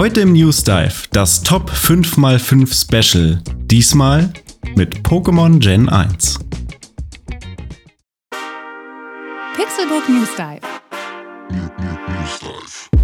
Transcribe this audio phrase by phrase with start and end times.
[0.00, 3.42] Heute im News Dive das Top 5x5 Special.
[3.66, 4.32] Diesmal
[4.74, 6.38] mit Pokémon Gen 1.
[9.54, 10.62] Pixelbook News Dive.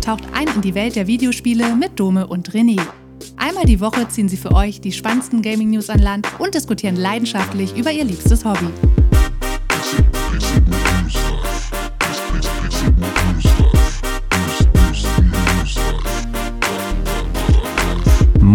[0.01, 2.81] Taucht ein in die Welt der Videospiele mit Dome und René.
[3.37, 6.97] Einmal die Woche ziehen sie für euch die spannendsten Gaming News an Land und diskutieren
[6.97, 8.71] leidenschaftlich über ihr liebstes Hobby.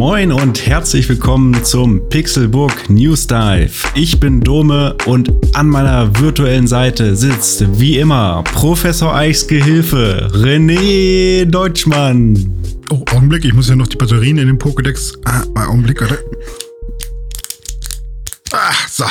[0.01, 3.87] Moin und herzlich willkommen zum Pixelbook News Dive.
[3.93, 11.45] Ich bin Dome und an meiner virtuellen Seite sitzt wie immer Professor Eichs Gehilfe René
[11.45, 12.51] Deutschmann.
[12.89, 15.19] Oh, Augenblick, ich muss ja noch die Batterien in den Pokédex.
[15.25, 16.17] Ah, Augenblick, warte.
[19.01, 19.07] So.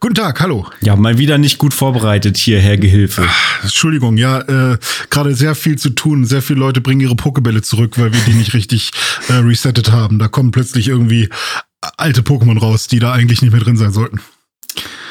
[0.00, 0.66] Guten Tag, hallo.
[0.80, 3.26] Ja, mal wieder nicht gut vorbereitet hier, Herr Gehilfe.
[3.28, 4.78] Ach, Entschuldigung, ja, äh,
[5.10, 6.24] gerade sehr viel zu tun.
[6.24, 8.92] Sehr viele Leute bringen ihre Pokebälle zurück, weil wir die nicht richtig
[9.28, 10.18] äh, resettet haben.
[10.18, 11.28] Da kommen plötzlich irgendwie
[11.98, 14.22] alte Pokémon raus, die da eigentlich nicht mehr drin sein sollten.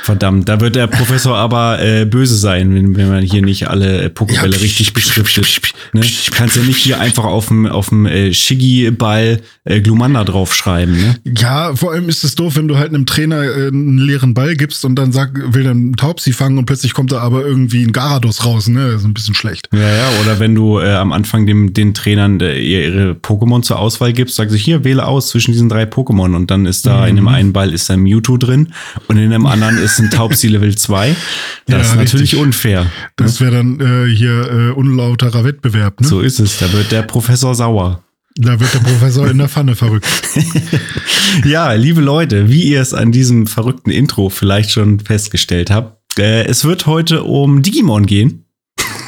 [0.05, 4.03] Verdammt, da wird der Professor aber äh, böse sein, wenn, wenn man hier nicht alle
[4.03, 5.73] äh, Pokébälle ja, richtig beschriftet.
[5.93, 6.01] Ne?
[6.29, 10.95] Kannst ja nicht hier einfach auf dem auf dem äh, Shiggy-Ball äh, Glumanda draufschreiben.
[10.95, 11.15] Ne?
[11.23, 14.55] Ja, vor allem ist es doof, wenn du halt einem Trainer äh, einen leeren Ball
[14.55, 17.91] gibst und dann sagt, will dann Taubsi fangen und plötzlich kommt da aber irgendwie ein
[17.91, 18.67] Garados raus.
[18.67, 19.69] Ne, das ist ein bisschen schlecht.
[19.73, 20.09] Ja, ja.
[20.21, 24.35] Oder wenn du äh, am Anfang dem den Trainern äh, ihre Pokémon zur Auswahl gibst,
[24.35, 27.07] sagst du hier wähle aus zwischen diesen drei Pokémon und dann ist da mhm.
[27.07, 28.71] in dem einen Ball ist da Mewtwo drin
[29.07, 31.15] und in dem anderen ist ist ein Taubsi Level 2.
[31.67, 32.39] Das ja, ist natürlich richtig.
[32.39, 32.91] unfair.
[33.15, 36.01] Das wäre dann äh, hier äh, unlauterer Wettbewerb.
[36.01, 36.07] Ne?
[36.07, 36.59] So ist es.
[36.59, 38.03] Da wird der Professor sauer.
[38.37, 40.05] Da wird der Professor in der Pfanne verrückt.
[41.45, 46.43] ja, liebe Leute, wie ihr es an diesem verrückten Intro vielleicht schon festgestellt habt, äh,
[46.45, 48.45] es wird heute um Digimon gehen.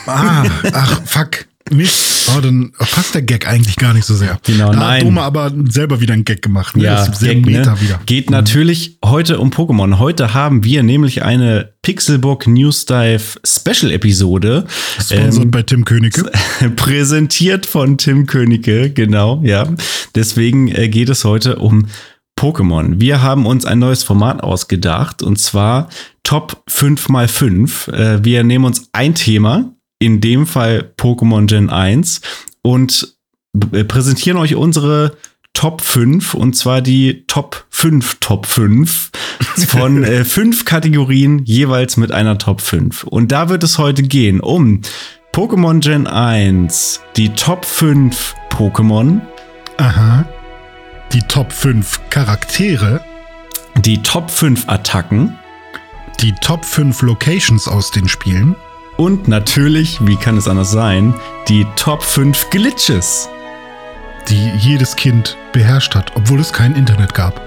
[0.05, 1.47] Ah, ach, fuck.
[1.71, 2.29] Mist.
[2.35, 4.39] Oh, dann passt der Gag eigentlich gar nicht so sehr.
[4.43, 4.95] Genau, da nein.
[4.95, 6.75] hat Doma aber selber wieder einen Gag gemacht.
[6.75, 6.83] Ne?
[6.83, 7.63] Ja, das Gag, ne?
[7.79, 7.99] wieder.
[8.05, 8.35] Geht mhm.
[8.35, 9.99] natürlich heute um Pokémon.
[9.99, 14.65] Heute haben wir nämlich eine Pixelbook News Dive Special Episode.
[14.99, 16.30] Sponsored ähm, bei Tim Königke.
[16.75, 19.67] Präsentiert von Tim Königke, genau, ja.
[20.15, 21.87] Deswegen äh, geht es heute um
[22.37, 22.99] Pokémon.
[22.99, 25.89] Wir haben uns ein neues Format ausgedacht und zwar
[26.23, 27.87] Top 5 mal 5.
[27.87, 32.21] Äh, wir nehmen uns ein Thema, in dem Fall Pokémon Gen 1
[32.61, 33.15] und
[33.87, 35.17] präsentieren euch unsere
[35.53, 39.09] Top 5 und zwar die Top 5 Top 5
[39.69, 43.03] von äh, fünf Kategorien jeweils mit einer Top 5.
[43.05, 44.81] Und da wird es heute gehen um
[45.33, 49.21] Pokémon Gen 1, die Top 5 Pokémon.
[49.77, 50.25] Aha.
[51.13, 53.02] Die Top 5 Charaktere.
[53.77, 55.37] Die Top 5 Attacken.
[56.21, 58.55] Die Top 5 Locations aus den Spielen.
[58.97, 61.13] Und natürlich, wie kann es anders sein,
[61.47, 63.30] die Top 5 Glitches.
[64.27, 67.39] Die jedes Kind beherrscht hat, obwohl es kein Internet gab.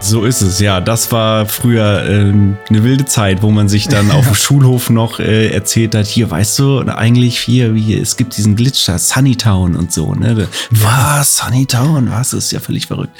[0.00, 0.80] So ist es, ja.
[0.80, 5.20] Das war früher äh, eine wilde Zeit, wo man sich dann auf dem Schulhof noch
[5.20, 9.76] äh, erzählt hat, hier, weißt du, eigentlich hier, wie, es gibt diesen Glitch da, Sunnytown
[9.76, 10.48] und so, ne?
[10.70, 12.30] Was, Sunnytown, was?
[12.30, 13.16] Das ist ja völlig verrückt.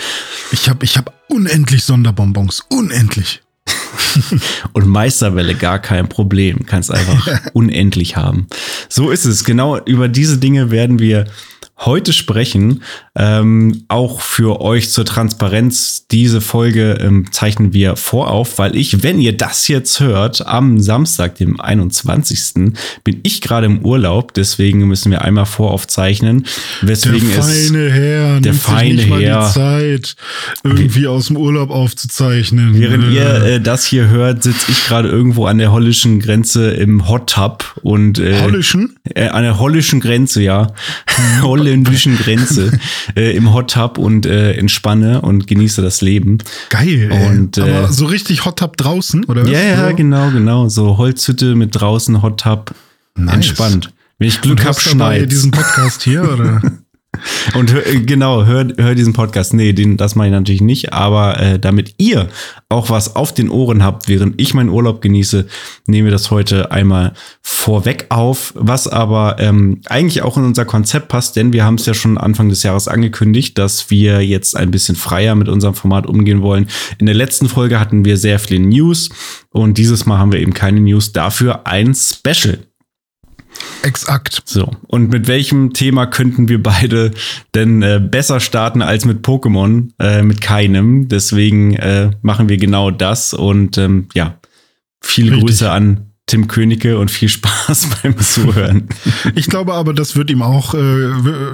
[0.50, 3.42] Ich habe ich hab unendlich Sonderbonbons, unendlich.
[4.72, 6.66] und Meisterwelle gar kein Problem.
[6.66, 8.46] Kannst einfach unendlich haben.
[8.88, 9.44] So ist es.
[9.44, 11.26] Genau über diese Dinge werden wir
[11.84, 12.82] heute sprechen.
[13.16, 16.06] Ähm, auch für euch zur Transparenz.
[16.10, 21.36] Diese Folge ähm, zeichnen wir vorauf, weil ich, wenn ihr das jetzt hört, am Samstag,
[21.36, 22.74] dem 21.
[23.04, 24.34] bin ich gerade im Urlaub.
[24.34, 26.46] Deswegen müssen wir einmal voraufzeichnen.
[26.80, 30.16] Weswegen der feine Herr der feine Herr die Zeit,
[30.64, 32.78] irgendwie aus dem Urlaub aufzuzeichnen.
[32.78, 33.14] Während äh.
[33.14, 37.30] ihr äh, das hier hört, sitze ich gerade irgendwo an der hollischen Grenze im Hot
[37.30, 38.96] Tub und äh, hollischen?
[39.14, 40.72] Äh, an der hollischen Grenze, ja.
[41.72, 42.78] holländischen Grenze
[43.16, 46.38] äh, im Hot Tub und äh, entspanne und genieße das Leben.
[46.68, 47.10] Geil.
[47.30, 49.50] Und, äh, Aber so richtig Hot Tub draußen, oder was?
[49.50, 49.96] Ja, ja, so?
[49.96, 50.68] genau, genau.
[50.68, 52.74] So Holzhütte mit draußen Hot Tub.
[53.16, 53.34] Nice.
[53.34, 53.92] Entspannt.
[54.18, 55.30] Wenn ich Glück habe, schneit.
[55.30, 56.62] diesen Podcast hier, oder?
[57.54, 59.52] Und hör, genau, hör, hör diesen Podcast.
[59.54, 60.92] Nee, den, das mache ich natürlich nicht.
[60.92, 62.28] Aber äh, damit ihr
[62.68, 65.46] auch was auf den Ohren habt, während ich meinen Urlaub genieße,
[65.86, 67.12] nehmen wir das heute einmal
[67.42, 71.86] vorweg auf, was aber ähm, eigentlich auch in unser Konzept passt, denn wir haben es
[71.86, 76.06] ja schon Anfang des Jahres angekündigt, dass wir jetzt ein bisschen freier mit unserem Format
[76.06, 76.66] umgehen wollen.
[76.98, 79.10] In der letzten Folge hatten wir sehr viele News
[79.50, 82.58] und dieses Mal haben wir eben keine News, dafür ein Special.
[83.82, 84.42] Exakt.
[84.44, 87.10] So, und mit welchem Thema könnten wir beide
[87.54, 89.90] denn äh, besser starten als mit Pokémon?
[89.98, 91.08] Äh, mit keinem.
[91.08, 93.34] Deswegen äh, machen wir genau das.
[93.34, 94.38] Und ähm, ja,
[95.00, 95.46] viele Richtig.
[95.46, 98.88] Grüße an Tim Königke und viel Spaß beim Zuhören.
[99.34, 101.10] Ich glaube aber, das wird ihm auch äh,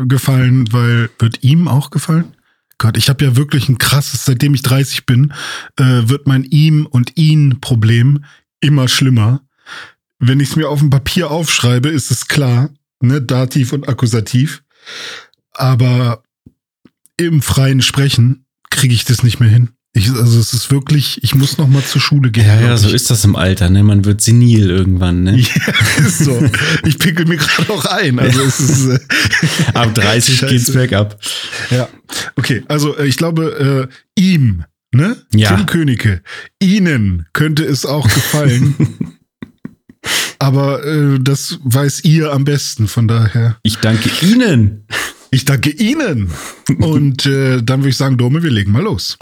[0.06, 2.34] gefallen, weil wird ihm auch gefallen?
[2.78, 5.32] Gott, ich habe ja wirklich ein krasses, seitdem ich 30 bin,
[5.76, 8.24] äh, wird mein ihm und ihn Problem
[8.60, 9.40] immer schlimmer.
[10.18, 12.70] Wenn ich es mir auf dem Papier aufschreibe, ist es klar,
[13.00, 14.62] ne, Dativ und Akkusativ.
[15.52, 16.22] Aber
[17.16, 19.70] im freien Sprechen kriege ich das nicht mehr hin.
[19.94, 22.46] Ich, also es ist wirklich, ich muss noch mal zur Schule gehen.
[22.46, 23.82] Ja, ja, so ist das im Alter, ne?
[23.82, 25.38] Man wird senil irgendwann, ne?
[25.38, 26.40] Ja, ist so.
[26.84, 28.18] Ich pickel mir gerade auch ein.
[28.18, 28.98] Also es ist äh,
[29.74, 30.52] ab 30 Scheiße.
[30.52, 31.18] geht's bergab.
[31.70, 31.88] Ja.
[32.36, 35.16] Okay, also äh, ich glaube, äh, ihm, ne?
[35.34, 35.56] Ja.
[35.56, 36.22] Tim Königke,
[36.60, 38.74] Ihnen könnte es auch gefallen.
[40.38, 43.56] Aber äh, das weiß ihr am besten, von daher.
[43.62, 44.84] Ich danke Ihnen.
[45.30, 46.30] Ich danke Ihnen.
[46.78, 49.18] Und äh, dann würde ich sagen, Dome, wir legen mal los.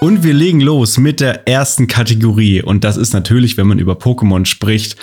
[0.00, 2.62] Und wir legen los mit der ersten Kategorie.
[2.62, 4.96] Und das ist natürlich, wenn man über Pokémon spricht,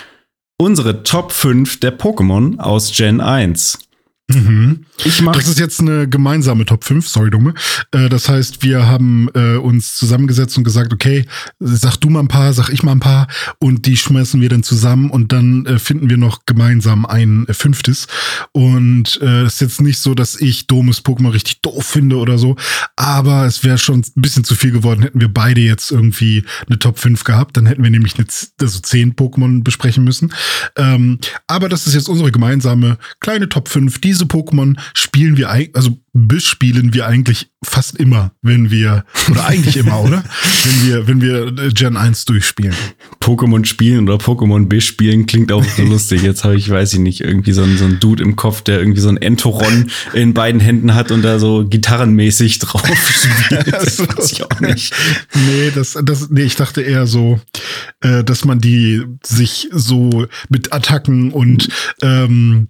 [0.60, 3.87] unsere Top 5 der Pokémon aus Gen 1.
[4.30, 4.84] Mhm.
[5.04, 7.54] Ich mach das ist jetzt eine gemeinsame Top 5, sorry Dumme.
[7.92, 11.24] Äh, das heißt, wir haben äh, uns zusammengesetzt und gesagt, okay,
[11.60, 13.26] sag du mal ein paar, sag ich mal ein paar
[13.58, 17.54] und die schmeißen wir dann zusammen und dann äh, finden wir noch gemeinsam ein äh,
[17.54, 18.06] fünftes.
[18.52, 22.36] Und es äh, ist jetzt nicht so, dass ich Domes Pokémon richtig doof finde oder
[22.36, 22.56] so,
[22.96, 26.78] aber es wäre schon ein bisschen zu viel geworden, hätten wir beide jetzt irgendwie eine
[26.78, 28.26] Top 5 gehabt, dann hätten wir nämlich eine,
[28.60, 30.34] also zehn Pokémon besprechen müssen.
[30.76, 35.50] Ähm, aber das ist jetzt unsere gemeinsame kleine Top 5, die diese Pokémon spielen wir
[35.50, 40.24] eigentlich, also bespielen wir eigentlich fast immer, wenn wir, oder eigentlich immer, oder?
[40.64, 42.74] Wenn wir, wenn wir Gen 1 durchspielen.
[43.20, 46.22] Pokémon spielen oder Pokémon bespielen klingt auch so lustig.
[46.22, 48.80] Jetzt habe ich, weiß ich nicht, irgendwie so einen, so einen Dude im Kopf, der
[48.80, 53.72] irgendwie so ein Entoron in beiden Händen hat und da so gitarrenmäßig drauf spielt.
[53.72, 54.92] Das weiß ich auch nicht.
[55.34, 57.40] Nee, das, das, nee, ich dachte eher so,
[58.00, 61.68] äh, dass man die sich so mit Attacken und
[62.02, 62.68] ähm,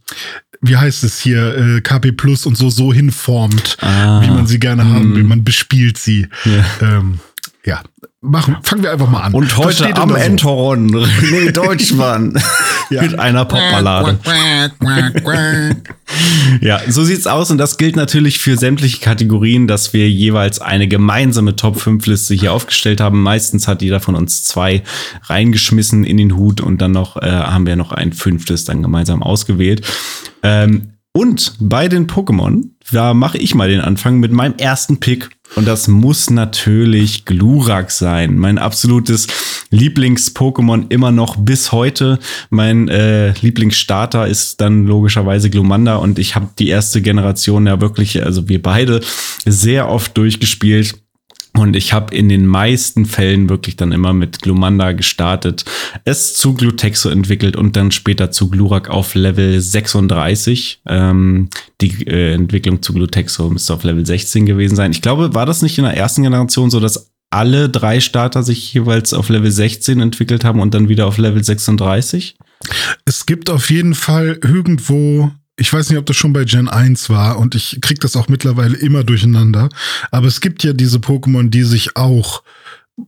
[0.61, 4.59] wie heißt es hier, äh, KP Plus und so, so hinformt, ah, wie man sie
[4.59, 5.23] gerne haben will.
[5.23, 6.29] Man bespielt sie.
[6.45, 6.99] Ja.
[6.99, 7.21] Ähm,
[7.69, 7.83] ja,
[8.23, 9.35] machen, fangen wir einfach mal an.
[9.35, 10.15] Und heute am so?
[10.15, 12.41] Entoron, René Deutschmann
[12.91, 13.03] ja.
[13.03, 14.19] mit einer Popballade.
[16.63, 20.89] ja, so sieht's aus und das gilt natürlich für sämtliche Kategorien, dass wir jeweils eine
[20.89, 23.23] gemeinsame Top 5 Liste hier aufgestellt haben.
[23.23, 24.83] Meistens hat jeder von uns zwei
[25.25, 29.23] reingeschmissen in den Hut und dann noch äh, haben wir noch ein fünftes dann gemeinsam
[29.23, 29.87] ausgewählt.
[30.43, 35.31] Ähm, und bei den Pokémon, da mache ich mal den Anfang mit meinem ersten Pick.
[35.57, 38.39] Und das muss natürlich Glurak sein.
[38.39, 39.27] Mein absolutes
[39.73, 42.21] Lieblings-Pokémon immer noch bis heute.
[42.51, 48.25] Mein äh, Lieblingsstarter ist dann logischerweise Glumanda und ich habe die erste Generation ja wirklich,
[48.25, 49.01] also wir beide,
[49.45, 50.95] sehr oft durchgespielt.
[51.59, 55.65] Und ich habe in den meisten Fällen wirklich dann immer mit Glumanda gestartet,
[56.05, 60.83] es zu Glutexo entwickelt und dann später zu Glurak auf Level 36.
[60.87, 61.49] Ähm,
[61.81, 64.93] die äh, Entwicklung zu Glutexo müsste auf Level 16 gewesen sein.
[64.93, 68.73] Ich glaube, war das nicht in der ersten Generation so, dass alle drei Starter sich
[68.73, 72.37] jeweils auf Level 16 entwickelt haben und dann wieder auf Level 36?
[73.05, 77.11] Es gibt auf jeden Fall irgendwo ich weiß nicht, ob das schon bei Gen 1
[77.11, 79.69] war und ich krieg das auch mittlerweile immer durcheinander.
[80.11, 82.43] Aber es gibt ja diese Pokémon, die sich auch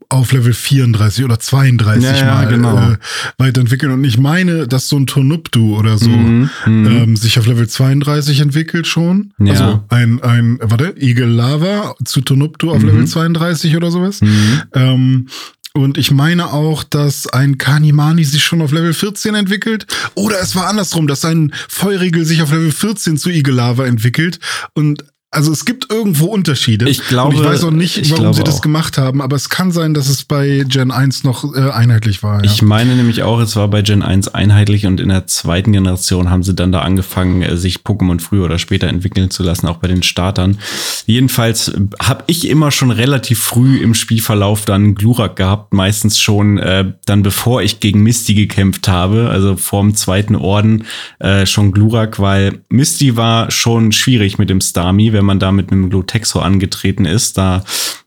[0.08, 2.92] auf Level 34 oder 32 ja, mal genau.
[2.92, 2.96] äh,
[3.38, 3.92] weiterentwickeln.
[3.92, 7.68] Und ich meine, dass so ein Tonuptu oder so mhm, mhm, ähm, sich auf Level
[7.68, 9.32] 32 entwickelt schon.
[9.38, 9.52] Ja.
[9.52, 12.88] Also ein, ein, warte, Eagle Lava zu Tonuptu auf mhm.
[12.88, 14.20] Level 32 oder sowas.
[14.20, 14.62] Mhm.
[14.74, 15.26] Ähm,
[15.72, 19.86] und ich meine auch, dass ein Kanimani sich schon auf Level 14 entwickelt.
[20.14, 24.40] Oder es war andersrum, dass ein Feurigel sich auf Level 14 zu Igelava entwickelt.
[24.74, 26.88] Und also es gibt irgendwo Unterschiede.
[26.88, 28.62] Ich glaube, und ich weiß auch nicht, warum sie das auch.
[28.62, 32.44] gemacht haben, aber es kann sein, dass es bei Gen 1 noch äh, einheitlich war.
[32.44, 32.50] Ja.
[32.50, 36.30] Ich meine nämlich auch, es war bei Gen 1 einheitlich und in der zweiten Generation
[36.30, 39.76] haben sie dann da angefangen, äh, sich Pokémon früher oder später entwickeln zu lassen, auch
[39.76, 40.58] bei den Startern.
[41.06, 46.58] Jedenfalls äh, habe ich immer schon relativ früh im Spielverlauf dann Glurak gehabt, meistens schon
[46.58, 50.86] äh, dann bevor ich gegen Misty gekämpft habe, also vorm zweiten Orden
[51.20, 55.70] äh, schon Glurak, weil Misty war schon schwierig mit dem Starmie, wenn man da mit
[55.70, 57.36] einem Glutexo angetreten ist.
[57.36, 57.62] Da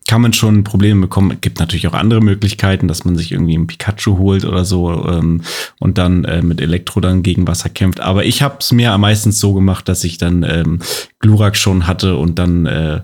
[0.08, 1.30] kann man schon Probleme bekommen.
[1.30, 5.06] Es gibt natürlich auch andere Möglichkeiten, dass man sich irgendwie einen Pikachu holt oder so
[5.08, 5.42] ähm,
[5.78, 8.00] und dann äh, mit Elektro dann gegen Wasser kämpft.
[8.00, 10.80] Aber ich habe es mir meistens so gemacht, dass ich dann ähm,
[11.20, 13.02] Glurak schon hatte und dann äh,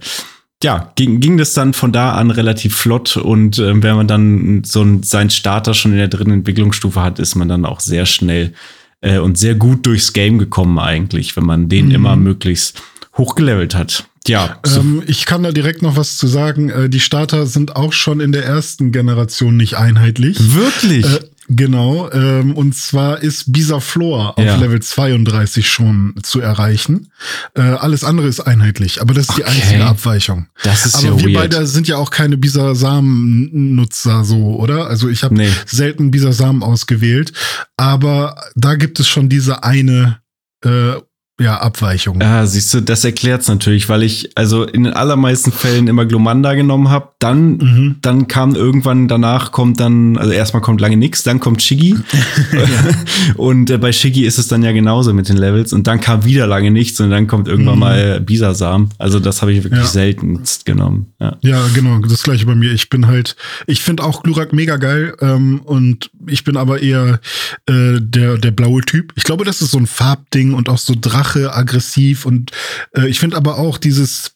[0.62, 4.62] ja, ging, ging das dann von da an relativ flott und äh, wenn man dann
[4.64, 8.06] so ein, sein Starter schon in der dritten Entwicklungsstufe hat, ist man dann auch sehr
[8.06, 8.54] schnell
[9.00, 11.92] äh, und sehr gut durchs Game gekommen eigentlich, wenn man den mhm.
[11.92, 12.82] immer möglichst
[13.16, 14.04] hochgelevelt hat.
[14.26, 14.58] Ja.
[14.66, 16.68] Ähm, ich kann da direkt noch was zu sagen.
[16.68, 20.54] Äh, die Starter sind auch schon in der ersten Generation nicht einheitlich.
[20.54, 21.06] Wirklich?
[21.06, 21.20] Äh,
[21.52, 24.54] Genau, ähm, und zwar ist Bisaflor auf ja.
[24.54, 27.10] Level 32 schon zu erreichen.
[27.54, 29.42] Äh, alles andere ist einheitlich, aber das ist okay.
[29.42, 30.46] die einzige Abweichung.
[30.62, 31.50] Das ist aber ja wir weird.
[31.50, 34.86] beide sind ja auch keine Bisasam-Nutzer so, oder?
[34.86, 35.50] Also ich habe nee.
[35.66, 37.32] selten Bisasam ausgewählt,
[37.76, 40.20] aber da gibt es schon diese eine
[40.64, 40.92] äh,
[41.40, 42.20] ja, Abweichung.
[42.20, 46.52] Ja, siehst du, das erklärt's natürlich, weil ich also in den allermeisten Fällen immer Glomanda
[46.52, 47.08] genommen habe.
[47.18, 47.96] Dann, mhm.
[48.02, 51.96] dann kam irgendwann danach kommt dann, also erstmal kommt lange nichts, dann kommt Shiggy.
[53.36, 55.72] und äh, bei Shiggy ist es dann ja genauso mit den Levels.
[55.72, 57.80] Und dann kam wieder lange nichts und dann kommt irgendwann mhm.
[57.80, 58.90] mal Bisasam.
[58.98, 59.88] Also das habe ich wirklich ja.
[59.88, 61.06] seltenst genommen.
[61.20, 61.38] Ja.
[61.40, 62.72] ja, genau, das gleiche bei mir.
[62.72, 63.34] Ich bin halt,
[63.66, 67.18] ich finde auch Glurak mega geil ähm, und ich bin aber eher
[67.66, 69.14] äh, der, der blaue Typ.
[69.16, 72.50] Ich glaube, das ist so ein Farbding und auch so Drache Rache, aggressiv und
[72.94, 74.32] äh, ich finde aber auch dieses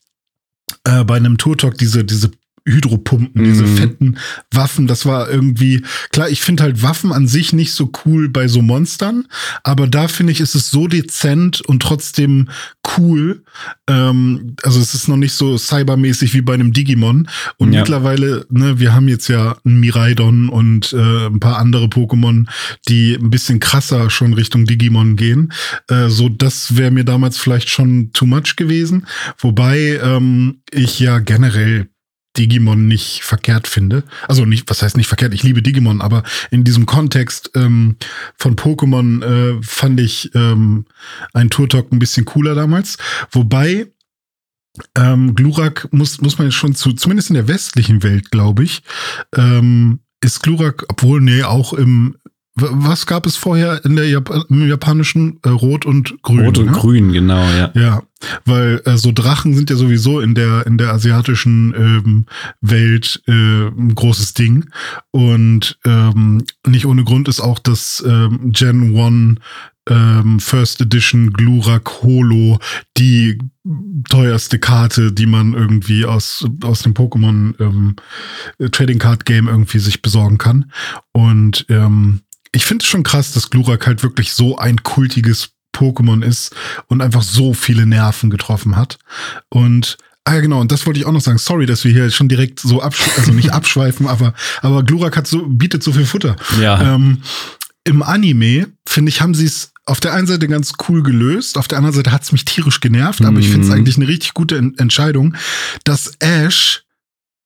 [0.85, 2.31] äh, bei einem Tour Talk diese diese
[2.67, 3.45] Hydropumpen, mhm.
[3.45, 4.19] diese fetten
[4.51, 8.49] Waffen, das war irgendwie, klar, ich finde halt Waffen an sich nicht so cool bei
[8.49, 9.27] so Monstern,
[9.63, 12.49] aber da finde ich, ist es so dezent und trotzdem
[12.97, 13.43] cool.
[13.87, 17.29] Ähm, also es ist noch nicht so cybermäßig wie bei einem Digimon.
[17.59, 17.81] Und ja.
[17.81, 22.47] mittlerweile, ne, wir haben jetzt ja ein Miraidon und äh, ein paar andere Pokémon,
[22.89, 25.53] die ein bisschen krasser schon Richtung Digimon gehen.
[25.89, 29.07] Äh, so, das wäre mir damals vielleicht schon too much gewesen.
[29.39, 31.89] Wobei ähm, ich ja generell
[32.37, 34.05] Digimon nicht verkehrt finde.
[34.29, 37.97] Also nicht, was heißt nicht verkehrt, ich liebe Digimon, aber in diesem Kontext ähm,
[38.37, 40.87] von Pokémon äh, fand ich ähm,
[41.33, 42.99] ein Turtok ein bisschen cooler damals.
[43.31, 43.87] Wobei
[44.97, 48.83] ähm, Glurak muss, muss man schon zu, zumindest in der westlichen Welt, glaube ich,
[49.37, 52.17] ähm, ist Glurak, obwohl, nee, auch im,
[52.57, 56.45] was gab es vorher in der Jap im japanischen äh, Rot und Grün?
[56.45, 56.73] Rot und ne?
[56.73, 57.73] Grün, genau, ja.
[57.75, 58.03] Ja,
[58.45, 62.27] weil äh, so Drachen sind ja sowieso in der in der asiatischen ähm,
[62.61, 64.67] Welt äh, ein großes Ding
[65.11, 69.41] und ähm, nicht ohne Grund ist auch das ähm, Gen 1
[69.89, 72.59] ähm, First Edition Glurak Holo
[72.97, 73.39] die
[74.09, 77.97] teuerste Karte, die man irgendwie aus, aus dem Pokémon ähm,
[78.71, 80.71] Trading Card Game irgendwie sich besorgen kann.
[81.13, 82.21] Und ähm,
[82.55, 86.55] ich finde es schon krass, dass Glurak halt wirklich so ein kultiges Pokémon ist
[86.87, 88.99] und einfach so viele Nerven getroffen hat.
[89.49, 91.37] Und Ah ja, genau, und das wollte ich auch noch sagen.
[91.37, 94.33] Sorry, dass wir hier schon direkt so abschweifen, also nicht abschweifen, aber,
[94.63, 96.37] aber Glurak hat so, bietet so viel Futter.
[96.59, 96.95] Ja.
[96.95, 97.21] Ähm,
[97.85, 101.69] Im Anime, finde ich, haben sie es auf der einen Seite ganz cool gelöst, auf
[101.69, 103.75] der anderen Seite hat es mich tierisch genervt, aber ich finde es mhm.
[103.75, 105.35] eigentlich eine richtig gute Entscheidung,
[105.85, 106.84] dass Ash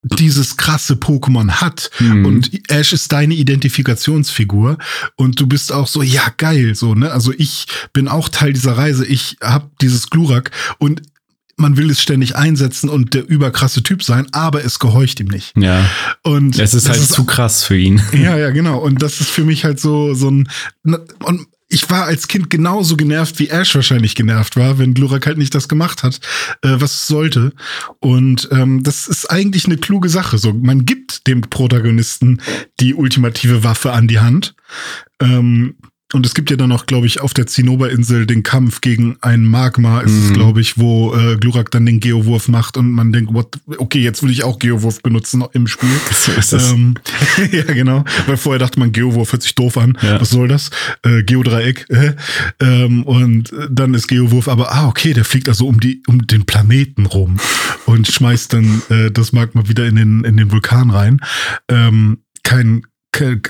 [0.02, 2.24] dieses krasse Pokémon hat mhm.
[2.24, 4.78] und Ash ist deine Identifikationsfigur
[5.16, 8.76] und du bist auch so ja geil so ne also ich bin auch Teil dieser
[8.76, 11.02] Reise ich habe dieses Glurak und
[11.58, 15.56] man will es ständig einsetzen und der überkrasse Typ sein, aber es gehorcht ihm nicht.
[15.56, 15.84] Ja.
[16.22, 18.00] Und es ist halt ist, zu krass für ihn.
[18.12, 18.78] Ja, ja, genau.
[18.78, 20.48] Und das ist für mich halt so, so ein,
[20.84, 25.38] und ich war als Kind genauso genervt, wie Ash wahrscheinlich genervt war, wenn Glurak halt
[25.38, 26.20] nicht das gemacht hat,
[26.62, 27.52] äh, was es sollte.
[28.00, 30.38] Und ähm, das ist eigentlich eine kluge Sache.
[30.38, 32.40] So, man gibt dem Protagonisten
[32.80, 34.54] die ultimative Waffe an die Hand.
[35.20, 35.74] Ähm,
[36.14, 39.44] und es gibt ja dann auch, glaube ich, auf der Zinnoberinsel den Kampf gegen ein
[39.44, 43.34] Magma, ist es, glaube ich, wo äh, Glurak dann den Geowurf macht und man denkt,
[43.34, 45.88] what, okay, jetzt will ich auch Geowurf benutzen im Spiel.
[46.18, 46.72] So ist es.
[46.72, 46.94] Ähm,
[47.52, 48.04] ja, genau.
[48.26, 49.96] Weil vorher dachte man, Geowurf hört sich doof an.
[50.02, 50.20] Ja.
[50.20, 50.70] Was soll das?
[51.02, 51.86] Äh, Geodreieck.
[51.90, 52.14] Äh,
[52.60, 56.44] ähm, und dann ist Geowurf aber, ah, okay, der fliegt also um die, um den
[56.46, 57.38] Planeten rum
[57.86, 61.20] und schmeißt dann äh, das Magma wieder in den, in den Vulkan rein.
[61.68, 62.82] Ähm, kein,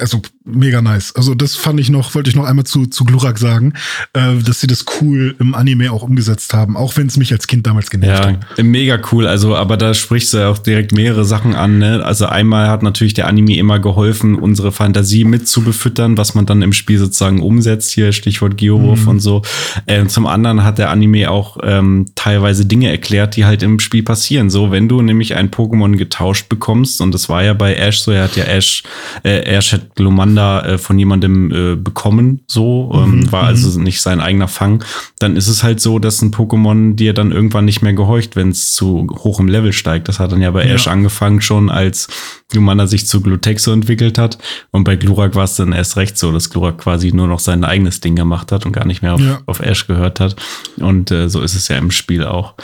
[0.00, 1.14] also mega nice.
[1.14, 3.74] Also das fand ich noch, wollte ich noch einmal zu, zu Glurak sagen,
[4.12, 7.46] äh, dass sie das cool im Anime auch umgesetzt haben, auch wenn es mich als
[7.46, 8.64] Kind damals genervt ja, hat.
[8.64, 11.78] Mega cool, also aber da sprichst du ja auch direkt mehrere Sachen an.
[11.78, 12.04] Ne?
[12.04, 16.46] Also einmal hat natürlich der Anime immer geholfen, unsere Fantasie mit zu befüttern, was man
[16.46, 19.08] dann im Spiel sozusagen umsetzt, hier Stichwort Geowurf mhm.
[19.08, 19.42] und so.
[19.86, 24.02] Äh, zum anderen hat der Anime auch ähm, teilweise Dinge erklärt, die halt im Spiel
[24.02, 24.50] passieren.
[24.50, 28.12] So, wenn du nämlich ein Pokémon getauscht bekommst, und das war ja bei Ash so,
[28.12, 28.82] er hat ja Ash,
[29.24, 33.32] äh, Ash hat Glomanda da äh, von jemandem äh, bekommen, so, ähm, mhm.
[33.32, 33.84] war also mhm.
[33.84, 34.84] nicht sein eigener Fang,
[35.18, 38.50] dann ist es halt so, dass ein Pokémon dir dann irgendwann nicht mehr gehorcht, wenn
[38.50, 40.08] es zu hoch im Level steigt.
[40.08, 40.74] Das hat dann ja bei ja.
[40.74, 42.06] Ash angefangen schon, als
[42.48, 44.38] Glumanda sich zu Glutexo entwickelt hat.
[44.70, 47.64] Und bei Glurak war es dann erst recht so, dass Glurak quasi nur noch sein
[47.64, 49.40] eigenes Ding gemacht hat und gar nicht mehr auf, ja.
[49.46, 50.36] auf Ash gehört hat.
[50.76, 52.54] Und äh, so ist es ja im Spiel auch.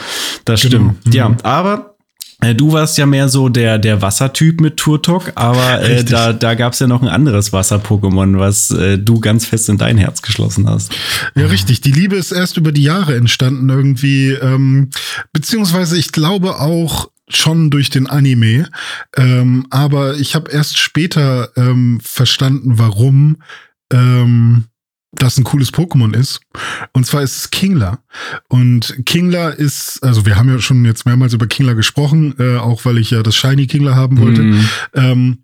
[0.45, 0.69] Das genau.
[0.71, 1.05] stimmt.
[1.07, 1.11] Mhm.
[1.11, 1.94] Ja, aber
[2.53, 6.73] du warst ja mehr so der, der Wassertyp mit Turtok, aber äh, da, da gab
[6.73, 10.69] es ja noch ein anderes Wasser-Pokémon, was äh, du ganz fest in dein Herz geschlossen
[10.69, 10.91] hast.
[11.35, 11.81] Ja, richtig.
[11.81, 14.89] Die Liebe ist erst über die Jahre entstanden irgendwie, ähm,
[15.33, 18.69] beziehungsweise ich glaube auch schon durch den Anime,
[19.17, 23.37] ähm, aber ich habe erst später ähm, verstanden, warum
[23.91, 24.65] ähm,
[25.17, 26.41] das ein cooles Pokémon ist.
[26.93, 27.99] Und zwar ist es Kingler.
[28.49, 32.85] Und Kingler ist, also wir haben ja schon jetzt mehrmals über Kingler gesprochen, äh, auch
[32.85, 34.41] weil ich ja das Shiny Kingler haben wollte.
[34.41, 34.69] Mm.
[34.93, 35.37] Ähm,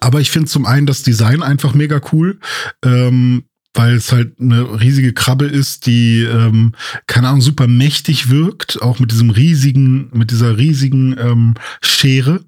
[0.00, 2.38] aber ich finde zum einen das Design einfach mega cool.
[2.84, 3.44] Ähm,
[3.74, 6.72] weil es halt eine riesige Krabbe ist, die, ähm,
[7.06, 12.44] keine Ahnung, super mächtig wirkt, auch mit diesem riesigen, mit dieser riesigen ähm, Schere,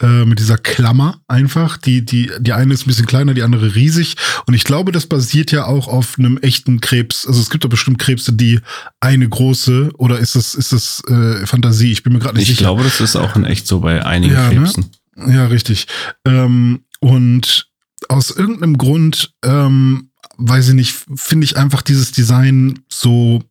[0.00, 1.76] äh, mit dieser Klammer einfach.
[1.76, 4.16] Die, die, die eine ist ein bisschen kleiner, die andere riesig.
[4.46, 7.26] Und ich glaube, das basiert ja auch auf einem echten Krebs.
[7.26, 8.58] Also es gibt doch bestimmt Krebse, die
[8.98, 11.92] eine große, oder ist das, ist das äh, Fantasie?
[11.92, 12.62] Ich bin mir gerade nicht ich sicher.
[12.62, 14.56] Ich glaube, das ist auch in echt so bei einigen ja, ne?
[14.56, 14.90] Krebsen.
[15.14, 15.34] Ne?
[15.34, 15.86] Ja, richtig.
[16.26, 17.68] Ähm, und
[18.08, 23.42] aus irgendeinem Grund ähm, weiß ich nicht, finde ich einfach dieses Design so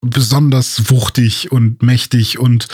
[0.00, 2.68] besonders wuchtig und mächtig und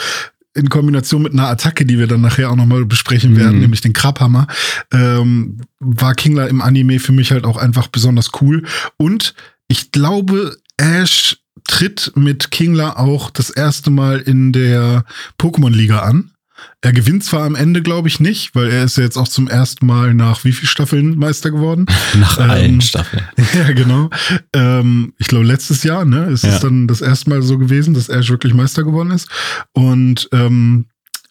[0.55, 3.61] in Kombination mit einer Attacke, die wir dann nachher auch nochmal besprechen werden, mhm.
[3.63, 4.47] nämlich den Krabhammer,
[4.93, 8.65] ähm, war Kingler im Anime für mich halt auch einfach besonders cool.
[8.99, 9.35] Und
[9.69, 15.05] ich glaube, Ash tritt mit Kingler auch das erste Mal in der
[15.39, 16.32] Pokémon-Liga an.
[16.81, 19.49] Er gewinnt zwar am Ende, glaube ich, nicht, weil er ist ja jetzt auch zum
[19.49, 21.87] ersten Mal nach wie viel Staffeln Meister geworden?
[22.19, 23.23] Nach ähm, allen Staffeln.
[23.55, 24.11] Ja, genau.
[24.55, 26.51] Ähm, ich glaube, letztes Jahr, ne, ist ja.
[26.51, 29.29] es dann das erste Mal so gewesen, dass Ash wirklich Meister geworden ist.
[29.73, 30.87] Und ähm,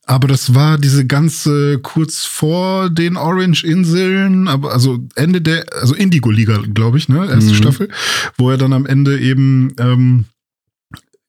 [0.06, 6.64] aber das war diese ganze kurz vor den Orange-Inseln, aber also Ende der, also Indigo-Liga,
[6.74, 7.56] glaube ich, ne, erste mhm.
[7.56, 7.90] Staffel,
[8.38, 10.26] wo er dann am Ende eben ähm,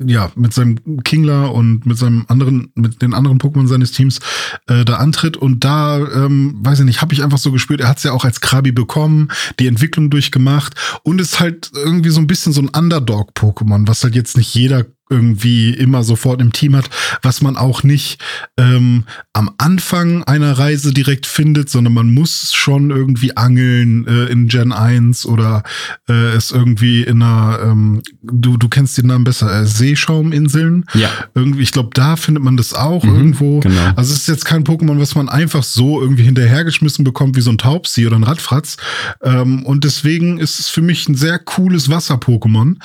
[0.07, 4.21] ja, mit seinem Kingler und mit seinem anderen, mit den anderen Pokémon seines Teams
[4.67, 5.37] äh, da antritt.
[5.37, 8.13] Und da, ähm, weiß ich nicht, habe ich einfach so gespürt, er hat es ja
[8.13, 9.29] auch als Krabi bekommen,
[9.59, 14.15] die Entwicklung durchgemacht und ist halt irgendwie so ein bisschen so ein Underdog-Pokémon, was halt
[14.15, 16.89] jetzt nicht jeder irgendwie immer sofort im Team hat,
[17.23, 18.21] was man auch nicht
[18.57, 24.49] ähm, am Anfang einer Reise direkt findet, sondern man muss schon irgendwie angeln äh, in
[24.49, 25.63] Gen 1 oder
[26.09, 30.85] äh, es irgendwie in einer, ähm, du, du kennst den Namen besser, äh, Seeschauminseln.
[30.95, 31.11] Ja.
[31.35, 33.61] Irgendwie, ich glaube, da findet man das auch mhm, irgendwo.
[33.61, 33.93] Genau.
[33.97, 37.51] Also es ist jetzt kein Pokémon, was man einfach so irgendwie hinterhergeschmissen bekommt, wie so
[37.51, 38.77] ein Taubsi oder ein Radfratz.
[39.23, 42.77] Ähm, und deswegen ist es für mich ein sehr cooles Wasser-Pokémon.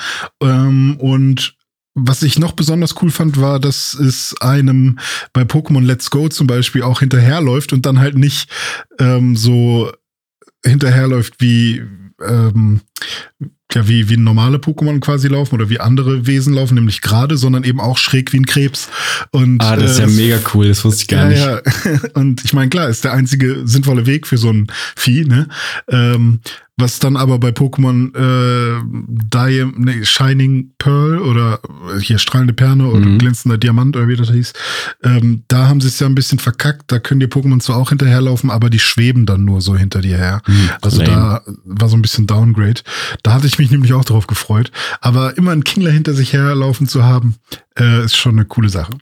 [0.42, 1.57] Ähm, und
[2.06, 4.98] was ich noch besonders cool fand, war, dass es einem
[5.32, 8.50] bei Pokémon Let's Go zum Beispiel auch hinterherläuft und dann halt nicht
[8.98, 9.90] ähm, so
[10.64, 11.82] hinterherläuft wie
[12.20, 12.80] ähm,
[13.74, 17.64] ja, wie, wie normale Pokémon quasi laufen oder wie andere Wesen laufen, nämlich gerade, sondern
[17.64, 18.88] eben auch schräg wie ein Krebs.
[19.30, 21.66] Und, ah, das ist ja äh, mega cool, das wusste ich gar ja, nicht.
[21.84, 22.00] Ja.
[22.14, 25.48] Und ich meine, klar, ist der einzige sinnvolle Weg für so ein Vieh, ne?
[25.88, 26.40] Ähm,
[26.78, 31.60] was dann aber bei Pokémon äh, Diam nee, Shining Pearl oder
[31.94, 33.18] äh, hier strahlende Perle oder mhm.
[33.18, 34.52] glänzender Diamant oder wie das hieß,
[35.02, 36.90] ähm, da haben sie es ja ein bisschen verkackt.
[36.92, 40.16] Da können die Pokémon zwar auch hinterherlaufen, aber die schweben dann nur so hinter dir
[40.16, 40.42] her.
[40.46, 42.80] Mhm, also da war so ein bisschen Downgrade.
[43.22, 44.70] Da hatte ich mich nämlich auch drauf gefreut.
[45.00, 47.34] Aber immer einen Kingler hinter sich herlaufen zu haben,
[47.78, 48.92] äh, ist schon eine coole Sache.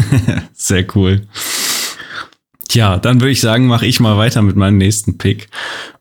[0.54, 1.26] Sehr cool.
[2.68, 5.48] Tja, dann würde ich sagen, mache ich mal weiter mit meinem nächsten Pick.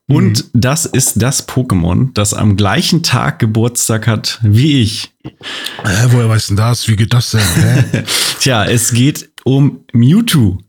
[0.08, 0.60] Und mhm.
[0.62, 5.14] das ist das Pokémon, das am gleichen Tag Geburtstag hat wie ich.
[5.24, 6.88] Äh, woher weißt du das?
[6.88, 8.04] Wie geht das denn?
[8.40, 10.60] Tja, es geht um Mewtwo.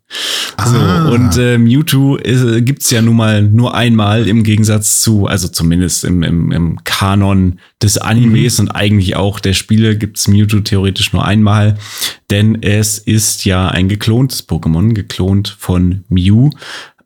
[0.64, 1.08] So, ah.
[1.08, 6.04] und äh, Mewtwo äh, gibt's ja nun mal nur einmal im Gegensatz zu, also zumindest
[6.04, 8.66] im, im, im Kanon des Animes mhm.
[8.66, 11.76] und eigentlich auch der Spiele gibt's Mewtwo theoretisch nur einmal,
[12.30, 16.50] denn es ist ja ein geklontes Pokémon, geklont von Mew,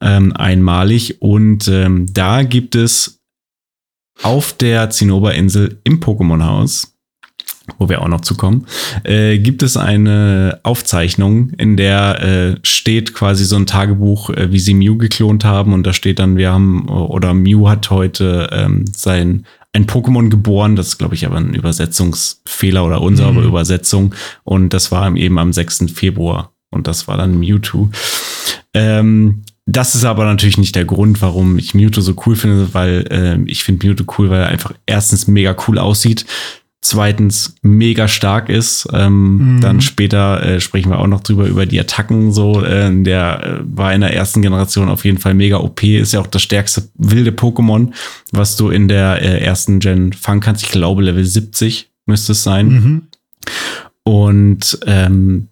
[0.00, 1.20] ähm, einmalig.
[1.20, 3.20] Und ähm, da gibt es
[4.22, 6.94] auf der Zinnoberinsel im Pokémon-Haus,
[7.78, 8.66] wo wir auch noch zukommen,
[9.04, 14.58] äh, gibt es eine Aufzeichnung, in der äh, steht quasi so ein Tagebuch, äh, wie
[14.58, 15.72] sie Mew geklont haben.
[15.72, 20.76] Und da steht dann, wir haben, oder Mew hat heute ähm, sein ein Pokémon geboren.
[20.76, 23.44] Das ist, glaube ich, aber ein Übersetzungsfehler oder unsere mhm.
[23.44, 24.14] Übersetzung.
[24.42, 25.86] Und das war eben am 6.
[25.94, 26.52] Februar.
[26.70, 27.90] Und das war dann Mewtwo.
[28.74, 33.06] Ähm, das ist aber natürlich nicht der Grund, warum ich Mewtwo so cool finde, weil
[33.10, 36.26] äh, ich finde Mewtwo cool, weil er einfach erstens mega cool aussieht,
[36.82, 38.88] zweitens mega stark ist.
[38.92, 39.60] Ähm, mhm.
[39.60, 42.32] Dann später äh, sprechen wir auch noch drüber über die Attacken.
[42.32, 45.82] So, äh, der äh, war in der ersten Generation auf jeden Fall mega OP.
[45.84, 47.92] Ist ja auch das stärkste wilde Pokémon,
[48.32, 50.64] was du in der äh, ersten Gen fangen kannst.
[50.64, 52.68] Ich glaube Level 70 müsste es sein.
[52.68, 53.02] Mhm.
[54.04, 55.48] Und ähm,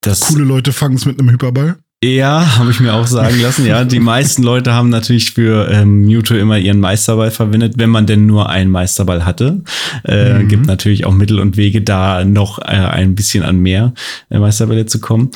[0.00, 1.76] Das Coole Leute fangen es mit einem Hyperball.
[2.04, 3.64] Ja, habe ich mir auch sagen lassen.
[3.64, 8.06] Ja, die meisten Leute haben natürlich für ähm, Mewtwo immer ihren Meisterball verwendet, wenn man
[8.06, 9.62] denn nur einen Meisterball hatte.
[10.04, 10.48] Äh, Mhm.
[10.48, 13.94] Gibt natürlich auch Mittel und Wege, da noch äh, ein bisschen an mehr
[14.30, 15.30] äh, Meisterbälle zu kommen.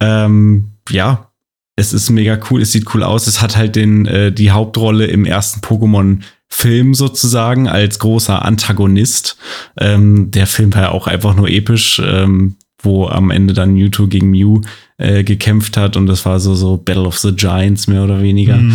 [0.00, 1.30] Ähm, ja,
[1.76, 3.26] es ist mega cool, es sieht cool aus.
[3.26, 9.38] Es hat halt den, äh, die Hauptrolle im ersten Pokémon-Film sozusagen als großer Antagonist.
[9.78, 14.06] Ähm, der Film war ja auch einfach nur episch, ähm, wo am Ende dann Mewtwo
[14.06, 14.60] gegen Mew
[14.98, 18.56] äh, gekämpft hat und das war so, so Battle of the Giants mehr oder weniger.
[18.56, 18.74] Mhm.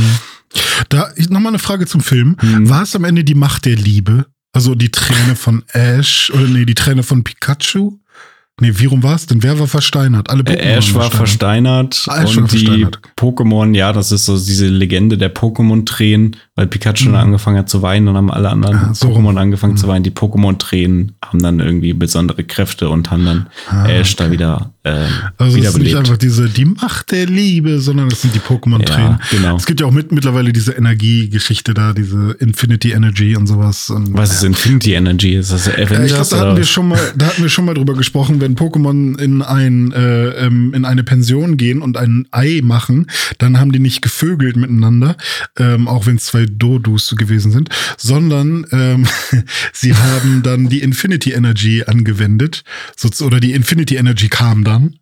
[0.90, 2.38] Da nochmal eine Frage zum Film.
[2.42, 2.70] Mhm.
[2.70, 4.26] War es am Ende die Macht der Liebe?
[4.54, 8.00] Also die Träne von Ash oder nee, die Träne von Pikachu?
[8.60, 9.44] Nee, wie rum war es denn?
[9.44, 10.32] Wer war versteinert?
[10.32, 13.00] Alle Äh, Ash waren war versteinert Ah, Ash und war die versteinert.
[13.16, 17.12] Pokémon, ja, das ist so diese Legende der Pokémon-Tränen, weil Pikachu Mhm.
[17.14, 19.78] dann angefangen hat zu weinen und haben alle anderen Ah, so Pokémon angefangen Mhm.
[19.78, 20.04] zu weinen.
[20.04, 24.34] Die Pokémon-Tränen haben dann irgendwie besondere Kräfte und haben dann Ah, Ash da okay.
[24.34, 25.06] wieder, ähm,
[25.38, 29.20] Also es ist nicht einfach diese die Macht der Liebe, sondern es sind die Pokémon-Tränen.
[29.20, 29.58] Ja, genau.
[29.58, 33.92] Es gibt ja auch mit, mittlerweile diese Energiegeschichte da, diese Infinity Energy und sowas.
[33.92, 35.36] Und, Was ist Infinity Energy?
[35.36, 36.30] Ist das Äh, ich Avengers?
[36.30, 39.20] glaube, da hatten wir schon mal, da hatten wir schon mal drüber gesprochen, wenn Pokémon
[39.20, 43.08] in ein äh, ähm, in eine Pension gehen und ein Ei machen,
[43.40, 45.18] dann haben die nicht gevögelt miteinander,
[45.58, 49.06] ähm, auch wenn es zwei Dodus gewesen sind, sondern ähm,
[49.74, 52.64] sie haben dann die Infinity Energy angewendet,
[52.96, 54.96] so, oder die Infinity Energy kam dann.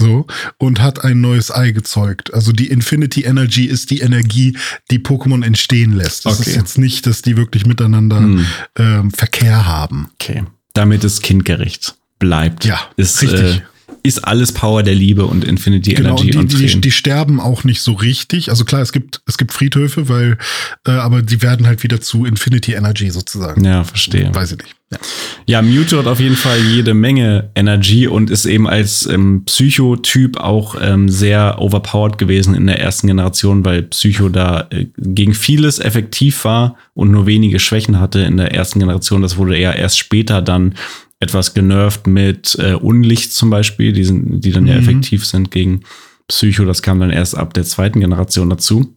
[0.00, 2.32] So, und hat ein neues Ei gezeugt.
[2.32, 4.56] Also die Infinity Energy ist die Energie,
[4.90, 6.24] die Pokémon entstehen lässt.
[6.24, 6.50] Das Okay.
[6.50, 8.46] ist jetzt nicht, dass die wirklich miteinander Hm.
[8.78, 10.08] ähm, Verkehr haben.
[10.14, 10.44] Okay.
[10.72, 12.64] Damit es kindgerecht bleibt.
[12.64, 13.56] Ja, ist, richtig.
[13.56, 13.62] Äh,
[14.04, 17.40] ist alles Power der Liebe und Infinity Genau, Energy und die, und die, die sterben
[17.40, 18.50] auch nicht so richtig.
[18.50, 20.38] Also klar, es gibt, es gibt Friedhöfe, weil,
[20.86, 23.64] äh, aber die werden halt wieder zu Infinity Energy sozusagen.
[23.64, 24.32] ja, verstehe.
[24.34, 24.74] Weiß ich nicht.
[24.92, 24.98] Ja.
[25.44, 30.38] Ja, Mewtwo hat auf jeden Fall jede Menge Energie und ist eben als ähm, Psychotyp
[30.38, 35.80] auch ähm, sehr overpowered gewesen in der ersten Generation, weil Psycho da äh, gegen vieles
[35.80, 39.22] effektiv war und nur wenige Schwächen hatte in der ersten Generation.
[39.22, 40.74] Das wurde eher erst später dann
[41.18, 44.80] etwas genervt mit äh, Unlicht zum Beispiel, die, sind, die dann ja Mhm.
[44.80, 45.80] effektiv sind gegen
[46.28, 46.64] Psycho.
[46.64, 48.94] Das kam dann erst ab der zweiten Generation dazu.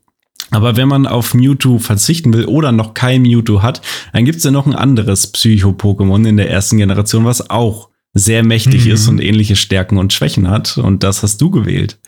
[0.55, 3.81] Aber wenn man auf Mewtwo verzichten will oder noch kein Mewtwo hat,
[4.13, 8.85] dann gibt's ja noch ein anderes Psycho-Pokémon in der ersten Generation, was auch sehr mächtig
[8.85, 8.91] Mhm.
[8.91, 10.77] ist und ähnliche Stärken und Schwächen hat.
[10.77, 11.99] Und das hast du gewählt.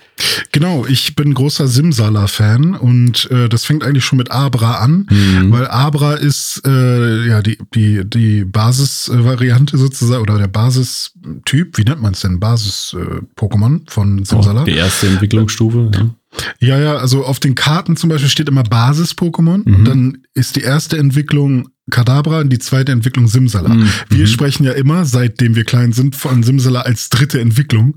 [0.53, 5.51] Genau, ich bin großer Simsala-Fan und äh, das fängt eigentlich schon mit Abra an, Mhm.
[5.51, 12.01] weil Abra ist äh, ja die, die, die Basis-Variante sozusagen oder der Basistyp, wie nennt
[12.01, 12.39] man es denn?
[12.39, 14.61] Basis-Pokémon von Simsala.
[14.61, 15.91] Oh, die erste Entwicklungsstufe.
[15.93, 16.09] Ja.
[16.59, 19.61] Ja, ja, also auf den Karten zum Beispiel steht immer Basis-Pokémon.
[19.69, 19.85] Mhm.
[19.85, 23.69] Dann ist die erste Entwicklung Kadabra und die zweite Entwicklung Simsala.
[23.69, 23.87] Mhm.
[24.09, 24.27] Wir Mhm.
[24.27, 27.95] sprechen ja immer, seitdem wir klein sind, von Simsala als dritte Entwicklung.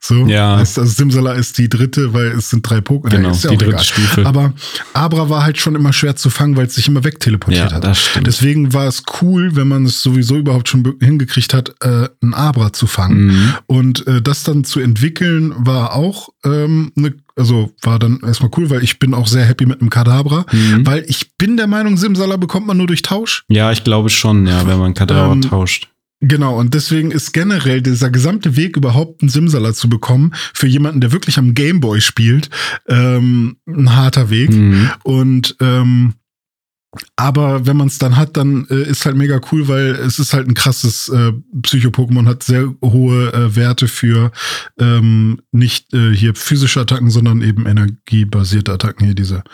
[0.00, 0.56] So, Ja.
[0.58, 3.08] heißt, also Simsala ist die dritte, weil es sind drei Pokémon.
[3.10, 3.84] Genau, ist ja die dritte egal.
[3.84, 4.26] Stufe.
[4.26, 4.52] Aber
[4.94, 7.84] Abra war halt schon immer schwer zu fangen, weil es sich immer wegteleportiert Ja, hat.
[7.84, 8.26] das stimmt.
[8.26, 12.72] Deswegen war es cool, wenn man es sowieso überhaupt schon hingekriegt hat, äh, ein Abra
[12.72, 13.26] zu fangen.
[13.26, 13.54] Mhm.
[13.66, 18.70] Und äh, das dann zu entwickeln war auch, ähm, ne, also war dann erstmal cool,
[18.70, 20.86] weil ich bin auch sehr happy mit einem Kadabra, Mhm.
[20.86, 23.44] weil ich bin der Meinung, Simsala bekommt man nur durch Tausch.
[23.48, 25.88] Ja, ich glaube schon, ja, wenn man Kadabra Ähm, tauscht.
[26.28, 31.00] Genau, und deswegen ist generell dieser gesamte Weg überhaupt einen Simsala zu bekommen, für jemanden,
[31.00, 32.50] der wirklich am Gameboy spielt,
[32.88, 34.50] ähm, ein harter Weg.
[34.50, 34.90] Mhm.
[35.04, 36.14] Und ähm,
[37.16, 40.32] aber wenn man es dann hat, dann äh, ist halt mega cool, weil es ist
[40.32, 44.32] halt ein krasses äh, Psycho-Pokémon, hat sehr hohe äh, Werte für
[44.78, 49.04] ähm, nicht äh, hier physische Attacken, sondern eben energiebasierte Attacken.
[49.04, 49.44] Hier diese,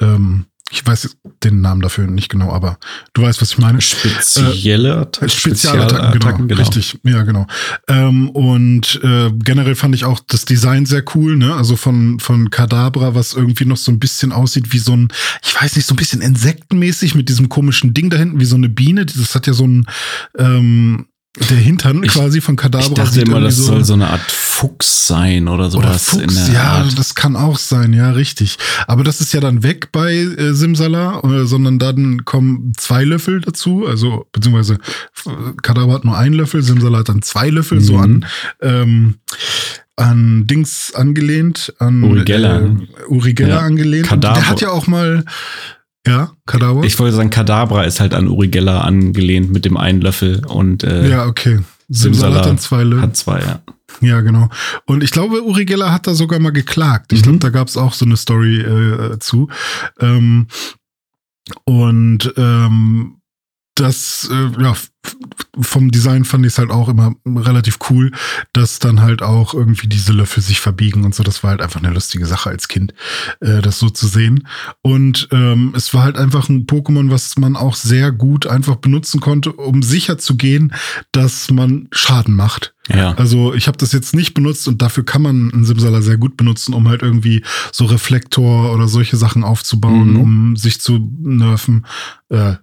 [0.00, 2.78] ähm, ich weiß den Namen dafür nicht genau, aber
[3.12, 3.80] du weißt, was ich meine.
[3.80, 5.26] Spezielle Attacken.
[5.26, 7.46] Äh, Spezialattacken, genau, Richtig, ja, genau.
[7.88, 11.54] Ähm, und äh, generell fand ich auch das Design sehr cool, ne?
[11.54, 15.08] Also von, von Kadabra, was irgendwie noch so ein bisschen aussieht wie so ein,
[15.44, 18.56] ich weiß nicht, so ein bisschen insektenmäßig mit diesem komischen Ding da hinten, wie so
[18.56, 19.06] eine Biene.
[19.06, 19.86] Das hat ja so ein,
[20.38, 21.06] ähm,
[21.48, 22.86] der Hintern Ich- quasi von Kadabra.
[22.88, 25.84] Ich dachte immer, das soll so eine Art Fuchs sein oder sowas.
[25.86, 26.98] oder Fuchs, in der ja, Art.
[26.98, 28.58] das kann auch sein, ja, richtig.
[28.88, 33.40] Aber das ist ja dann weg bei äh, Simsala, äh, sondern dann kommen zwei Löffel
[33.40, 34.74] dazu, also beziehungsweise
[35.26, 35.30] äh,
[35.62, 38.00] Kadabra hat nur einen Löffel, Simsala hat dann zwei Löffel, so Mhm.
[38.02, 38.26] an
[38.60, 39.14] ähm,
[39.96, 42.62] an Dings angelehnt, an Uri Geller.
[42.62, 44.06] äh, Uri Geller Ja, angelehnt.
[44.08, 44.38] Kadabra.
[44.40, 45.24] Der hat ja auch mal,
[46.06, 46.82] ja, Kadabra.
[46.84, 50.82] Ich wollte sagen, Kadabra ist halt an Uri Geller angelehnt mit dem einen Löffel und
[50.84, 51.60] äh, ja, okay.
[51.88, 53.02] Simsala hat dann zwei Löffel.
[53.02, 53.60] hat zwei, ja.
[54.00, 54.48] Ja, genau.
[54.86, 57.12] Und ich glaube, Uri Geller hat da sogar mal geklagt.
[57.12, 57.22] Ich Mhm.
[57.24, 59.48] glaube, da gab es auch so eine Story äh, zu.
[59.98, 60.46] Ähm,
[61.64, 63.16] und ähm,
[63.80, 64.74] das, äh, ja,
[65.58, 68.12] vom Design fand ich es halt auch immer relativ cool,
[68.52, 71.22] dass dann halt auch irgendwie diese Löffel sich verbiegen und so.
[71.22, 72.92] Das war halt einfach eine lustige Sache als Kind,
[73.40, 74.46] äh, das so zu sehen.
[74.82, 79.20] Und ähm, es war halt einfach ein Pokémon, was man auch sehr gut einfach benutzen
[79.20, 80.74] konnte, um sicher zu gehen,
[81.12, 82.74] dass man Schaden macht.
[82.88, 83.12] Ja.
[83.14, 86.36] Also ich habe das jetzt nicht benutzt und dafür kann man einen Simsala sehr gut
[86.36, 90.20] benutzen, um halt irgendwie so Reflektor oder solche Sachen aufzubauen, Mhm.
[90.20, 91.86] um sich zu nerven,
[92.28, 92.54] äh,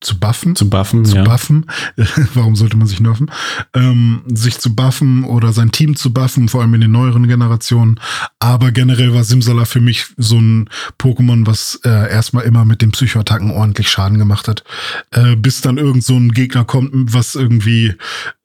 [0.00, 1.24] zu buffen Zu buffen, zu ja.
[1.24, 1.66] buffen.
[2.34, 3.30] Warum sollte man sich nerven?
[3.74, 8.00] Ähm, sich zu buffen oder sein Team zu buffen, vor allem in den neueren Generationen.
[8.38, 12.92] Aber generell war Simsala für mich so ein Pokémon, was äh, erstmal immer mit den
[12.92, 14.64] Psychoattacken ordentlich Schaden gemacht hat.
[15.10, 17.94] Äh, bis dann irgend so ein Gegner kommt, was irgendwie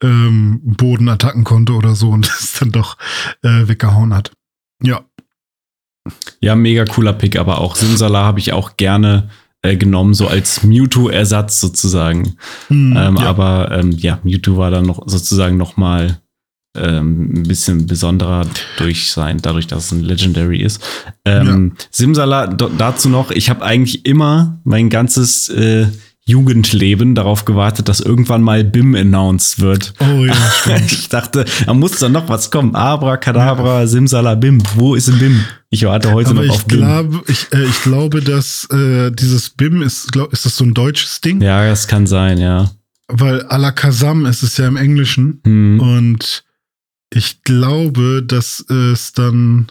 [0.02, 2.98] ähm, Bodenattacken konnte oder so und es dann doch
[3.42, 4.32] äh, weggehauen hat.
[4.82, 5.00] Ja.
[6.40, 9.30] Ja, mega cooler Pick, aber auch Simsala habe ich auch gerne
[9.66, 12.36] äh, genommen, so als Mewtwo-Ersatz sozusagen.
[12.68, 13.26] Hm, ähm, ja.
[13.26, 16.20] Aber ähm, ja, Mewtwo war dann noch sozusagen noch mal
[16.76, 20.82] ähm, ein bisschen besonderer durch sein, dadurch, dass es ein Legendary ist.
[21.24, 25.86] Ähm, Simsala do- dazu noch, ich habe eigentlich immer mein ganzes äh,
[26.28, 29.94] Jugendleben darauf gewartet, dass irgendwann mal BIM announced wird.
[30.00, 30.90] Oh ja, stimmt.
[30.92, 32.74] ich dachte, da muss doch noch was kommen.
[32.74, 34.60] Abracadabra, Simsalabim.
[34.74, 35.44] Wo ist ein BIM?
[35.70, 37.22] Ich warte heute Aber noch ich auf BIM.
[37.28, 41.20] ich, äh, ich glaube, dass äh, dieses BIM ist, glaub, ist das so ein deutsches
[41.20, 41.40] Ding?
[41.40, 42.72] Ja, das kann sein, ja.
[43.06, 45.40] Weil Alakazam ist es ja im Englischen.
[45.44, 45.78] Hm.
[45.78, 46.42] Und
[47.10, 49.68] ich glaube, dass es dann.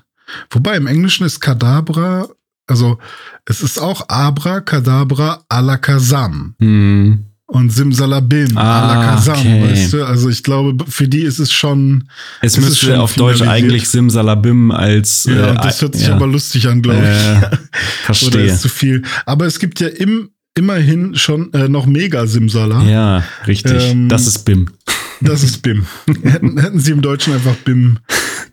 [0.49, 2.29] Wobei im Englischen ist Kadabra,
[2.67, 2.97] also
[3.45, 6.56] es ist auch Abra, Kadabra, Alakazam.
[6.60, 7.25] Hm.
[7.47, 9.63] Und Simsalabim, Ah, Alakazam, okay.
[9.69, 10.04] weißt du?
[10.04, 12.10] Also ich glaube, für die ist es schon.
[12.41, 15.25] Es Es müsste schon auf Deutsch eigentlich Simsalabim als.
[15.25, 16.15] Ja, äh, und das hört sich ja.
[16.15, 17.06] aber lustig an, glaube ich.
[17.06, 17.60] Äh, Oder
[18.04, 18.41] verstehe.
[18.45, 19.04] ist zu viel.
[19.28, 22.82] Aber es gibt ja im, immerhin schon äh, noch Mega-Simsala.
[22.84, 23.91] Ja, richtig.
[23.91, 24.67] Ähm, das ist BIM.
[25.21, 25.86] Das ist BIM.
[26.23, 27.99] hätten, hätten sie im Deutschen einfach BIM.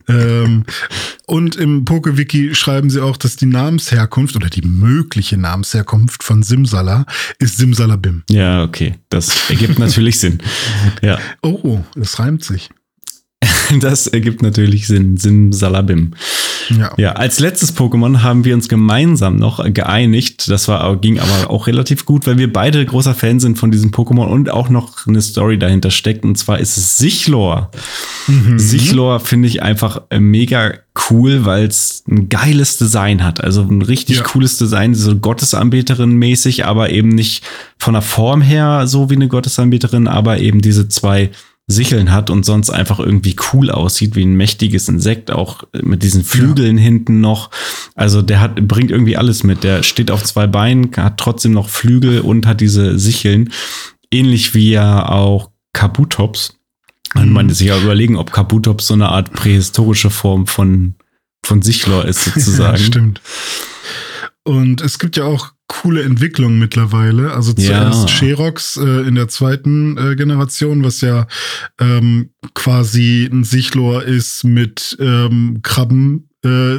[0.09, 0.65] Ähm,
[1.33, 7.07] und im PokeWiki schreiben sie auch, dass die Namensherkunft oder die mögliche Namensherkunft von Simsala
[7.39, 8.23] ist Simsalabim.
[8.29, 8.99] Ja, okay.
[9.09, 10.43] Das ergibt natürlich Sinn.
[11.01, 12.69] Ja, Oh, das reimt sich.
[13.81, 15.17] das ergibt natürlich Sinn.
[15.17, 16.13] Simsalabim.
[16.71, 16.93] Ja.
[16.97, 20.49] Ja, als letztes Pokémon haben wir uns gemeinsam noch geeinigt.
[20.49, 23.91] Das war, ging aber auch relativ gut, weil wir beide großer Fan sind von diesem
[23.91, 26.25] Pokémon und auch noch eine Story dahinter steckt.
[26.25, 27.71] Und zwar ist es Sichlor.
[28.29, 28.59] Mhm.
[28.59, 30.75] Sichlor finde ich einfach äh, mega
[31.11, 33.43] cool, weil es ein geiles Design hat.
[33.43, 34.23] Also ein richtig Ja.
[34.23, 37.43] cooles Design, so Gottesanbeterin mäßig, aber eben nicht
[37.79, 41.31] von der Form her so wie eine Gottesanbeterin, aber eben diese zwei
[41.69, 46.25] Sicheln hat und sonst einfach irgendwie cool aussieht, wie ein mächtiges Insekt, auch mit diesen
[46.25, 47.51] Flügeln hinten noch.
[47.95, 49.63] Also der hat, bringt irgendwie alles mit.
[49.63, 53.53] Der steht auf zwei Beinen, hat trotzdem noch Flügel und hat diese Sicheln.
[54.11, 56.55] Ähnlich wie ja auch Kabutops.
[57.15, 57.33] Man Mhm.
[57.35, 60.95] man sich ja überlegen, ob Kabutops so eine Art prähistorische Form von,
[61.45, 62.79] von Sichlor ist, Ja, sozusagen.
[62.79, 63.21] stimmt.
[64.45, 67.33] Und es gibt ja auch coole Entwicklungen mittlerweile.
[67.33, 68.09] Also zuerst Ja.
[68.09, 71.27] Sherox äh, in der zweiten äh, Generation, was ja
[71.81, 76.29] ähm, quasi ein Sichlor ist mit ähm, Krabben.
[76.45, 76.79] Äh,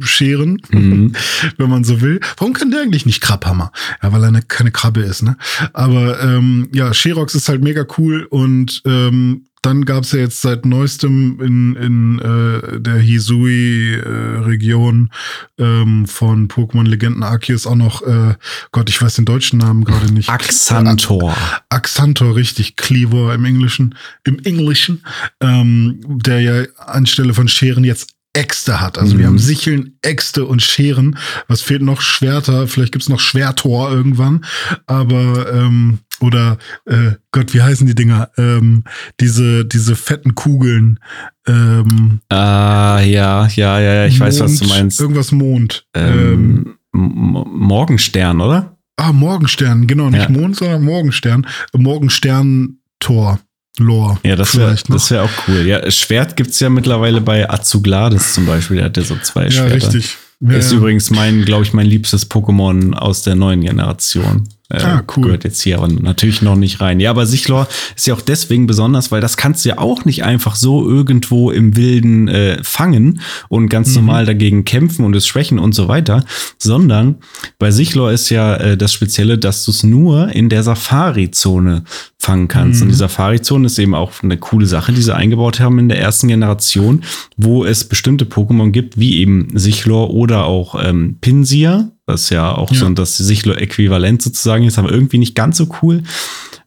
[0.00, 1.12] Scheren, Mhm.
[1.58, 2.18] wenn man so will.
[2.38, 3.70] Warum kann der eigentlich nicht Krabhammer?
[4.02, 5.36] Ja, weil er eine, keine Krabbe ist, ne?
[5.74, 10.66] Aber ähm, ja, Sherox ist halt mega cool und ähm, dann gab's ja jetzt seit
[10.66, 15.10] neuestem in, in äh, der Hisui-Region
[15.58, 18.34] ähm, von Pokémon Legenden Arceus auch noch, äh,
[18.72, 20.28] Gott, ich weiß den deutschen Namen gerade nicht.
[20.28, 21.34] Axantor.
[21.68, 23.94] Axantor, richtig, Cleavor im Englischen,
[24.24, 25.02] im Englischen,
[25.40, 28.96] ähm, der ja anstelle von Scheren jetzt Äxte hat.
[28.96, 29.32] Also wir Mhm.
[29.32, 31.18] haben Sicheln, Äxte und Scheren.
[31.48, 32.00] Was fehlt noch?
[32.00, 32.66] Schwerter.
[32.66, 34.46] Vielleicht gibt's noch Schwertor irgendwann.
[34.86, 38.30] Aber, ähm, oder, äh, Gott, wie heißen die Dinger?
[38.38, 38.84] Ähm,
[39.20, 40.98] diese, diese fetten Kugeln.
[41.46, 45.00] Ähm, Ah, ja, ja, ja, ja, ich weiß, was du Mond- meinst.
[45.00, 45.86] Irgendwas Mond.
[45.94, 48.76] Ähm, Ähm, Morgenstern, oder?
[48.96, 50.28] ah, Morgenstern, genau, nicht Ja.
[50.28, 51.46] Mond, sondern Morgenstern.
[51.74, 53.40] Morgenstern-Tor.
[53.78, 54.18] Lore.
[54.22, 55.66] Ja, das wäre wär auch cool.
[55.66, 58.76] Ja, Schwert gibt's ja mittlerweile bei Azugladis zum Beispiel.
[58.76, 59.74] Der hat ja so zwei Ja, Schwerter.
[59.74, 60.18] richtig.
[60.40, 60.76] Ja, ist ja.
[60.76, 64.46] übrigens mein, glaube ich, mein liebstes Pokémon aus der neuen Generation.
[64.72, 65.24] Äh, Ah, cool.
[65.24, 66.98] Gehört jetzt hier aber natürlich noch nicht rein.
[66.98, 70.24] Ja, aber Sichlor ist ja auch deswegen besonders, weil das kannst du ja auch nicht
[70.24, 73.94] einfach so irgendwo im Wilden äh, fangen und ganz Mhm.
[73.96, 76.24] normal dagegen kämpfen und es schwächen und so weiter,
[76.58, 77.16] sondern
[77.58, 81.84] bei Sichlor ist ja äh, das Spezielle, dass du es nur in der Safari-Zone
[82.18, 82.80] fangen kannst.
[82.80, 82.82] Mhm.
[82.86, 85.98] Und die Safari-Zone ist eben auch eine coole Sache, die sie eingebaut haben in der
[86.00, 87.02] ersten Generation,
[87.36, 92.70] wo es bestimmte Pokémon gibt, wie eben Sichlor oder auch ähm, Pinsir, was ja auch
[92.70, 92.78] ja.
[92.78, 96.02] so das Sichlo-Äquivalent sozusagen ist, aber irgendwie nicht ganz so cool.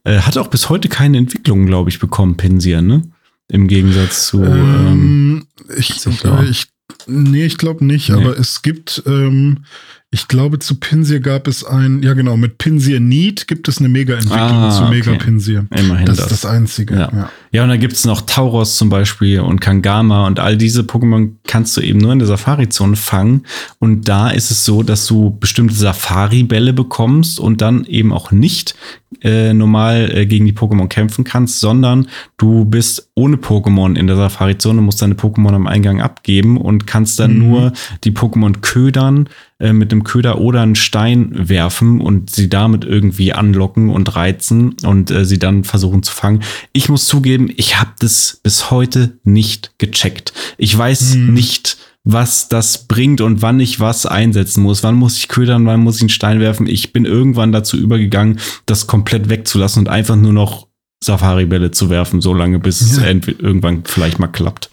[0.04, 3.02] Äh, hat auch bis heute keine Entwicklung, glaube ich, bekommen, Pinsier, ne?
[3.48, 4.42] Im Gegensatz zu.
[4.42, 5.46] Ähm, ähm,
[5.78, 6.66] ich, ich,
[7.06, 8.16] nee, ich glaube nicht, nee.
[8.16, 9.64] aber es gibt ähm,
[10.12, 13.88] ich glaube, zu Pinsir gab es ein, ja genau, mit Pinsir Need gibt es eine
[13.88, 15.24] Mega-Entwicklung ah, zu Mega okay.
[15.24, 15.66] Pinsir.
[15.76, 16.94] Immerhin das, das ist das Einzige.
[16.94, 17.30] Ja, ja.
[17.50, 21.32] ja und da gibt es noch Tauros zum Beispiel und Kangama und all diese Pokémon
[21.46, 23.42] kannst du eben nur in der Safari-Zone fangen.
[23.80, 28.76] Und da ist es so, dass du bestimmte Safari-Bälle bekommst und dann eben auch nicht
[29.22, 34.16] äh, normal äh, gegen die Pokémon kämpfen kannst, sondern du bist ohne Pokémon in der
[34.16, 37.38] Safari-Zone, musst deine Pokémon am Eingang abgeben und kannst dann mhm.
[37.38, 37.72] nur
[38.04, 43.32] die Pokémon ködern äh, mit einem Köder oder einen Stein werfen und sie damit irgendwie
[43.32, 46.42] anlocken und reizen und äh, sie dann versuchen zu fangen.
[46.72, 50.34] Ich muss zugeben, ich habe das bis heute nicht gecheckt.
[50.58, 51.32] Ich weiß hm.
[51.32, 51.75] nicht,
[52.08, 54.84] was das bringt und wann ich was einsetzen muss.
[54.84, 56.68] Wann muss ich ködern, wann muss ich einen Stein werfen.
[56.68, 60.68] Ich bin irgendwann dazu übergegangen, das komplett wegzulassen und einfach nur noch
[61.02, 63.08] Safari-Bälle zu werfen, so lange, bis ja.
[63.08, 64.70] es irgendwann vielleicht mal klappt.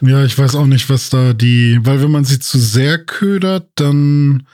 [0.00, 3.68] Ja, ich weiß auch nicht, was da die, weil wenn man sie zu sehr ködert,
[3.74, 4.46] dann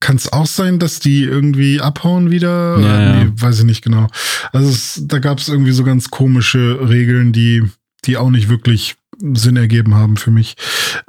[0.00, 2.78] kann es auch sein, dass die irgendwie abhauen wieder.
[2.80, 3.24] Ja, ja.
[3.24, 4.08] Nee, weiß ich nicht genau.
[4.52, 7.62] Also es, da gab es irgendwie so ganz komische Regeln, die,
[8.06, 8.96] die auch nicht wirklich
[9.32, 10.56] Sinn ergeben haben für mich.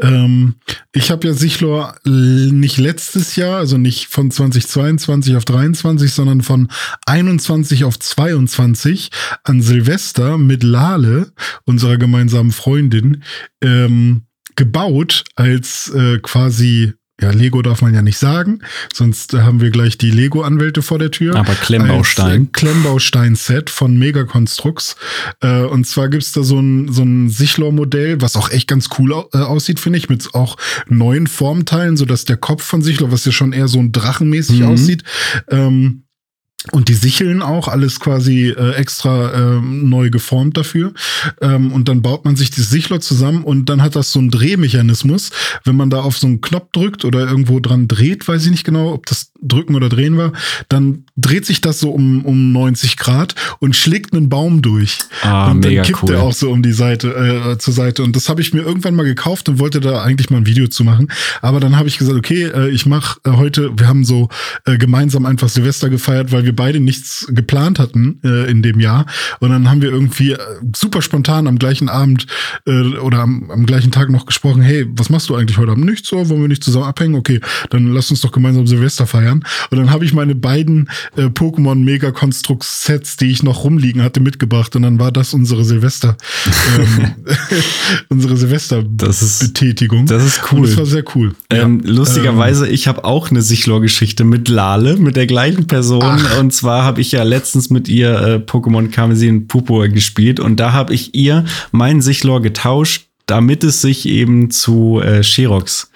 [0.02, 0.56] Ähm,
[0.94, 6.70] ich habe ja Sichlor nicht letztes Jahr, also nicht von 2022 auf 23, sondern von
[7.06, 9.10] 21 auf 22
[9.44, 11.32] an Silvester mit Lale,
[11.66, 13.24] unserer gemeinsamen Freundin,
[13.62, 14.24] ähm,
[14.56, 18.60] gebaut als äh, quasi ja, Lego darf man ja nicht sagen,
[18.94, 21.36] sonst haben wir gleich die Lego-Anwälte vor der Tür.
[21.36, 22.44] Aber Klemmbaustein.
[22.44, 24.98] Äh, Klemmbaustein-Set von Megaconstrux.
[25.42, 29.14] Äh, und zwar gibt's da so ein, so ein Sichlor-Modell, was auch echt ganz cool
[29.34, 33.32] äh, aussieht, finde ich, mit auch neuen Formteilen, sodass der Kopf von Sichlor, was ja
[33.32, 34.68] schon eher so ein Drachenmäßig mhm.
[34.68, 35.04] aussieht,
[35.50, 36.05] ähm,
[36.72, 40.94] und die Sicheln auch, alles quasi äh, extra äh, neu geformt dafür.
[41.42, 44.32] Ähm, und dann baut man sich die Sichler zusammen und dann hat das so einen
[44.32, 45.32] Drehmechanismus.
[45.64, 48.64] Wenn man da auf so einen Knopf drückt oder irgendwo dran dreht, weiß ich nicht
[48.64, 50.34] genau, ob das drücken oder drehen war,
[50.70, 55.00] dann dreht sich das so um, um 90 Grad und schlägt einen Baum durch.
[55.22, 56.14] Ah, und dann kippt cool.
[56.14, 58.04] er auch so um die Seite, äh, zur Seite.
[58.04, 60.68] Und das habe ich mir irgendwann mal gekauft und wollte da eigentlich mal ein Video
[60.68, 61.10] zu machen.
[61.42, 64.30] Aber dann habe ich gesagt, okay, äh, ich mache äh, heute, wir haben so
[64.66, 69.06] äh, gemeinsam einfach Silvester gefeiert, weil wir beide nichts geplant hatten äh, in dem Jahr.
[69.40, 70.38] Und dann haben wir irgendwie äh,
[70.76, 72.26] super spontan am gleichen Abend
[72.66, 75.86] äh, oder am, am gleichen Tag noch gesprochen, hey, was machst du eigentlich heute Abend?
[75.86, 77.16] Nichts so, wollen wir nicht zusammen abhängen?
[77.16, 77.40] Okay,
[77.70, 79.44] dann lass uns doch gemeinsam Silvester feiern.
[79.70, 84.02] Und dann habe ich meine beiden äh, Pokémon Mega Construct Sets, die ich noch rumliegen
[84.02, 84.76] hatte, mitgebracht.
[84.76, 86.18] Und dann war das unsere Silvester,
[86.78, 87.14] ähm,
[88.10, 90.06] unsere Silvester-Betätigung.
[90.06, 90.60] Das ist cool.
[90.60, 91.36] Und das war sehr cool.
[91.50, 91.92] Ähm, ja.
[91.92, 96.04] Lustigerweise, ähm, ich habe auch eine Sichlor-Geschichte mit Lale, mit der gleichen Person.
[96.04, 96.35] Ach.
[96.40, 100.74] Und zwar habe ich ja letztens mit ihr äh, Pokémon Karmesin Pupo gespielt und da
[100.74, 105.90] habe ich ihr meinen Sichlor getauscht, damit es sich eben zu äh, Sherox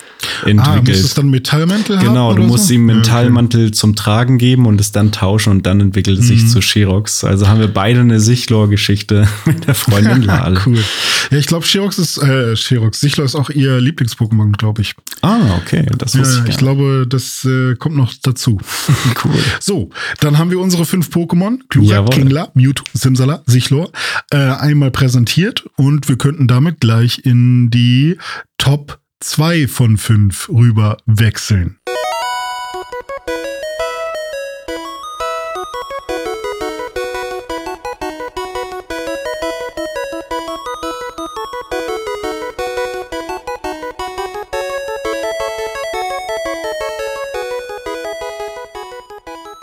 [0.46, 0.68] entwickelt.
[0.68, 2.08] Ah, muss es dann Metallmantel haben?
[2.08, 2.74] Genau, du musst so?
[2.74, 3.72] ihm Metallmantel okay.
[3.72, 6.48] zum Tragen geben und es dann tauschen und dann entwickelt es sich mhm.
[6.48, 7.24] zu Sherox.
[7.24, 10.60] Also haben wir beide eine Sichlor-Geschichte mit der Freundin Lale.
[10.66, 10.84] cool.
[11.30, 14.96] Ja, ich glaube, Sherox ist, äh, Sherox, Sichlor ist auch ihr Lieblings-Pokémon, glaube ich.
[15.22, 16.50] Ah, okay, das wusste ja, ich.
[16.52, 18.60] Ich glaube, das äh, kommt noch dazu.
[19.24, 19.32] cool.
[19.60, 19.90] So,
[20.20, 23.92] dann haben wir unsere fünf Pokémon, Glurak, Kingler, Mewtwo, Simsala, Sichlor,
[24.32, 28.18] äh, einmal präsentiert und wir könnten damit gleich in die
[28.58, 31.80] Top zwei von fünf rüber wechseln.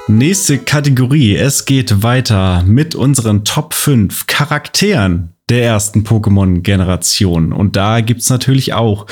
[0.08, 1.36] Nächste Kategorie.
[1.36, 7.52] Es geht weiter mit unseren Top 5 Charakteren der ersten Pokémon-Generation.
[7.52, 9.06] Und da gibt's natürlich auch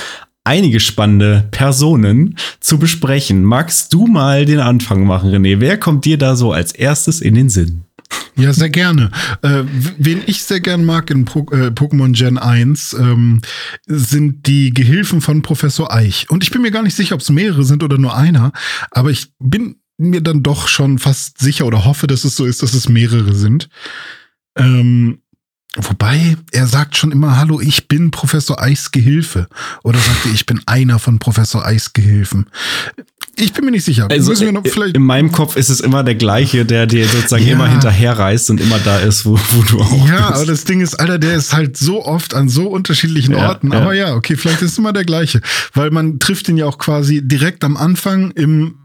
[0.44, 3.44] einige spannende Personen zu besprechen.
[3.44, 5.60] Magst du mal den Anfang machen, René?
[5.60, 7.84] Wer kommt dir da so als erstes in den Sinn?
[8.36, 9.10] Ja, sehr gerne.
[9.42, 9.62] Äh,
[9.96, 13.40] wen ich sehr gern mag in po äh, Pokémon Gen 1 ähm,
[13.86, 16.28] sind die Gehilfen von Professor Eich.
[16.30, 18.52] Und ich bin mir gar nicht sicher, ob es mehrere sind oder nur einer,
[18.90, 22.62] aber ich bin mir dann doch schon fast sicher oder hoffe, dass es so ist,
[22.62, 23.68] dass es mehrere sind.
[24.56, 25.18] Ähm,
[25.77, 29.48] Wobei, er sagt schon immer, hallo, ich bin Professor Eichs Gehilfe.
[29.83, 32.46] Oder sagt er, ich bin einer von Professor Eichs Gehilfen.
[33.37, 34.06] Ich bin mir nicht sicher.
[34.08, 37.54] Also, in meinem Kopf ist es immer der gleiche, der dir sozusagen ja.
[37.54, 40.35] immer hinterherreist und immer da ist, wo, wo du auch Ja, bist.
[40.35, 43.72] aber das Ding ist, Alter, der ist halt so oft an so unterschiedlichen ja, Orten.
[43.72, 43.81] Ja.
[43.81, 45.40] Aber ja, okay, vielleicht ist es immer der gleiche.
[45.72, 48.77] Weil man trifft ihn ja auch quasi direkt am Anfang im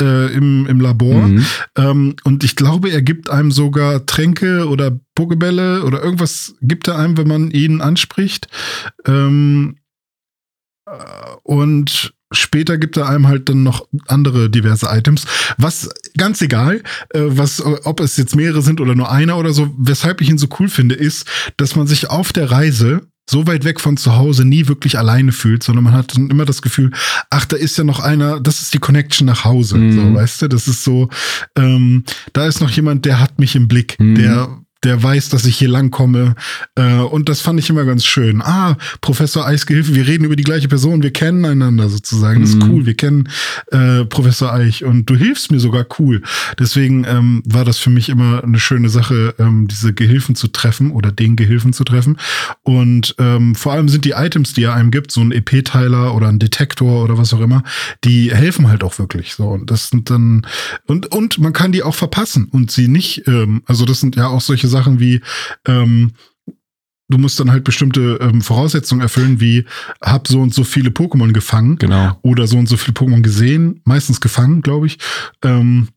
[0.00, 1.28] äh, im, im Labor.
[1.28, 1.46] Mhm.
[1.76, 6.98] Ähm, und ich glaube, er gibt einem sogar Tränke oder Pokebälle oder irgendwas gibt er
[6.98, 8.48] einem, wenn man ihn anspricht.
[9.06, 9.76] Ähm,
[10.86, 10.92] äh,
[11.42, 15.24] und später gibt er einem halt dann noch andere diverse Items.
[15.58, 19.74] Was ganz egal, äh, was, ob es jetzt mehrere sind oder nur einer oder so,
[19.78, 23.64] weshalb ich ihn so cool finde, ist, dass man sich auf der Reise so weit
[23.64, 26.92] weg von zu Hause nie wirklich alleine fühlt, sondern man hat dann immer das Gefühl,
[27.30, 29.92] ach, da ist ja noch einer, das ist die Connection nach Hause, mhm.
[29.92, 31.08] so, weißt du, das ist so,
[31.56, 34.14] ähm, da ist noch jemand, der hat mich im Blick, mhm.
[34.14, 34.48] der
[34.84, 36.34] der weiß, dass ich hier lang komme.
[36.74, 38.42] Äh, und das fand ich immer ganz schön.
[38.42, 42.42] Ah, Professor Eichgehilfe, wir reden über die gleiche Person, wir kennen einander sozusagen.
[42.42, 42.70] Das ist mhm.
[42.70, 43.28] cool, wir kennen
[43.72, 46.22] äh, Professor Eich und du hilfst mir sogar cool.
[46.58, 50.92] Deswegen ähm, war das für mich immer eine schöne Sache, ähm, diese Gehilfen zu treffen
[50.92, 52.18] oder den Gehilfen zu treffen.
[52.62, 56.28] Und ähm, vor allem sind die Items, die er einem gibt, so ein EP-Teiler oder
[56.28, 57.62] ein Detektor oder was auch immer,
[58.04, 59.34] die helfen halt auch wirklich.
[59.34, 60.46] So, und das sind dann,
[60.86, 64.28] und, und man kann die auch verpassen und sie nicht, ähm, also das sind ja
[64.28, 65.20] auch solche Sachen, Sachen wie,
[65.66, 66.12] ähm,
[67.08, 69.64] du musst dann halt bestimmte ähm, Voraussetzungen erfüllen, wie
[70.00, 71.76] hab so und so viele Pokémon gefangen.
[71.78, 72.18] Genau.
[72.22, 74.98] Oder so und so viele Pokémon gesehen, meistens gefangen, glaube ich.
[75.42, 75.88] Ähm,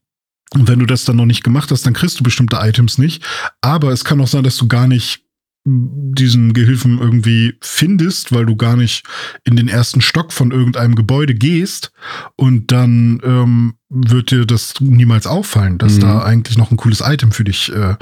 [0.54, 3.24] und wenn du das dann noch nicht gemacht hast, dann kriegst du bestimmte Items nicht.
[3.62, 5.24] Aber es kann auch sein, dass du gar nicht
[5.66, 9.06] diesen Gehilfen irgendwie findest, weil du gar nicht
[9.44, 11.92] in den ersten Stock von irgendeinem Gebäude gehst
[12.36, 16.02] und dann ähm, wird dir das niemals auffallen, dass mhm.
[16.02, 17.96] da eigentlich noch ein cooles Item für dich äh,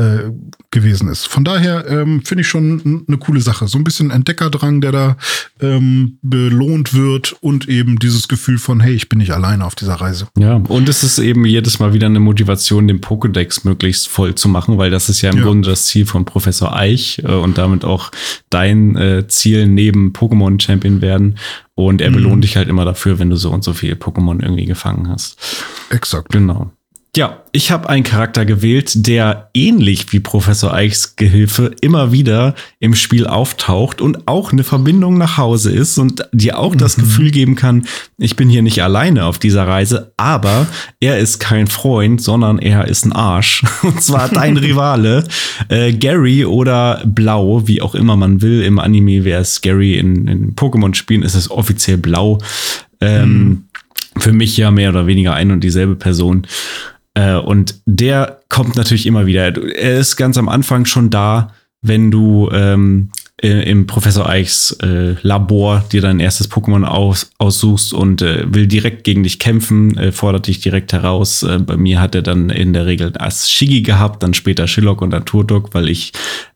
[0.00, 0.30] äh,
[0.70, 1.26] gewesen ist.
[1.26, 3.66] Von daher ähm, finde ich schon eine coole Sache.
[3.66, 5.16] So ein bisschen Entdeckerdrang, der da
[5.60, 9.94] ähm, belohnt wird und eben dieses Gefühl von, hey, ich bin nicht alleine auf dieser
[9.94, 10.28] Reise.
[10.38, 14.48] Ja, und es ist eben jedes Mal wieder eine Motivation, den Pokédex möglichst voll zu
[14.48, 15.44] machen, weil das ist ja im ja.
[15.44, 18.12] Grunde das Ziel von Professor Eich äh, und damit auch
[18.50, 21.38] dein äh, Ziel neben Pokémon-Champion werden.
[21.74, 22.14] Und er mhm.
[22.14, 25.38] belohnt dich halt immer dafür, wenn du so und so viele Pokémon irgendwie gefangen hast.
[25.90, 26.30] Exakt.
[26.30, 26.70] Genau.
[27.16, 32.96] Ja, ich habe einen Charakter gewählt, der ähnlich wie Professor Eichs Gehilfe immer wieder im
[32.96, 36.78] Spiel auftaucht und auch eine Verbindung nach Hause ist und dir auch mhm.
[36.78, 37.86] das Gefühl geben kann,
[38.18, 40.66] ich bin hier nicht alleine auf dieser Reise, aber
[40.98, 43.62] er ist kein Freund, sondern er ist ein Arsch.
[43.82, 45.24] Und zwar dein Rivale,
[45.68, 48.62] äh, Gary oder Blau, wie auch immer man will.
[48.62, 52.38] Im Anime wäre es Gary, in, in Pokémon-Spielen ist es offiziell Blau.
[53.00, 53.64] Ähm, mhm.
[54.16, 56.46] Für mich ja mehr oder weniger ein und dieselbe Person.
[57.14, 59.56] Äh, und der kommt natürlich immer wieder.
[59.74, 63.10] Er ist ganz am Anfang schon da, wenn du ähm,
[63.42, 69.04] im Professor Eichs äh, Labor dir dein erstes Pokémon aus, aussuchst und äh, will direkt
[69.04, 71.42] gegen dich kämpfen, äh, fordert dich direkt heraus.
[71.42, 75.10] Äh, bei mir hat er dann in der Regel Shigi gehabt, dann später Shillock und
[75.10, 76.12] dann Turtok, weil ich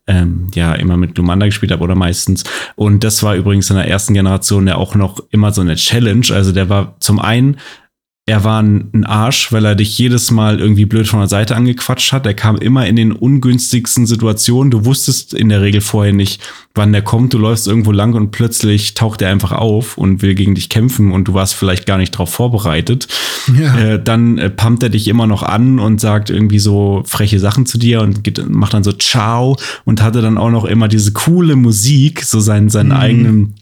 [0.07, 2.43] ähm, ja immer mit Glumanda gespielt habe oder meistens.
[2.75, 6.25] Und das war übrigens in der ersten Generation ja auch noch immer so eine Challenge.
[6.31, 7.57] Also der war zum einen
[8.29, 12.13] er war ein Arsch, weil er dich jedes Mal irgendwie blöd von der Seite angequatscht
[12.13, 12.27] hat.
[12.27, 14.69] Er kam immer in den ungünstigsten Situationen.
[14.69, 16.39] Du wusstest in der Regel vorher nicht,
[16.75, 17.33] wann der kommt.
[17.33, 21.11] Du läufst irgendwo lang und plötzlich taucht er einfach auf und will gegen dich kämpfen
[21.11, 23.07] und du warst vielleicht gar nicht darauf vorbereitet.
[23.59, 23.79] Ja.
[23.79, 27.65] Äh, dann äh, pumpt er dich immer noch an und sagt irgendwie so freche Sachen
[27.65, 31.13] zu dir und geht, macht dann so Ciao und hatte dann auch noch immer diese
[31.13, 32.95] coole Musik, so seinen, seinen mhm.
[32.95, 33.55] eigenen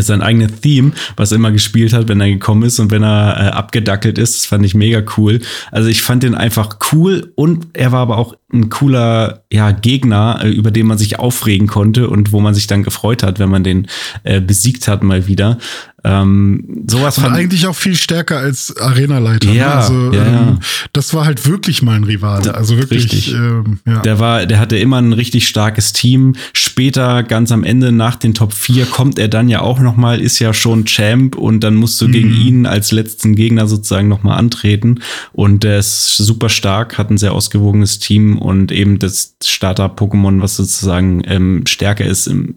[0.00, 3.36] sein eigenes Theme, was er immer gespielt hat, wenn er gekommen ist und wenn er
[3.36, 4.36] äh, abgedackelt ist.
[4.36, 5.40] Das fand ich mega cool.
[5.70, 10.40] Also ich fand den einfach cool und er war aber auch ein cooler ja, Gegner,
[10.42, 13.50] äh, über den man sich aufregen konnte und wo man sich dann gefreut hat, wenn
[13.50, 13.88] man den
[14.24, 15.58] äh, besiegt hat mal wieder.
[16.04, 19.46] Ähm, sowas fand eigentlich auch viel stärker als Arenaleiter.
[19.46, 19.56] Ne?
[19.56, 20.58] Ja, also ja, ähm,
[20.92, 22.54] das war halt wirklich mein Rivale.
[22.54, 23.32] Also wirklich.
[23.32, 24.00] Ähm, ja.
[24.00, 26.34] Der war, der hatte immer ein richtig starkes Team.
[26.52, 30.20] Später, ganz am Ende nach den Top 4, kommt er dann ja auch noch mal,
[30.20, 32.12] ist ja schon Champ und dann musst du mhm.
[32.12, 35.00] gegen ihn als letzten Gegner sozusagen noch mal antreten.
[35.32, 40.56] Und der ist super stark, hat ein sehr ausgewogenes Team und eben das Starter-Pokémon, was
[40.56, 42.56] sozusagen ähm, stärker ist im,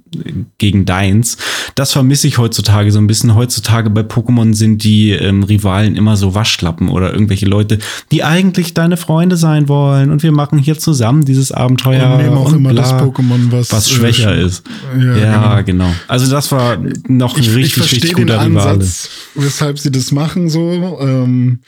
[0.57, 1.37] gegen deins.
[1.75, 3.34] Das vermisse ich heutzutage so ein bisschen.
[3.36, 7.79] Heutzutage bei Pokémon sind die ähm, Rivalen immer so Waschlappen oder irgendwelche Leute,
[8.11, 12.11] die eigentlich deine Freunde sein wollen und wir machen hier zusammen dieses Abenteuer.
[12.11, 14.63] Und nehmen auch und immer bla, das Pokémon, was, was schwächer äh, ist.
[14.97, 15.86] Ja, ja genau.
[15.86, 15.95] genau.
[16.07, 16.77] Also das war
[17.07, 19.47] noch ein ich, richtig, ich richtig guter den Ansatz, Rivale.
[19.47, 20.99] Weshalb sie das machen so.
[21.01, 21.59] Ähm,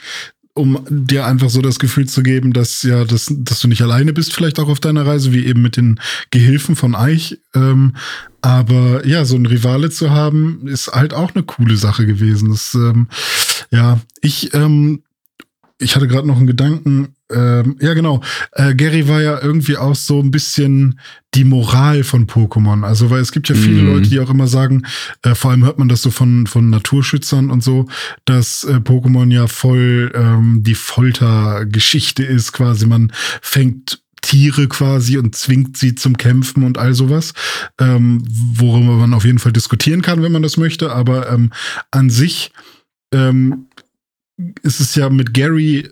[0.57, 4.13] um dir einfach so das Gefühl zu geben, dass ja, dass, dass du nicht alleine
[4.13, 5.99] bist, vielleicht auch auf deiner Reise, wie eben mit den
[6.31, 7.39] Gehilfen von Eich.
[7.53, 7.93] Ähm,
[8.41, 12.49] aber ja, so ein Rivale zu haben, ist halt auch eine coole Sache gewesen.
[12.49, 13.07] Das, ähm,
[13.71, 15.03] ja, ich, ähm,
[15.79, 18.21] ich hatte gerade noch einen Gedanken, ähm, ja, genau.
[18.53, 20.99] Äh, Gary war ja irgendwie auch so ein bisschen
[21.33, 22.83] die Moral von Pokémon.
[22.85, 23.87] Also, weil es gibt ja viele Mhm.
[23.93, 24.83] Leute, die auch immer sagen,
[25.23, 27.87] äh, vor allem hört man das so von, von Naturschützern und so,
[28.25, 32.85] dass äh, Pokémon ja voll ähm, die Foltergeschichte ist, quasi.
[32.87, 33.11] Man
[33.41, 37.33] fängt Tiere quasi und zwingt sie zum Kämpfen und all sowas,
[37.79, 40.91] ähm, worüber man auf jeden Fall diskutieren kann, wenn man das möchte.
[40.91, 41.51] Aber ähm,
[41.91, 42.51] an sich
[43.13, 43.67] ähm,
[44.63, 45.89] ist es ja mit Gary,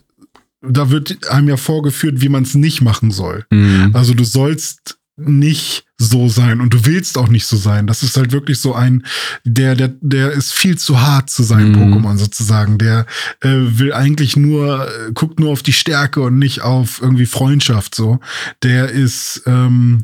[0.69, 3.45] da wird einem ja vorgeführt, wie man es nicht machen soll.
[3.51, 3.91] Mhm.
[3.93, 7.87] Also du sollst nicht so sein und du willst auch nicht so sein.
[7.87, 9.05] Das ist halt wirklich so ein,
[9.45, 11.93] der, der, der ist viel zu hart zu sein, Mhm.
[11.93, 12.77] Pokémon sozusagen.
[12.77, 13.05] Der
[13.39, 17.95] äh, will eigentlich nur, äh, guckt nur auf die Stärke und nicht auf irgendwie Freundschaft
[17.95, 18.19] so.
[18.61, 20.03] Der ist, ähm,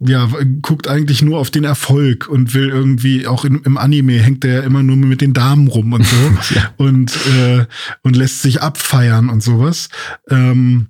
[0.00, 0.28] ja,
[0.62, 4.52] guckt eigentlich nur auf den Erfolg und will irgendwie, auch in, im Anime hängt der
[4.52, 6.16] ja immer nur mit den Damen rum und so
[6.54, 6.72] Ja.
[6.78, 7.66] und, äh,
[8.02, 9.88] und lässt sich abfeiern und sowas.
[10.30, 10.88] Ähm,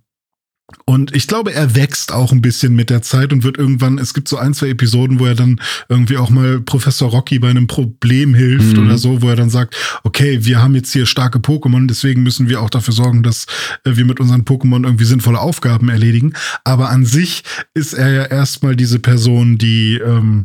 [0.84, 4.12] und ich glaube, er wächst auch ein bisschen mit der Zeit und wird irgendwann, es
[4.12, 7.66] gibt so ein, zwei Episoden, wo er dann irgendwie auch mal Professor Rocky bei einem
[7.66, 8.84] Problem hilft Mhm.
[8.86, 12.48] oder so, wo er dann sagt, okay, wir haben jetzt hier starke Pokémon, deswegen müssen
[12.50, 13.46] wir auch dafür sorgen, dass
[13.84, 16.34] äh, wir mit unseren Pokémon irgendwie sinnvolle Aufgaben erledigen.
[16.64, 20.44] Aber an sich ist er ja erstmal diese Person, die ähm,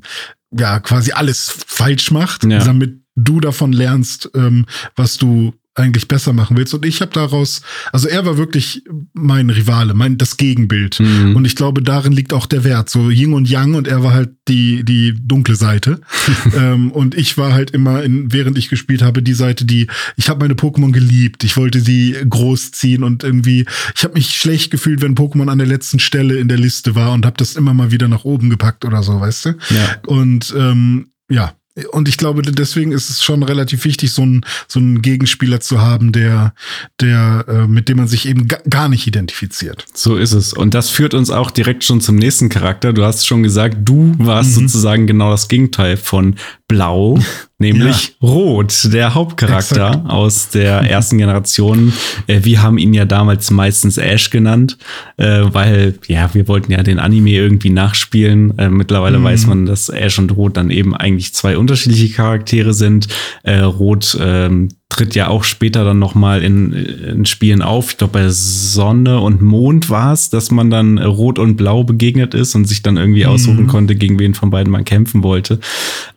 [0.58, 2.60] ja quasi alles falsch macht, Ja.
[2.64, 4.66] damit du davon lernst, ähm,
[4.96, 6.74] was du eigentlich besser machen willst.
[6.74, 7.62] Und ich habe daraus,
[7.92, 11.00] also er war wirklich mein Rivale, mein das Gegenbild.
[11.00, 11.36] Mhm.
[11.36, 12.90] Und ich glaube, darin liegt auch der Wert.
[12.90, 16.02] So Yin und Yang und er war halt die, die dunkle Seite.
[16.56, 20.30] ähm, und ich war halt immer, in, während ich gespielt habe, die Seite, die, ich
[20.30, 21.44] habe meine Pokémon geliebt.
[21.44, 23.66] Ich wollte sie großziehen und irgendwie,
[23.96, 27.14] ich habe mich schlecht gefühlt, wenn Pokémon an der letzten Stelle in der Liste war
[27.14, 29.50] und habe das immer mal wieder nach oben gepackt oder so, weißt du?
[29.50, 29.98] ja.
[30.06, 31.56] Und ähm, ja,
[31.92, 35.82] und ich glaube, deswegen ist es schon relativ wichtig, so einen so einen Gegenspieler zu
[35.82, 36.54] haben, der,
[37.02, 39.86] der, äh, mit dem man sich eben ga gar nicht identifiziert.
[39.94, 40.54] So ist es.
[40.54, 42.94] Und das führt uns auch direkt schon zum nächsten Charakter.
[42.94, 44.68] Du hast schon gesagt, du warst Mhm.
[44.68, 46.36] sozusagen genau das Gegenteil von
[46.74, 47.20] Blau,
[47.60, 50.10] nämlich Rot, der Hauptcharakter Exakt.
[50.10, 51.94] aus der ersten Generation.
[52.26, 54.80] Äh, wir haben ihn ja damals meistens Ash genannt,
[55.18, 58.58] äh, weil ja, wir wollten ja den Anime irgendwie nachspielen.
[58.58, 59.24] Äh, mittlerweile Mhm.
[59.24, 63.08] weiß man, dass Ash und Rot dann eben eigentlich zwei unterschiedliche Charaktere sind.
[63.46, 67.92] Rot ähm, tritt ja auch später dann noch mal in, in Spielen auf.
[67.92, 72.36] Ich glaube, bei Sonne und Mond war es, dass man dann Rot und Blau begegnet
[72.36, 75.60] ist und sich dann irgendwie aussuchen konnte, gegen wen von beiden man kämpfen wollte.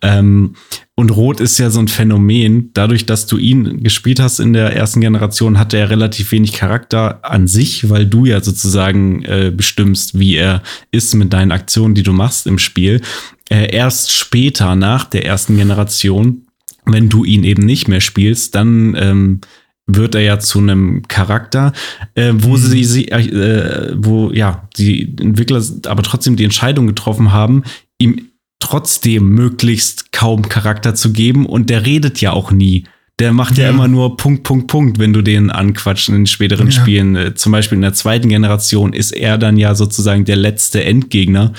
[0.02, 0.54] Ähm,
[0.94, 2.70] und Rot ist ja so ein Phänomen.
[2.72, 7.20] Dadurch, dass du ihn gespielt hast in der ersten Generation, hatte er relativ wenig Charakter
[7.22, 12.02] an sich, weil du ja sozusagen äh, bestimmst, wie er ist mit deinen Aktionen, die
[12.02, 13.02] du machst im Spiel.
[13.50, 16.45] Äh, erst später, nach der ersten Generation,
[16.86, 19.40] wenn du ihn eben nicht mehr spielst, dann ähm,
[19.88, 21.72] wird er ja zu einem Charakter,
[22.14, 22.56] äh, wo Mhm.
[22.56, 27.62] sie, sie äh, wo ja die Entwickler aber trotzdem die Entscheidung getroffen haben,
[27.98, 28.26] ihm
[28.58, 32.84] trotzdem möglichst kaum Charakter zu geben und der redet ja auch nie.
[33.18, 33.70] Der macht ja, Ja.
[33.70, 36.72] immer nur Punkt, Punkt, Punkt, wenn du den anquatscht in späteren Ja.
[36.72, 37.14] Spielen.
[37.16, 41.52] Äh, Zum Beispiel in der zweiten Generation ist er dann ja sozusagen der letzte Endgegner,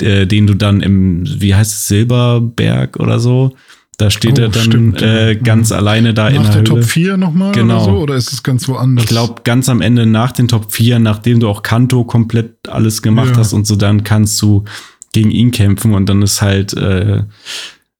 [0.00, 3.54] äh, den du dann im, wie heißt es, Silberberg oder so?
[3.98, 5.76] Da steht Oh, er dann stimmt, äh, ganz Mhm.
[5.76, 6.80] alleine da in Nach der, der Höhle.
[6.82, 7.76] Top 4 nochmal Genau.
[7.76, 7.98] oder so?
[7.98, 9.04] Oder ist es ganz woanders?
[9.04, 13.02] Ich glaube, ganz am Ende nach den Top 4, nachdem du auch Kanto komplett alles
[13.02, 13.36] gemacht Ja.
[13.38, 14.64] hast und so, dann kannst du
[15.12, 17.22] gegen ihn kämpfen und dann ist halt äh,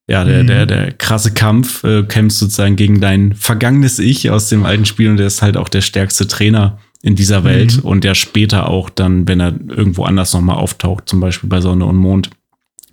[0.09, 0.47] ja der, Mhm.
[0.47, 5.11] der, der krasse Kampf, äh, kämpfst sozusagen gegen dein vergangenes Ich aus dem alten Spiel
[5.11, 7.83] und der ist halt auch der stärkste Trainer in dieser Welt Mhm.
[7.89, 11.85] und der später auch dann, wenn er irgendwo anders nochmal auftaucht, zum Beispiel bei Sonne
[11.85, 12.31] und Mond,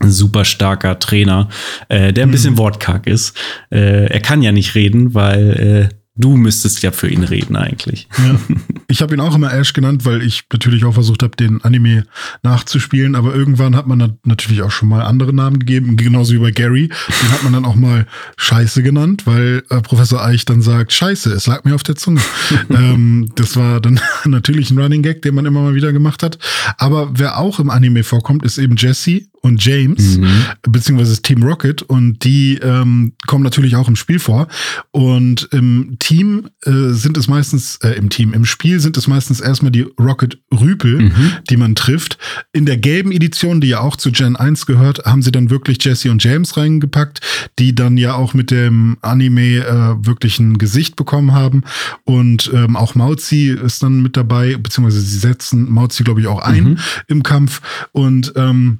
[0.05, 1.49] super starker Trainer,
[1.89, 2.31] äh, der ein Mhm.
[2.31, 3.37] bisschen wortkarg ist.
[3.71, 8.07] Äh, er kann ja nicht reden, weil äh, du müsstest ja für ihn reden eigentlich.
[8.17, 8.35] Ja.
[8.91, 12.05] Ich habe ihn auch immer Ash genannt, weil ich natürlich auch versucht habe, den Anime
[12.41, 13.13] nachzuspielen.
[13.13, 16.49] Aber irgendwann hat man dann natürlich auch schon mal andere Namen gegeben, genauso wie bei
[16.49, 16.87] Gary.
[16.87, 21.31] Den hat man dann auch mal Scheiße genannt, weil äh, Professor Eich dann sagt, Scheiße,
[21.33, 22.19] es lag mir auf der Zunge.
[22.71, 26.39] ähm, das war dann natürlich ein Running Gag, den man immer mal wieder gemacht hat.
[26.79, 30.27] Aber wer auch im Anime vorkommt, ist eben Jesse und James, Mhm.
[30.69, 31.81] beziehungsweise Team Rocket.
[31.83, 34.47] Und die ähm, kommen natürlich auch im Spiel vor.
[34.91, 39.39] Und im Team äh, sind es meistens, äh, im Team, im Spiel sind es meistens
[39.39, 41.31] erstmal die Rocket Rüpel, Mhm.
[41.49, 42.17] die man trifft.
[42.53, 45.83] In der gelben Edition, die ja auch zu Gen 1 gehört, haben sie dann wirklich
[45.83, 47.21] Jesse und James reingepackt,
[47.59, 51.63] die dann ja auch mit dem Anime äh, wirklich ein Gesicht bekommen haben.
[52.03, 56.39] Und ähm, auch Mauzi ist dann mit dabei, beziehungsweise sie setzen Mauzi, glaube ich, auch
[56.41, 56.77] ein Mhm.
[57.07, 57.61] im Kampf.
[57.91, 58.79] Und ähm,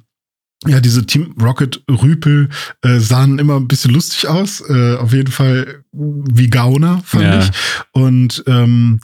[0.66, 2.50] ja, diese Team Rocket Rüpel
[2.82, 4.60] äh, sahen immer ein bisschen lustig aus.
[4.68, 7.38] Äh, auf jeden Fall wie Gauner, fand Ja.
[7.40, 7.50] ich.
[7.92, 9.00] Und ähm,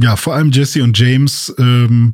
[0.00, 2.12] ja, vor allem Jesse und James ähm,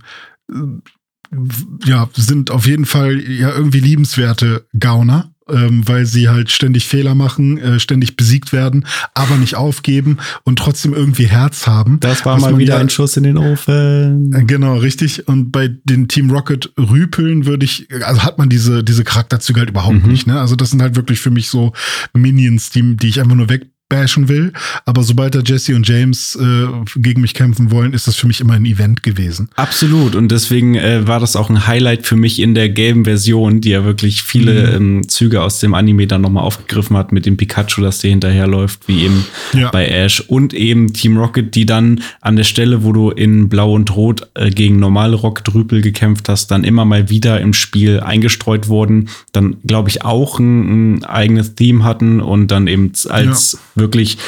[1.85, 5.31] ja, sind auf jeden Fall ja irgendwie liebenswerte Gauner.
[5.49, 8.85] Ähm, weil sie halt ständig Fehler machen, äh, ständig besiegt werden,
[9.15, 12.01] aber nicht aufgeben und trotzdem irgendwie Herz haben.
[12.01, 14.33] Das war mal wieder ja- ein Schuss in den Ofen.
[14.35, 15.29] Äh, Genau, richtig.
[15.29, 19.71] Und bei den Team Rocket Rüpeln würde ich, also hat man diese, diese Charakterzüge halt
[19.71, 20.11] überhaupt Mhm.
[20.11, 20.41] nicht, ne?
[20.41, 21.73] Also das sind halt wirklich für mich so
[22.13, 23.49] Minions, die, die ich einfach nur
[23.91, 24.53] wegbashen will.
[24.85, 26.67] Aber sobald da Jesse und James äh,
[26.99, 29.49] gegen mich kämpfen wollen, ist das für mich immer ein Event gewesen.
[29.57, 30.15] Absolut.
[30.15, 33.71] Und deswegen äh, war das auch ein Highlight für mich in der gelben Version, die
[33.71, 37.81] ja wirklich viele ähm, Züge aus dem Anime dann nochmal aufgegriffen hat mit dem Pikachu,
[37.81, 39.71] das dir hinterherläuft, wie eben Ja.
[39.71, 40.21] bei Ash.
[40.21, 44.29] Und eben Team Rocket, die dann an der Stelle, wo du in Blau und Rot
[44.35, 49.09] äh, gegen normale Rocket-Rüpel gekämpft hast, dann immer mal wieder im Spiel eingestreut wurden.
[49.33, 54.19] Dann, glaube ich, auch ein, ein eigenes Theme hatten und dann eben als wirklich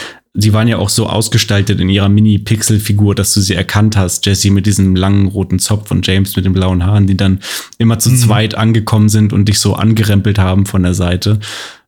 [0.40, 4.24] Sie waren ja auch so ausgestaltet in ihrer Mini-Pixel-Figur, dass du sie erkannt hast.
[4.24, 7.40] Jessie mit diesem langen roten Zopf und James mit den blauen Haaren, die dann
[7.78, 11.40] immer zu zweit angekommen sind und dich so angerempelt haben von der Seite.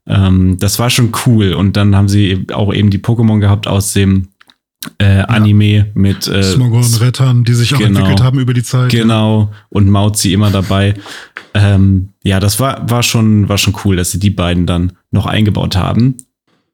[0.06, 1.52] Ähm, das war schon cool.
[1.52, 4.28] Und dann haben sie auch eben die Pokémon gehabt aus dem
[4.98, 8.00] äh, Anime mit äh, Smogor und Rettern, die sich auch genau.
[8.00, 8.90] entwickelt haben über die Zeit.
[8.90, 10.94] Genau, und Mauzi immer dabei.
[11.54, 15.26] Ähm, ja, das war, war, schon, war schon cool, dass sie die beiden dann noch
[15.26, 16.16] eingebaut haben.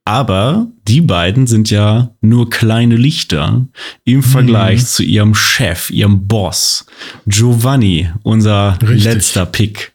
[0.07, 3.67] Aber die beiden sind ja nur kleine Lichter
[4.05, 6.85] im Vergleich zu ihrem Chef, ihrem Boss,
[7.25, 9.03] Giovanni, unser Richtig.
[9.03, 9.91] letzter Pick.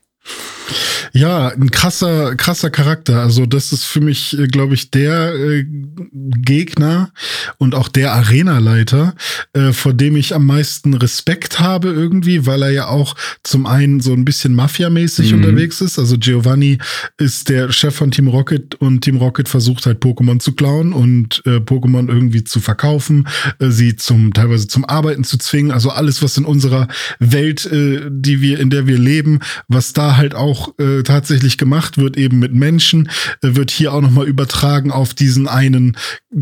[1.12, 3.20] Ja, ein krasser, krasser Charakter.
[3.20, 5.64] Also das ist für mich, glaube ich, der äh,
[6.12, 7.11] Gegner
[7.59, 9.14] und auch der Arenaleiter,
[9.53, 14.01] äh, vor dem ich am meisten Respekt habe irgendwie, weil er ja auch zum einen
[14.01, 15.39] so ein bisschen Mafia-mäßig Mhm.
[15.39, 15.99] unterwegs ist.
[15.99, 16.79] Also Giovanni
[17.18, 21.43] ist der Chef von Team Rocket und Team Rocket versucht halt Pokémon zu klauen und
[21.47, 25.70] äh, Pokémon irgendwie zu verkaufen, äh, sie zum teilweise zum Arbeiten zu zwingen.
[25.73, 30.16] Also alles, was in unserer Welt, äh, die wir, in der wir leben, was da
[30.16, 33.09] halt auch äh, tatsächlich gemacht wird, eben mit Menschen,
[33.43, 35.97] äh, wird hier auch nochmal übertragen auf diesen einen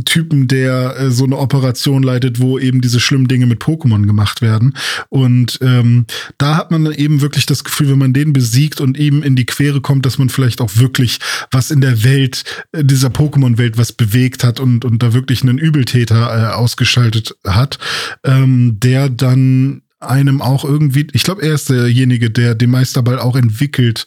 [0.04, 4.42] Typen, der äh, so eine Operation leitet, wo eben diese schlimmen Dinge mit Pokémon gemacht
[4.42, 4.74] werden.
[5.08, 6.06] Und ähm,
[6.38, 9.36] da hat man dann eben wirklich das Gefühl, wenn man den besiegt und eben in
[9.36, 11.18] die Quere kommt, dass man vielleicht auch wirklich
[11.50, 15.58] was in der Welt, äh, dieser Pokémon-Welt, was bewegt hat und, und da wirklich einen
[15.58, 17.78] Übeltäter äh, ausgeschaltet hat,
[18.24, 23.36] ähm, der dann einem auch irgendwie, ich glaube, er ist derjenige, der den Meisterball auch
[23.36, 24.06] entwickelt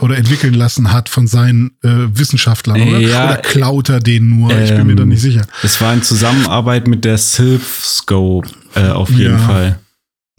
[0.00, 2.98] oder entwickeln lassen hat von seinen äh, Wissenschaftlern, oder?
[3.00, 4.50] Ja, oder klaut er den nur?
[4.56, 5.42] ich bin mir da ähm, nicht sicher.
[5.62, 9.38] Es war in Zusammenarbeit mit der Sylph Scope äh, auf jeden Ja.
[9.38, 9.78] Fall.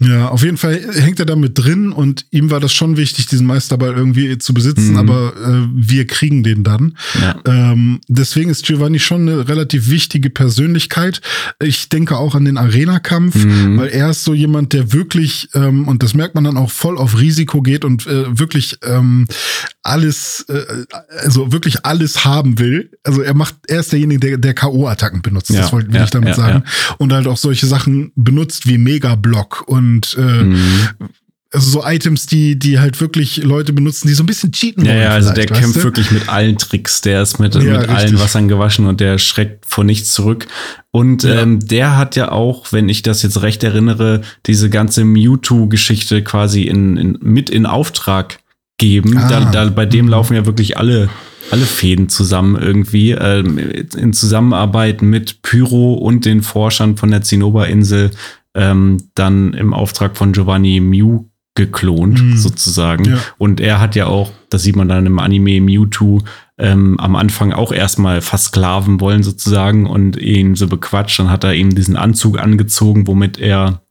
[0.02, 3.26] Ja, auf jeden Fall hängt er da mit drin und ihm war das schon wichtig,
[3.26, 4.96] diesen Meisterball irgendwie zu besitzen, Mhm.
[4.98, 6.96] aber äh, wir kriegen den dann.
[7.20, 7.36] Ja.
[7.46, 11.20] Ähm, deswegen ist Giovanni schon eine relativ wichtige Persönlichkeit.
[11.62, 13.78] Ich denke auch an den Arena-Kampf, Mhm.
[13.78, 16.96] weil er ist so jemand, der wirklich, ähm, und das merkt man dann auch voll
[16.96, 19.26] auf Risiko geht und äh, wirklich ähm,
[19.82, 20.62] alles, äh,
[21.22, 22.90] also wirklich alles haben will.
[23.04, 25.50] Also er macht, er ist derjenige, der, der K.O.-Attacken benutzt.
[25.50, 26.62] Ja, das wollte ja, ich damit sagen.
[26.98, 30.58] Und halt auch solche Sachen benutzt wie Mega-Block und äh, Mhm.
[31.52, 34.92] also so Items, die, die halt wirklich Leute benutzen, die so ein bisschen cheaten Ja,
[34.92, 35.02] wollen.
[35.02, 35.82] ja, also der kämpft du?
[35.82, 37.00] wirklich mit allen Tricks.
[37.00, 38.18] Der ist mit, Ja, mit allen.
[38.20, 40.46] Wassern gewaschen und der schreckt vor nichts zurück.
[40.92, 41.40] Und Ja.
[41.42, 46.62] ähm, der hat ja auch, wenn ich das jetzt recht erinnere, diese ganze Mewtwo-Geschichte quasi
[46.62, 48.38] in, in, mit in Auftrag
[48.78, 49.18] geben.
[49.18, 49.28] Ah.
[49.28, 50.10] Da, da, bei dem Mhm.
[50.12, 51.08] laufen ja wirklich alle
[51.50, 58.12] alle Fäden zusammen irgendwie ähm, in Zusammenarbeit mit Pyro und den Forschern von der Zinnoberinsel
[58.54, 61.24] ähm, dann im Auftrag von Giovanni Mew
[61.54, 62.36] geklont Mhm.
[62.36, 63.04] sozusagen.
[63.04, 63.18] Ja.
[63.38, 66.22] Und er hat ja auch, das sieht man dann im Anime Mewtwo,
[66.58, 71.18] ähm, am Anfang auch erstmal versklaven wollen sozusagen und ihn so bequatscht.
[71.18, 73.82] Dann hat er ihm diesen Anzug angezogen, womit er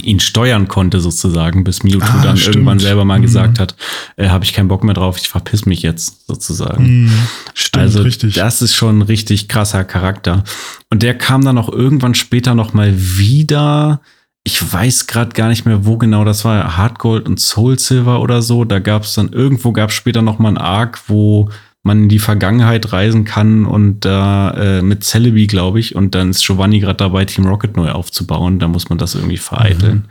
[0.00, 2.56] ihn steuern konnte sozusagen, bis Mewtwo Ah, dann stimmt.
[2.56, 3.22] irgendwann selber mal Mhm.
[3.22, 3.76] gesagt hat,
[4.16, 7.04] äh, habe ich keinen Bock mehr drauf, ich verpiss mich jetzt sozusagen.
[7.04, 7.12] Mhm.
[7.54, 8.34] Stimmt, also richtig.
[8.34, 10.44] das ist schon ein richtig krasser Charakter.
[10.90, 14.00] Und der kam dann auch irgendwann später noch mal wieder.
[14.44, 16.76] Ich weiß gerade gar nicht mehr, wo genau das war.
[16.76, 18.64] Hardgold und Soul Silver oder so.
[18.64, 21.48] Da gab es dann irgendwo gab es später noch mal einen Arc, wo
[21.82, 26.30] man in die Vergangenheit reisen kann und da äh, mit Celebi, glaube ich, und dann
[26.30, 28.58] ist Giovanni gerade dabei, Team Rocket neu aufzubauen.
[28.58, 30.08] Da muss man das irgendwie vereiteln.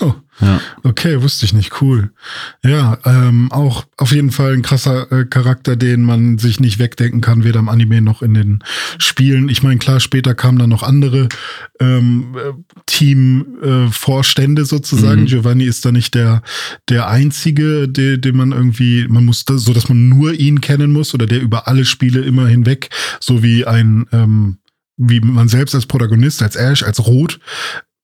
[0.00, 0.12] Oh.
[0.40, 0.60] Ja.
[0.82, 1.80] Okay, wusste ich nicht.
[1.80, 2.10] Cool.
[2.62, 7.20] Ja, ähm, auch auf jeden Fall ein krasser äh, Charakter, den man sich nicht wegdenken
[7.20, 8.64] kann, weder im Anime noch in den
[8.98, 9.48] Spielen.
[9.48, 11.28] Ich meine, klar, später kamen dann noch andere
[11.80, 12.52] ähm, äh,
[12.86, 15.22] Team-Vorstände äh, sozusagen.
[15.22, 15.26] Mhm.
[15.26, 16.42] Giovanni ist da nicht der,
[16.88, 20.92] der einzige, der, den man irgendwie, man muss da, so, dass man nur ihn kennen
[20.92, 24.58] muss oder der über alle Spiele immer hinweg, so wie ein, ähm,
[24.98, 27.38] wie man selbst als Protagonist, als Ash, als Rot,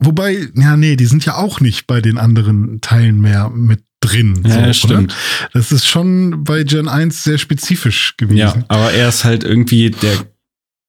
[0.05, 4.43] Wobei, ja, nee, die sind ja auch nicht bei den anderen Teilen mehr mit drin.
[4.47, 5.13] Ja, so, stimmt.
[5.13, 5.51] Oder?
[5.53, 8.39] Das ist schon bei Gen 1 sehr spezifisch gewesen.
[8.39, 10.27] Ja, aber er ist halt irgendwie der,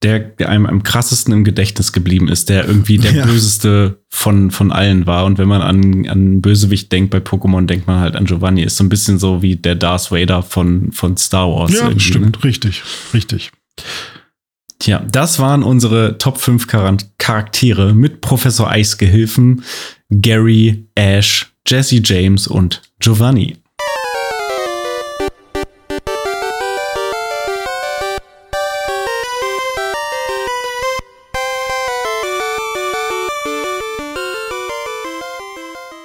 [0.02, 3.26] der, der einem am krassesten im Gedächtnis geblieben ist, der irgendwie der ja.
[3.26, 5.26] böseste von, von allen war.
[5.26, 8.64] Und wenn man an, an Bösewicht denkt bei Pokémon, denkt man halt an Giovanni.
[8.64, 11.72] Ist so ein bisschen so wie der Darth Vader von, von Star Wars.
[11.72, 12.38] Ja, stimmt.
[12.38, 12.44] Ne?
[12.44, 12.84] Richtig,
[13.14, 13.52] richtig.
[14.84, 16.68] Tja, das waren unsere Top 5
[17.18, 19.64] Charaktere mit Professor Eisgehilfen,
[20.10, 23.56] Gary, Ash, Jesse James und Giovanni.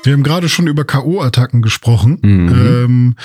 [0.04, 2.18] Wir haben gerade schon über K.O.-Attacken gesprochen.
[2.22, 2.48] Mhm.
[2.48, 3.16] Ähm,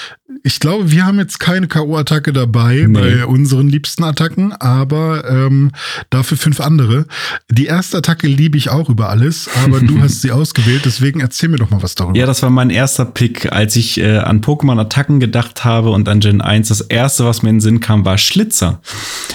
[0.46, 3.00] ich glaube, wir haben jetzt keine K.O.-Attacke dabei nee.
[3.00, 5.72] bei unseren liebsten Attacken, aber ähm,
[6.10, 7.06] dafür fünf andere.
[7.50, 11.48] Die erste Attacke liebe ich auch über alles, aber du hast sie ausgewählt, deswegen erzähl
[11.48, 12.18] mir doch mal was darüber.
[12.18, 16.20] Ja, das war mein erster Pick, als ich äh, an Pokémon-Attacken gedacht habe und an
[16.20, 16.68] Gen 1.
[16.68, 18.82] Das erste, was mir in den Sinn kam, war Schlitzer.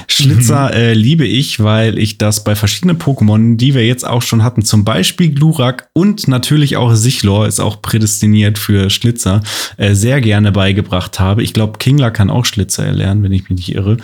[0.09, 0.75] Schlitzer mhm.
[0.75, 4.61] äh, liebe ich, weil ich das bei verschiedenen Pokémon, die wir jetzt auch schon hatten,
[4.63, 9.41] zum Beispiel Glurak und natürlich auch Sichlor ist auch prädestiniert für Schlitzer,
[9.79, 11.43] äh, sehr gerne beigebracht beigebracht habe.
[11.43, 13.95] Ich glaube, Kingler kann auch Schlitzer erlernen, wenn ich mich nicht irre.
[13.95, 14.01] Mhm.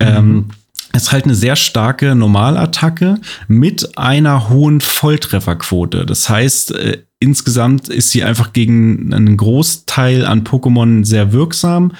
[0.00, 0.44] Ähm,
[0.92, 3.16] ist halt eine sehr starke Normalattacke
[3.48, 6.06] mit einer hohen Volltrefferquote.
[6.06, 11.92] Das heißt, äh, insgesamt ist sie einfach gegen einen Großteil an Pokémon sehr wirksam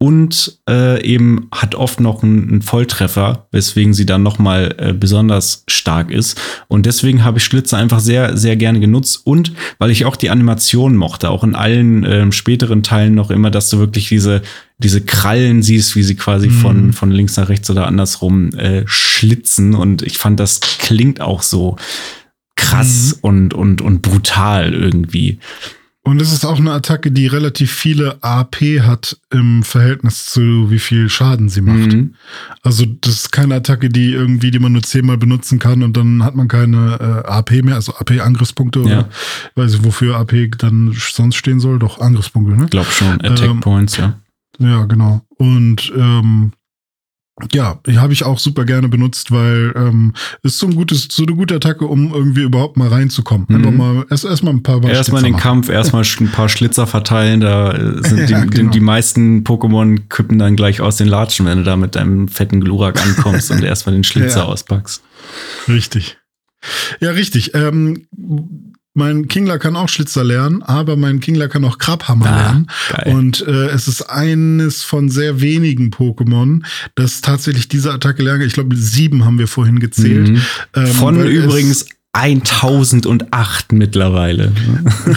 [0.00, 4.92] und äh, eben hat oft noch einen, einen, Volltreffer, weswegen sie dann noch mal äh,
[4.92, 6.40] besonders stark ist.
[6.68, 10.30] Und deswegen habe ich Schlitze einfach sehr, sehr gerne genutzt und weil ich auch die
[10.30, 14.42] Animation mochte, auch in allen äh, späteren Teilen noch immer, dass du wirklich diese
[14.80, 16.52] diese Krallen siehst, wie sie quasi mhm.
[16.52, 19.74] von von links nach rechts oder andersrum äh, schlitzen.
[19.74, 21.76] Und ich fand, das klingt auch so
[22.54, 23.28] krass mhm.
[23.28, 25.40] und und und brutal irgendwie.
[26.08, 30.78] Und es ist auch eine Attacke, die relativ viele AP hat im Verhältnis zu wie
[30.78, 31.92] viel Schaden sie macht.
[31.92, 32.14] Mhm.
[32.62, 36.24] Also das ist keine Attacke, die irgendwie, die man nur zehnmal benutzen kann und dann
[36.24, 39.08] hat man keine äh, AP mehr, also AP-Angriffspunkte oder ja.
[39.54, 41.78] weiß ich, wofür AP dann sonst stehen soll.
[41.78, 42.68] Doch Angriffspunkte, ne?
[42.70, 44.18] Glaub schon, Attack ähm, Points, ja.
[44.58, 45.20] Ja, genau.
[45.36, 46.52] Und ähm,
[47.52, 51.34] ja, habe ich auch super gerne benutzt, weil ähm, ist so ein gutes, so eine
[51.34, 53.46] gute Attacke, um irgendwie überhaupt mal reinzukommen.
[53.48, 53.56] Mhm.
[53.56, 55.42] Einfach mal erst erstmal ein paar Erstmal den machen.
[55.42, 57.40] Kampf, erstmal ein paar Schlitzer verteilen.
[57.40, 58.70] Da äh, sind ja, die, genau.
[58.70, 62.60] die, meisten Pokémon küppen dann gleich aus den Latschen, wenn du da mit deinem fetten
[62.60, 64.44] Glurak ankommst und erstmal den Schlitzer ja.
[64.44, 65.02] auspackst.
[65.68, 66.18] Richtig.
[67.00, 67.54] Ja, richtig.
[67.54, 68.06] Ähm,
[68.98, 72.66] mein Kingler kann auch Schlitzer lernen, aber mein Kingler kann auch Krabhammer ah, lernen.
[72.90, 73.14] Geil.
[73.14, 76.64] Und äh, es ist eines von sehr wenigen Pokémon,
[76.96, 78.42] das tatsächlich diese Attacke lernen.
[78.42, 80.30] Ich glaube, sieben haben wir vorhin gezählt.
[80.30, 80.42] Mhm.
[80.74, 84.52] Ähm, von übrigens 1008 mittlerweile.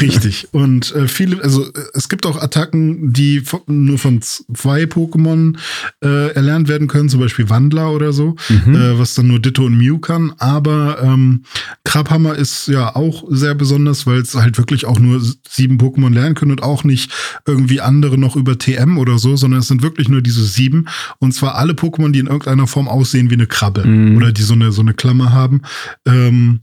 [0.02, 0.50] Richtig.
[0.52, 5.58] Und äh, viele, also äh, es gibt auch Attacken, die von, nur von zwei Pokémon
[6.04, 8.76] äh, erlernt werden können, zum Beispiel Wandler oder so, mhm.
[8.76, 10.34] äh, was dann nur Ditto und Mew kann.
[10.38, 11.44] Aber ähm,
[11.86, 16.36] Krabhammer ist ja auch sehr besonders, weil es halt wirklich auch nur sieben Pokémon lernen
[16.36, 17.12] können und auch nicht
[17.48, 20.88] irgendwie andere noch über TM oder so, sondern es sind wirklich nur diese sieben.
[21.20, 24.18] Und zwar alle Pokémon, die in irgendeiner Form aussehen wie eine Krabbe mhm.
[24.18, 25.62] oder die so eine, so eine Klammer haben.
[26.06, 26.60] Ähm,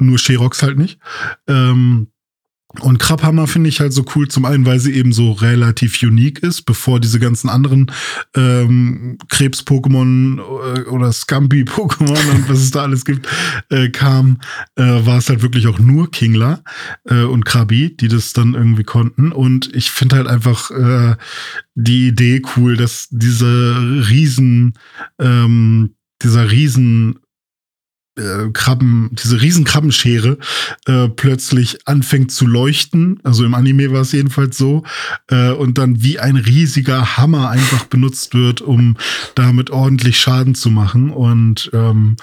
[0.00, 0.98] nur Sherox halt nicht.
[1.46, 2.08] Ähm,
[2.80, 6.40] und Krabhammer finde ich halt so cool, zum einen, weil sie eben so relativ unique
[6.40, 7.90] ist, bevor diese ganzen anderen
[8.36, 13.26] ähm, Krebs-Pokémon äh, oder Scampi-Pokémon und was es da alles gibt,
[13.70, 14.40] äh, kam,
[14.76, 16.62] äh, war es halt wirklich auch nur Kingler
[17.04, 19.32] äh, und Krabi, die das dann irgendwie konnten.
[19.32, 21.16] Und ich finde halt einfach äh,
[21.74, 23.76] die Idee cool, dass diese
[24.10, 24.74] riesen,
[25.18, 27.18] ähm, dieser riesen
[28.18, 30.38] äh, Krabben, diese Riesenkrabbenschere
[30.86, 33.20] äh, plötzlich anfängt zu leuchten.
[33.22, 34.82] Also im Anime war es jedenfalls so.
[35.30, 38.96] Äh, und dann wie ein riesiger Hammer einfach benutzt wird, um
[39.34, 41.10] damit ordentlich Schaden zu machen.
[41.10, 42.16] Und ähm,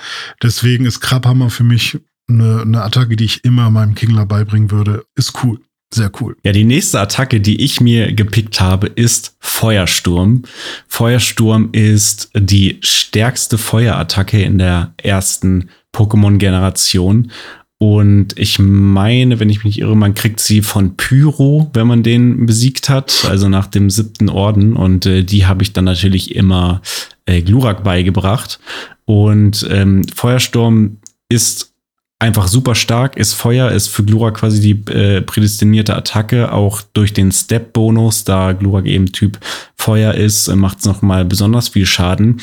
[0.44, 5.06] deswegen ist Krabhammer für mich eine, eine Attacke, die ich immer meinem Kingler beibringen würde.
[5.16, 5.60] Ist cool.
[5.94, 6.36] Sehr cool.
[6.44, 10.44] Ja, die nächste Attacke, die ich mir gepickt habe, ist Feuersturm.
[10.88, 17.32] Feuersturm ist die stärkste Feuerattacke in der ersten Pokémon-Generation.
[17.78, 22.46] Und ich meine, wenn ich mich irre, man kriegt sie von Pyro, wenn man den
[22.46, 24.76] besiegt hat, also nach dem siebten Orden.
[24.76, 26.82] Und äh, die habe ich dann natürlich immer
[27.26, 28.60] äh, Glurak beigebracht.
[29.06, 30.98] Und ähm, Feuersturm
[31.30, 31.75] ist
[32.20, 37.14] einfach super stark, ist Feuer, ist für Glurak quasi die äh, prädestinierte Attacke, auch durch
[37.14, 39.40] den Step-Bonus, da Glurak eben Typ
[39.76, 42.42] Feuer ist, äh, macht es nochmal besonders viel Schaden.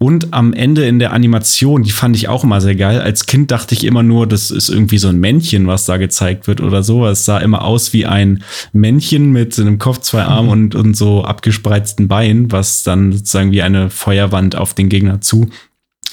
[0.00, 3.00] Und am Ende in der Animation, die fand ich auch immer sehr geil.
[3.00, 6.46] Als Kind dachte ich immer nur, das ist irgendwie so ein Männchen, was da gezeigt
[6.46, 7.04] wird oder so.
[7.04, 10.52] Es sah immer aus wie ein Männchen mit einem Kopf, zwei Armen mhm.
[10.52, 15.48] und, und so abgespreizten Beinen, was dann sozusagen wie eine Feuerwand auf den Gegner zu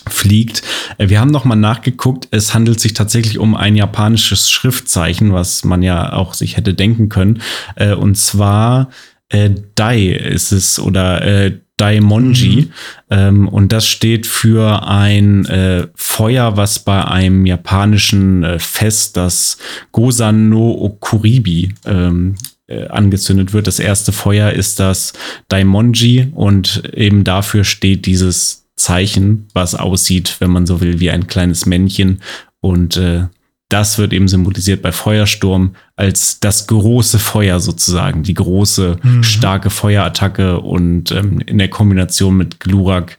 [0.10, 0.62] fliegt.
[0.98, 2.28] Äh, wir haben nochmal nachgeguckt.
[2.32, 7.10] Es handelt sich tatsächlich um ein japanisches Schriftzeichen, was man ja auch sich hätte denken
[7.10, 7.42] können.
[7.76, 8.90] Äh, und zwar
[9.30, 12.62] äh, Dai ist es oder äh, Daimonji.
[12.62, 12.72] Mhm.
[13.10, 19.58] Ähm, und das steht für ein äh, Feuer, was bei einem japanischen äh, Fest, das
[19.92, 22.36] Gosan no Okuribi, ähm,
[22.68, 23.68] äh, angezündet wird.
[23.68, 25.14] Das erste Feuer ist das
[25.50, 31.28] Daimonji und eben dafür steht dieses Zeichen, was aussieht, wenn man so will, wie ein
[31.28, 32.22] kleines Männchen.
[32.60, 33.28] Und äh,
[33.70, 39.24] das wird eben symbolisiert bei Feuersturm als das große Feuer sozusagen, die große, mhm.
[39.24, 43.18] starke Feuerattacke und ähm, in der Kombination mit Glurak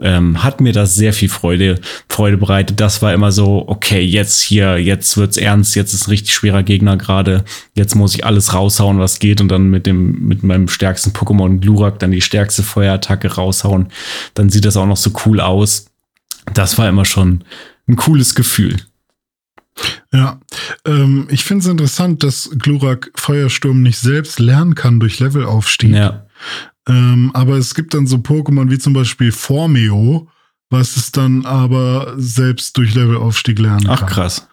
[0.00, 2.80] ähm, hat mir das sehr viel Freude, Freude bereitet.
[2.80, 6.62] Das war immer so, okay, jetzt hier, jetzt wird's ernst, jetzt ist ein richtig schwerer
[6.62, 7.44] Gegner gerade,
[7.74, 11.60] jetzt muss ich alles raushauen, was geht und dann mit dem, mit meinem stärksten Pokémon
[11.60, 13.88] Glurak dann die stärkste Feuerattacke raushauen.
[14.34, 15.86] Dann sieht das auch noch so cool aus.
[16.54, 17.44] Das war immer schon
[17.88, 18.76] ein cooles Gefühl.
[20.12, 20.40] Ja,
[20.84, 25.94] ähm, ich finde es interessant, dass Glurak Feuersturm nicht selbst lernen kann durch Levelaufstieg.
[25.94, 26.26] Ja.
[26.90, 30.28] Ähm, aber es gibt dann so Pokémon wie zum Beispiel Formio,
[30.70, 34.08] was es dann aber selbst durch Levelaufstieg lernen Ach, kann.
[34.08, 34.46] Ach krass.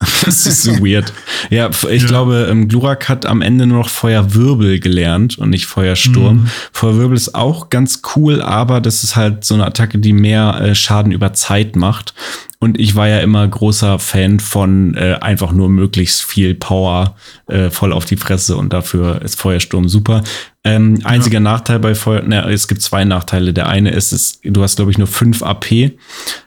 [0.24, 1.12] Das ist so weird.
[1.50, 2.08] Ja, ich ja.
[2.08, 6.42] glaube, ähm, Glurak hat am Ende nur noch Feuerwirbel gelernt und nicht Feuersturm.
[6.42, 6.50] Mhm.
[6.72, 10.74] Feuerwirbel ist auch ganz cool, aber das ist halt so eine Attacke, die mehr äh,
[10.74, 12.14] Schaden über Zeit macht.
[12.62, 17.70] Und ich war ja immer großer Fan von äh, einfach nur möglichst viel Power äh,
[17.70, 20.22] voll auf die Fresse und dafür ist Feuersturm super.
[20.62, 21.40] Ähm, einziger ja.
[21.40, 23.54] Nachteil bei Feuer, na, es gibt zwei Nachteile.
[23.54, 25.92] Der eine ist, ist du hast, glaube ich, nur 5 AP,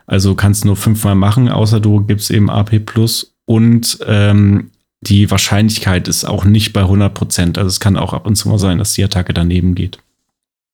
[0.05, 4.69] also kannst nur fünfmal machen, außer du gibst eben AP plus und ähm,
[5.01, 7.57] die Wahrscheinlichkeit ist auch nicht bei 100 Prozent.
[7.57, 9.97] Also es kann auch ab und zu mal sein, dass die Attacke daneben geht.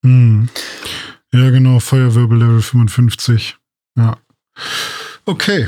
[0.03, 0.49] Hm.
[1.33, 3.57] Ja, genau, Feuerwirbel Level 55.
[3.97, 4.17] Ja.
[5.25, 5.67] Okay.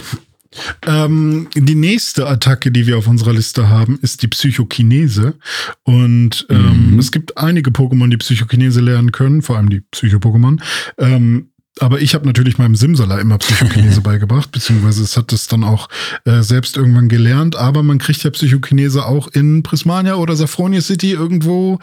[0.86, 5.36] Ähm, die nächste Attacke, die wir auf unserer Liste haben, ist die Psychokinese.
[5.84, 6.99] Und ähm, mhm.
[6.99, 10.62] es gibt einige Pokémon, die Psychokinese lernen können, vor allem die Psycho-Pokémon.
[10.97, 15.64] Ähm, aber ich habe natürlich meinem Simsala immer Psychokinese beigebracht, beziehungsweise es hat es dann
[15.64, 15.88] auch
[16.26, 17.56] äh, selbst irgendwann gelernt.
[17.56, 21.80] Aber man kriegt ja Psychokinese auch in Prismania oder Safronia City irgendwo,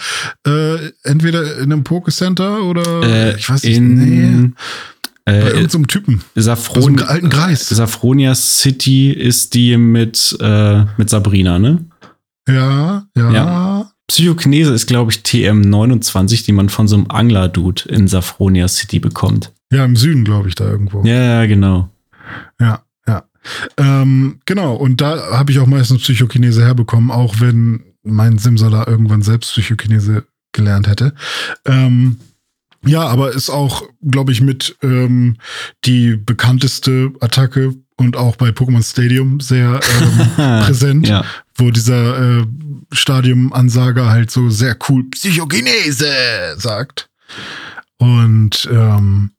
[0.47, 3.77] äh, entweder in einem Pokécenter oder äh, ich weiß nicht.
[3.79, 4.51] In nee.
[5.29, 6.23] Bei äh, irgendeinem Typen.
[6.35, 7.69] Safron so alten Kreis.
[7.69, 11.85] Safronia City ist die mit, äh, mit Sabrina, ne?
[12.49, 13.31] Ja, ja.
[13.31, 13.91] ja.
[14.09, 19.53] Psychokinese ist, glaube ich, TM29, die man von so einem Angler-Dude in Safronia City bekommt.
[19.71, 21.03] Ja, im Süden, glaube ich, da irgendwo.
[21.05, 21.91] Ja, ja, genau.
[22.59, 23.25] Ja, ja.
[23.77, 29.21] Ähm, genau, und da habe ich auch meistens Psychokinese herbekommen, auch wenn mein Simsala irgendwann
[29.21, 31.13] selbst Psychokinese gelernt hätte.
[31.67, 32.17] Ähm,
[32.85, 35.37] ja, aber ist auch, glaube ich, mit ähm,
[35.85, 40.27] die bekannteste Attacke und auch bei Pokémon Stadium sehr ähm,
[40.65, 41.25] präsent, ja.
[41.57, 42.47] wo dieser äh,
[42.93, 46.07] Stadium-Ansager halt so sehr cool Psychokinese
[46.57, 47.11] sagt.
[47.99, 49.33] Und ähm,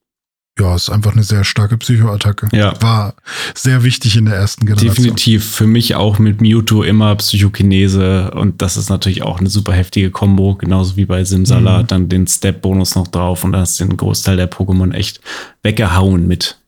[0.60, 2.50] ja, ist einfach eine sehr starke Psychoattacke.
[2.52, 2.74] Ja.
[2.82, 3.16] War
[3.56, 4.96] sehr wichtig in der ersten Generation.
[4.96, 5.46] Definitiv.
[5.46, 8.32] Für mich auch mit Mewtwo immer Psychokinese.
[8.32, 10.56] Und das ist natürlich auch eine super heftige Kombo.
[10.56, 11.84] Genauso wie bei Simsala.
[11.84, 11.88] Mhm.
[11.88, 13.44] Dann den Step-Bonus noch drauf.
[13.44, 15.22] Und da hast du den Großteil der Pokémon echt
[15.64, 16.60] weggehauen mit.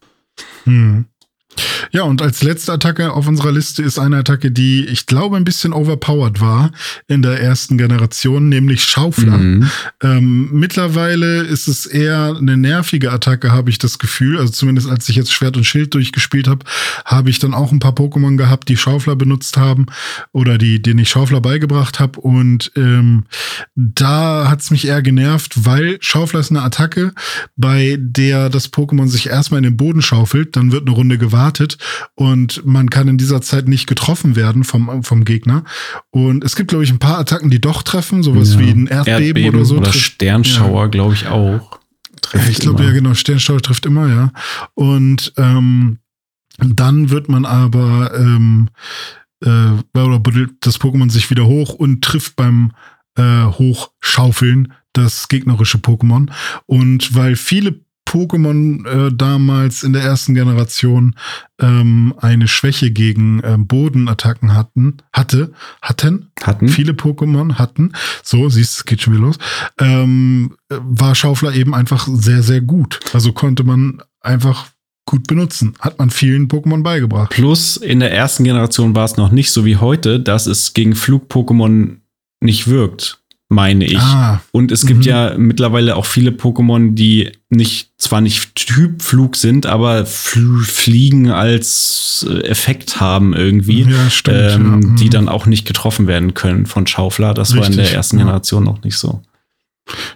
[0.65, 1.05] Mhm.
[1.91, 5.43] Ja, und als letzte Attacke auf unserer Liste ist eine Attacke, die ich glaube ein
[5.43, 6.71] bisschen overpowered war
[7.07, 9.37] in der ersten Generation, nämlich Schaufler.
[9.37, 9.69] Mhm.
[10.01, 14.37] Ähm, mittlerweile ist es eher eine nervige Attacke, habe ich das Gefühl.
[14.39, 16.65] Also zumindest als ich jetzt Schwert und Schild durchgespielt habe,
[17.05, 19.87] habe ich dann auch ein paar Pokémon gehabt, die Schaufler benutzt haben
[20.31, 22.21] oder die, denen ich Schaufler beigebracht habe.
[22.21, 23.25] Und ähm,
[23.75, 27.13] da hat es mich eher genervt, weil Schaufler ist eine Attacke,
[27.57, 31.40] bei der das Pokémon sich erstmal in den Boden schaufelt, dann wird eine Runde gewartet
[31.41, 31.77] gewartet
[32.15, 35.63] und man kann in dieser Zeit nicht getroffen werden vom, vom Gegner.
[36.11, 38.59] Und es gibt, glaube ich, ein paar Attacken, die doch treffen, sowas ja.
[38.59, 39.77] wie ein Erdbeben, Erdbeben, oder so.
[39.77, 40.87] Oder Sternschauer, ja.
[40.87, 41.79] glaube ich, auch.
[42.49, 44.31] ich glaube, ja, genau, Sternschauer trifft immer, ja.
[44.75, 45.97] Und ähm,
[46.57, 48.69] Dann wird man aber ähm,
[49.43, 52.73] äh, oder buddelt das Pokémon sich wieder hoch und trifft beim
[53.15, 56.29] äh, Hochschaufeln das gegnerische Pokémon.
[56.67, 57.81] Und weil viele
[58.11, 61.15] Pokémon äh, damals in der ersten Generation
[61.61, 66.67] ähm, eine Schwäche gegen ähm, Bodenattacken hatten, hatte, hatten, Hatten.
[66.67, 69.37] viele Pokémon hatten, so, siehst es geht schon wieder los,
[69.79, 72.99] ähm, war Schaufler eben einfach sehr, sehr gut.
[73.13, 74.67] Also konnte man einfach
[75.05, 75.73] gut benutzen.
[75.79, 77.31] Hat man vielen Pokémon beigebracht.
[77.31, 80.95] Plus in der ersten Generation war es noch nicht so wie heute, dass es gegen
[80.95, 81.97] Flug-Pokémon
[82.41, 83.20] nicht wirkt,
[83.51, 83.99] meine ich.
[83.99, 89.65] Ah, Und es gibt ja mittlerweile auch viele Pokémon, die nicht, zwar nicht Typflug sind,
[89.65, 94.37] aber fl Fliegen als äh, Effekt haben irgendwie, ja, stimmt.
[94.53, 94.95] ähm, ja.
[94.95, 95.09] die Mhm.
[95.09, 97.33] dann auch nicht getroffen werden können von Schaufler.
[97.33, 98.23] Das war in der Richtig, ersten ja.
[98.23, 99.21] Generation noch nicht so.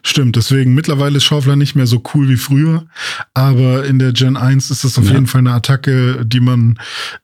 [0.03, 2.86] Stimmt, deswegen mittlerweile ist Schaufler nicht mehr so cool wie früher,
[3.34, 5.13] aber in der Gen 1 ist das auf Ja.
[5.13, 6.78] jeden Fall eine Attacke, die man,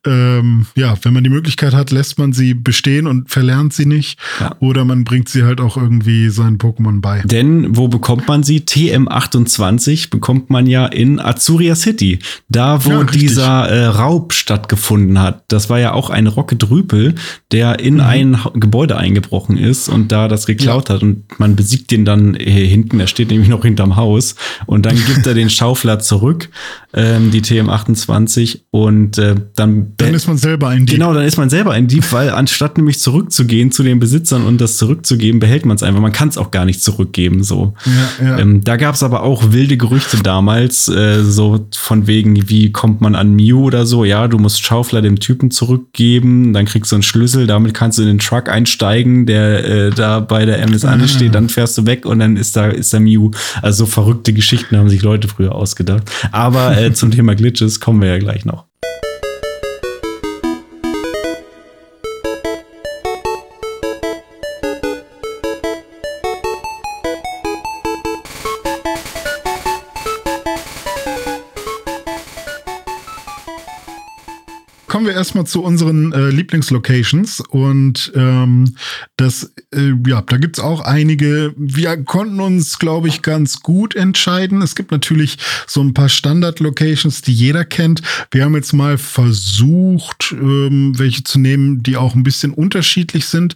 [0.06, 4.20] ähm, ja, wenn man die Möglichkeit hat, lässt man sie bestehen und verlernt sie nicht
[4.40, 4.56] Ja.
[4.60, 7.22] oder man bringt sie halt auch irgendwie seinen Pokémon bei.
[7.24, 8.60] Denn wo bekommt man sie?
[8.62, 12.20] TM28 bekommt man ja in Azuria City,
[12.50, 15.44] da wo Ja, dieser äh, Raub stattgefunden hat.
[15.48, 17.16] Das war ja auch ein Rocket Rüpel,
[17.52, 18.00] der in Mhm.
[18.02, 22.66] ein Gebäude eingebrochen ist und da das geklaut hat und man besiegt den dann äh,
[22.68, 26.50] hinten, er steht nämlich noch hinterm Haus und dann gibt er den Schaufler zurück,
[26.94, 30.96] ähm, die TM28 und äh, dann, Dann ist man selber ein Dieb.
[30.96, 34.60] Genau, dann ist man selber ein Dieb, weil anstatt nämlich zurückzugehen zu den Besitzern und
[34.60, 36.02] das zurückzugeben, behält man es einfach.
[36.02, 37.44] Man kann es auch gar nicht zurückgeben.
[37.44, 37.74] So.
[37.86, 38.40] Ja, ja.
[38.40, 43.02] Ähm, da gab es aber auch wilde Gerüchte damals, äh, so von wegen, wie kommt
[43.02, 44.06] man an Mew oder so.
[44.06, 48.04] Ja, du musst Schaufler dem Typen zurückgeben, dann kriegst du einen Schlüssel, damit kannst du
[48.04, 51.08] in den Truck einsteigen, der äh, da bei der MS Ah.
[51.08, 53.32] steht, dann fährst du weg und dann ist da, ist da Mew.
[53.62, 56.04] Also so verrückte Geschichten haben sich Leute früher ausgedacht.
[56.32, 58.71] Aber äh, zum Thema Glitches kommen wir ja gleich noch.
[75.12, 78.76] Wir erstmal zu unseren äh, Lieblingslocations und ähm,
[79.18, 81.54] das, äh, ja, da gibt's auch einige.
[81.58, 84.62] Wir konnten uns, glaube ich, ganz gut entscheiden.
[84.62, 85.38] Es gibt natürlich
[85.68, 88.02] so ein paar Standard-Locations, die jeder kennt.
[88.32, 93.56] Wir haben jetzt mal versucht, ähm, welche zu nehmen, die auch ein bisschen unterschiedlich sind.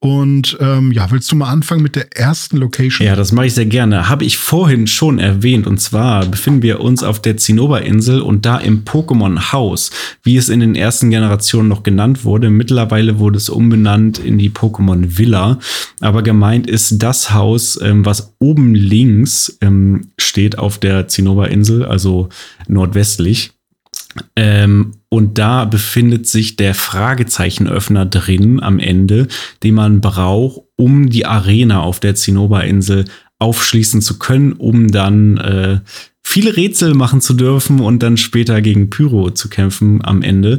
[0.00, 3.06] Und ähm, ja, willst du mal anfangen mit der ersten Location?
[3.06, 4.08] Ja, das mache ich sehr gerne.
[4.08, 5.66] Habe ich vorhin schon erwähnt.
[5.66, 9.90] Und zwar befinden wir uns auf der Zinnoberinsel und da im Pokémon-Haus,
[10.22, 12.50] wie es in den ersten Generationen noch genannt wurde.
[12.50, 15.58] Mittlerweile wurde es umbenannt in die Pokémon Villa.
[16.00, 22.28] Aber gemeint ist das Haus, ähm, was oben links ähm, steht auf der Zinnoberinsel, also
[22.68, 23.52] nordwestlich.
[24.34, 29.28] Ähm, und da befindet sich der Fragezeichenöffner drin am Ende,
[29.62, 33.04] den man braucht, um die Arena auf der Zinnoberinsel
[33.38, 35.80] aufschließen zu können, um dann äh,
[36.28, 40.58] viele Rätsel machen zu dürfen und dann später gegen Pyro zu kämpfen am Ende.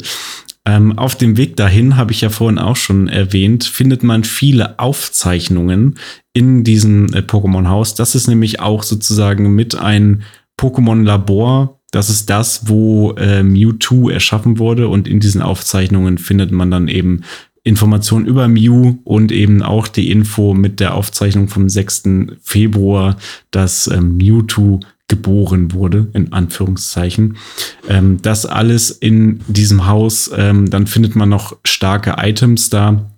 [0.65, 4.80] Ähm, auf dem Weg dahin, habe ich ja vorhin auch schon erwähnt, findet man viele
[4.80, 5.95] Aufzeichnungen
[6.32, 7.95] in diesem äh, Pokémon-Haus.
[7.95, 10.24] Das ist nämlich auch sozusagen mit ein
[10.57, 11.80] Pokémon-Labor.
[11.91, 16.88] Das ist das, wo äh, Mewtwo erschaffen wurde und in diesen Aufzeichnungen findet man dann
[16.88, 17.24] eben
[17.63, 22.03] Informationen über Mew und eben auch die Info mit der Aufzeichnung vom 6.
[22.41, 23.18] Februar,
[23.51, 27.38] dass ähm, Mewtwo geboren wurde, in Anführungszeichen.
[27.88, 30.30] Ähm, das alles in diesem Haus.
[30.36, 33.10] Ähm, dann findet man noch starke Items da.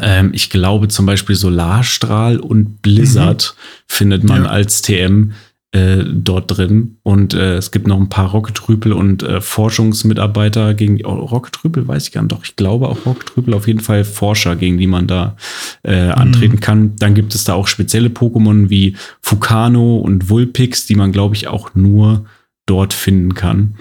[0.00, 4.50] Ähm, ich glaube zum Beispiel Solarstrahl und Blizzard findet man Ja.
[4.50, 5.32] als TM
[5.72, 6.98] äh, dort drin.
[7.02, 11.88] Und äh, es gibt noch ein paar Rocketrüpel und äh, Forschungsmitarbeiter gegen die, oh, Rocketrüpel
[11.88, 14.86] weiß ich gar nicht, doch ich glaube auch Rocketrüpel, auf jeden Fall Forscher, gegen die
[14.86, 15.36] man da
[15.82, 16.96] äh, antreten kann.
[16.96, 21.48] Dann gibt es da auch spezielle Pokémon wie Fukano und Vulpix, die man glaube ich
[21.48, 22.26] auch nur
[22.66, 23.74] dort finden kann.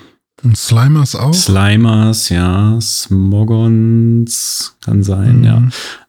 [0.44, 1.34] Und Slimers auch?
[1.34, 5.44] Slimers, ja, Smogons, kann sein, Mhm.
[5.44, 5.62] ja.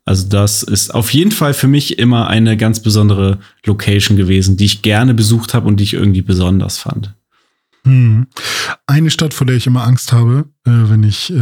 [0.05, 4.65] Also das ist auf jeden Fall für mich immer eine ganz besondere Location gewesen, die
[4.65, 7.15] ich gerne besucht habe und die ich irgendwie besonders fand.
[7.85, 8.29] Hm.
[8.87, 11.35] Eine Stadt, vor der ich immer Angst habe, äh, wenn ich äh,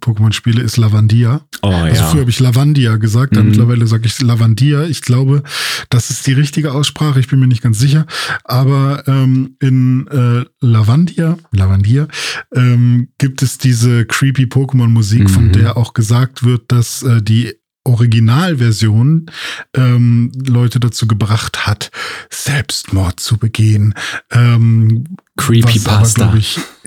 [0.00, 1.42] Pokémon spiele, ist Lavandia.
[1.62, 2.08] Oh Also ja.
[2.08, 3.46] früher habe ich Lavandia gesagt, Mhm.
[3.50, 4.82] mittlerweile sage ich Lavandia.
[4.84, 5.44] Ich glaube,
[5.88, 8.04] das ist die richtige Aussprache, ich bin mir nicht ganz sicher.
[8.42, 12.08] Aber ähm, in äh, Lavandia, Lavandia
[12.52, 15.52] ähm, gibt es diese creepy Pokémon-Musik, von Mhm.
[15.52, 17.54] der auch gesagt wird, dass äh, die
[17.86, 19.30] Originalversion
[19.74, 21.90] ähm, Leute dazu gebracht hat,
[22.30, 23.94] Selbstmord zu begehen.
[24.30, 25.04] Ähm,
[25.36, 26.32] Creepypasta.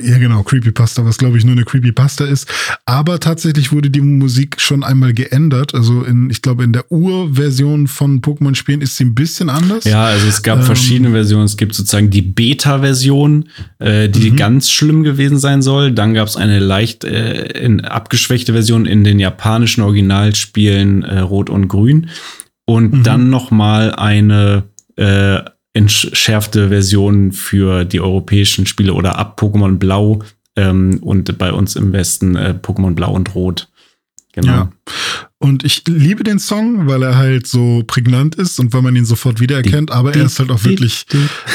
[0.01, 2.47] Ja, genau, Creepypasta, was glaube ich nur eine Creepypasta ist.
[2.85, 5.75] Aber tatsächlich wurde die Musik schon einmal geändert.
[5.75, 9.83] Also in, ich glaube, in der Urversion von Pokémon-Spielen ist sie ein bisschen anders.
[9.83, 11.45] Ja, also es gab ähm, verschiedene Versionen.
[11.45, 14.35] Es gibt sozusagen die Beta-Version, äh, die mhm.
[14.35, 15.91] ganz schlimm gewesen sein soll.
[15.91, 21.49] Dann gab es eine leicht äh, in, abgeschwächte Version in den japanischen Originalspielen äh, Rot
[21.49, 22.09] und Grün.
[22.65, 23.03] Und mhm.
[23.03, 24.63] dann noch mal eine
[24.95, 25.41] äh,
[25.73, 30.19] entschärfte Version für die europäischen Spiele oder ab Pokémon Blau
[30.55, 33.69] ähm, und bei uns im Westen äh, Pokémon Blau und Rot.
[34.33, 34.51] Genau.
[34.51, 34.71] Ja.
[35.41, 39.05] Und ich liebe den Song, weil er halt so prägnant ist und weil man ihn
[39.05, 41.05] sofort wiedererkennt, aber er ist halt auch wirklich,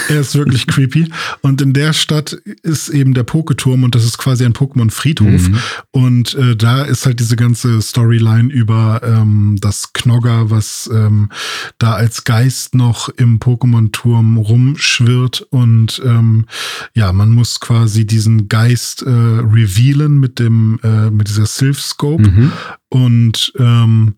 [0.08, 1.10] er ist wirklich creepy.
[1.42, 2.32] Und in der Stadt
[2.62, 5.48] ist eben der Poketurm und das ist quasi ein Pokémon-Friedhof.
[5.48, 5.58] Mhm.
[5.90, 11.28] Und äh, da ist halt diese ganze Storyline über ähm, das Knogger, was ähm,
[11.76, 15.46] da als Geist noch im Pokémon-Turm rumschwirrt.
[15.50, 16.46] Und ähm,
[16.94, 22.30] ja, man muss quasi diesen Geist äh, revealen mit dem, äh, mit dieser Sylph-Scope.
[22.30, 22.52] Mhm.
[22.94, 24.14] Und ähm,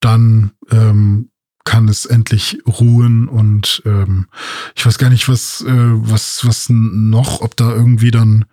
[0.00, 1.30] dann ähm,
[1.64, 4.26] kann es endlich ruhen und ähm,
[4.76, 8.44] ich weiß gar nicht, was, äh, was, was noch, ob da irgendwie dann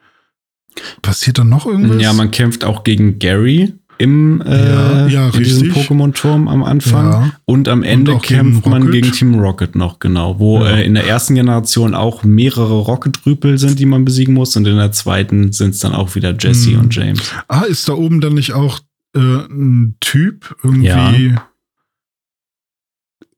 [1.02, 2.02] passiert dann noch irgendwas?
[2.02, 7.12] Ja, man kämpft auch gegen Gary im äh, ja, ja, in diesem Pokémon-Turm am Anfang.
[7.12, 7.32] Ja.
[7.44, 10.40] Und am Ende und kämpft man gegen Team Rocket noch, genau.
[10.40, 14.56] Wo äh, in der ersten Generation auch mehrere Rocket-Rüpel sind, die man besiegen muss.
[14.56, 16.80] Und in der zweiten sind es dann auch wieder Jesse hm.
[16.80, 17.22] und James.
[17.50, 18.80] Ah, ist da oben dann nicht auch
[19.16, 20.88] äh, ein Typ irgendwie.
[20.88, 21.50] Ja.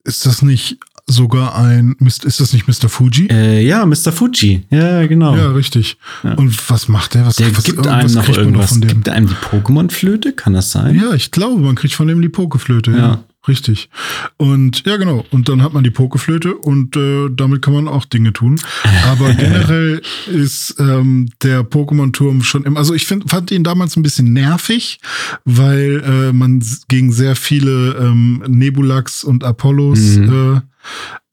[0.03, 2.89] Ist das nicht sogar ein, ist das nicht Mr.
[2.89, 3.27] Fuji?
[3.31, 4.11] Äh, ja, Mr.
[4.11, 4.65] Fuji.
[4.69, 5.35] Ja, genau.
[5.35, 5.97] Ja, richtig.
[6.23, 6.33] Ja.
[6.33, 7.25] Und was macht der?
[7.25, 8.75] Was, der was, gibt einem noch irgendwas.
[8.75, 10.33] Noch gibt einem die Pokémon-Flöte?
[10.33, 10.95] Kann das sein?
[10.95, 12.91] Ja, ich glaube, man kriegt von dem die Pokeflöte.
[12.91, 12.97] Ja.
[12.97, 13.23] ja.
[13.47, 13.89] Richtig.
[14.35, 15.25] Und ja, genau.
[15.31, 18.59] Und dann hat man die Pokeflöte und äh, damit kann man auch Dinge tun.
[19.05, 22.75] Aber generell ist ähm, der Pokémon-Turm schon im.
[22.77, 24.99] Also ich find, fand ihn damals ein bisschen nervig,
[25.45, 30.57] weil äh, man gegen sehr viele ähm, Nebulax und Apollos mhm.
[30.57, 30.61] äh,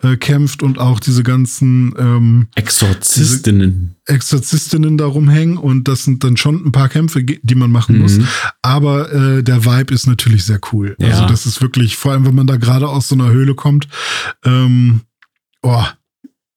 [0.02, 3.96] äh, kämpft und auch diese ganzen ähm, Exorzistinnen.
[4.07, 7.96] Diese Exorzistinnen da rumhängen und das sind dann schon ein paar Kämpfe, die man machen
[7.96, 8.02] mhm.
[8.02, 8.18] muss.
[8.62, 10.96] Aber äh, der Vibe ist natürlich sehr cool.
[10.98, 11.14] Also ja.
[11.14, 13.88] Also das ist wirklich, vor allem wenn man da gerade aus so einer Höhle kommt,
[14.44, 15.02] ähm,
[15.62, 15.84] oh,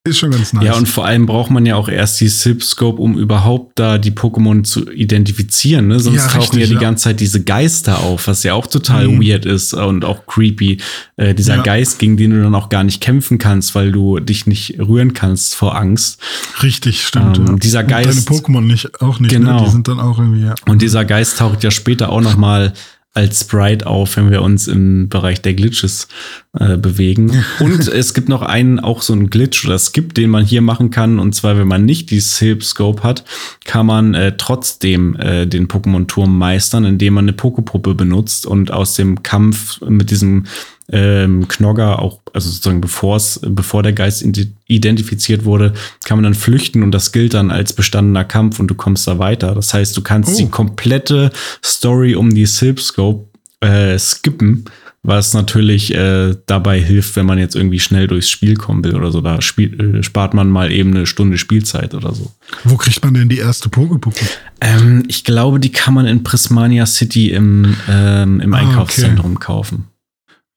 [0.08, 0.66] ist schon ganz nice.
[0.66, 4.12] Ja, und vor allem braucht man ja auch erst die Silpscope, um überhaupt da die
[4.12, 5.88] Pokémon zu identifizieren.
[5.88, 6.00] Ne?
[6.00, 6.80] Sonst ja, tauchen richtig, ja die ja.
[6.80, 9.22] ganze Zeit diese Geister auf, was ja auch total mhm.
[9.22, 10.78] weird ist und auch creepy.
[11.18, 11.62] Äh, dieser ja.
[11.64, 15.14] Geist, gegen den du dann auch gar nicht kämpfen kannst, weil du dich nicht rühren
[15.14, 16.20] kannst vor Angst.
[16.64, 17.38] Richtig, stimmt.
[17.38, 18.10] Ähm, dieser Geist.
[18.10, 19.32] Und deine Pokémon nicht, auch nicht.
[19.32, 19.60] Genau.
[19.60, 19.66] Ne?
[19.66, 20.56] Die sind dann auch irgendwie, ja.
[20.68, 22.74] Und dieser Geist taucht ja später auch noch mal
[23.18, 26.08] als Sprite auf, wenn wir uns im Bereich der Glitches
[26.54, 27.44] äh, bewegen.
[27.60, 30.92] Und es gibt noch einen, auch so einen Glitch oder Skip, den man hier machen
[30.92, 31.18] kann.
[31.18, 33.26] Und zwar, wenn man nicht die Silp Scope hat,
[33.66, 38.94] kann man äh, trotzdem äh, den Pokémon-Turm meistern, indem man eine Pokepuppe benutzt und aus
[38.94, 40.44] dem Kampf mit diesem
[40.92, 44.26] ähm, Knogger auch, also sozusagen bevor es, bevor der Geist
[44.68, 45.74] identifiziert wurde,
[46.06, 49.20] kann man dann flüchten und das gilt dann als bestandener Kampf und du kommst da
[49.20, 49.54] weiter.
[49.54, 50.38] Das heißt, du kannst oh.
[50.38, 51.32] die komplette
[51.64, 53.28] Story um die Silpscope
[53.60, 54.66] äh, skippen,
[55.04, 59.12] was natürlich äh, dabei hilft, wenn man jetzt irgendwie schnell durchs Spiel kommen will oder
[59.12, 59.20] so.
[59.22, 62.32] Da spiel, äh, spart man mal eben eine Stunde Spielzeit oder so.
[62.64, 64.20] Wo kriegt man denn die erste Pokepuppe?
[64.62, 69.46] Ähm, ich glaube, die kann man in Prismania City im, ähm, im ah, Einkaufszentrum okay.
[69.46, 69.86] kaufen.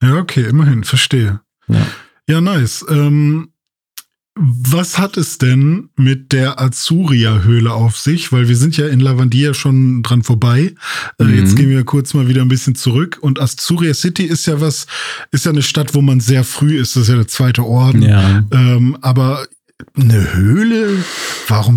[0.02, 1.40] Ja, okay, immerhin, verstehe.
[1.68, 1.86] Ja,
[2.28, 2.84] ja nice.
[2.88, 3.50] Ähm,
[4.36, 8.32] was hat es denn mit der Azuria-Höhle auf sich?
[8.32, 10.74] Weil wir sind ja in Lavandia schon dran vorbei.
[11.18, 11.34] Äh, mhm.
[11.34, 13.18] Jetzt gehen wir kurz mal wieder ein bisschen zurück.
[13.20, 14.86] Und Azuria City ist ja was,
[15.30, 16.96] ist ja eine Stadt, wo man sehr früh ist.
[16.96, 18.02] Das ist ja der zweite Orden.
[18.02, 18.44] Ja.
[18.50, 19.46] Ähm, aber
[19.96, 21.04] eine Höhle?
[21.48, 21.76] Warum?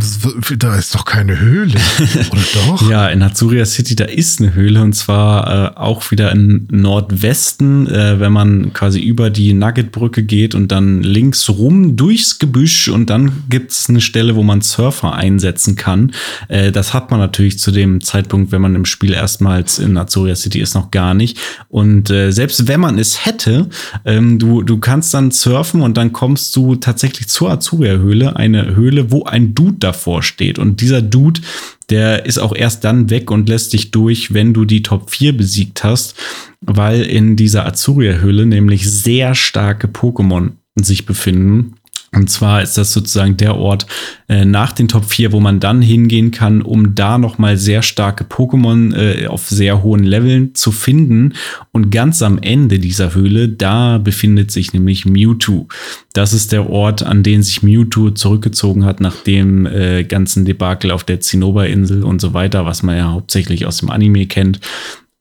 [0.57, 1.75] Da ist doch keine Höhle.
[2.31, 2.89] Oder doch?
[2.89, 7.87] ja, in Azuria City, da ist eine Höhle und zwar äh, auch wieder im Nordwesten,
[7.87, 13.09] äh, wenn man quasi über die Nuggetbrücke geht und dann links rum durchs Gebüsch und
[13.09, 16.11] dann gibt es eine Stelle, wo man Surfer einsetzen kann.
[16.47, 20.35] Äh, das hat man natürlich zu dem Zeitpunkt, wenn man im Spiel erstmals in Azuria
[20.35, 21.37] City ist, noch gar nicht.
[21.69, 23.69] Und äh, selbst wenn man es hätte,
[24.05, 28.75] ähm, du, du kannst dann surfen und dann kommst du tatsächlich zur Azuria Höhle, eine
[28.75, 30.59] Höhle, wo ein Dude davor steht.
[30.59, 31.41] Und dieser Dude,
[31.89, 35.35] der ist auch erst dann weg und lässt dich durch, wenn du die Top 4
[35.35, 36.15] besiegt hast,
[36.61, 41.75] weil in dieser Azuria-Höhle nämlich sehr starke Pokémon sich befinden
[42.15, 43.87] Und zwar ist das sozusagen der Ort
[44.29, 48.23] äh, nach den Top 4, wo man dann hingehen kann, um da nochmal sehr starke
[48.23, 51.33] Pokémon äh, auf sehr hohen Leveln zu finden.
[51.71, 55.67] Und ganz am Ende dieser Höhle, da befindet sich nämlich Mewtwo.
[56.13, 60.91] Das ist der Ort, an den sich Mewtwo zurückgezogen hat nach dem äh, ganzen Debakel
[60.91, 64.59] auf der Zinnober-Insel und so weiter, was man ja hauptsächlich aus dem Anime kennt.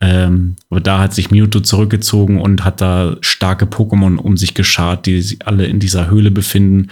[0.02, 5.06] Ähm, aber da hat sich Mewtwo zurückgezogen und hat da starke Pokémon um sich geschart,
[5.06, 6.88] die sich alle in dieser Höhle befinden.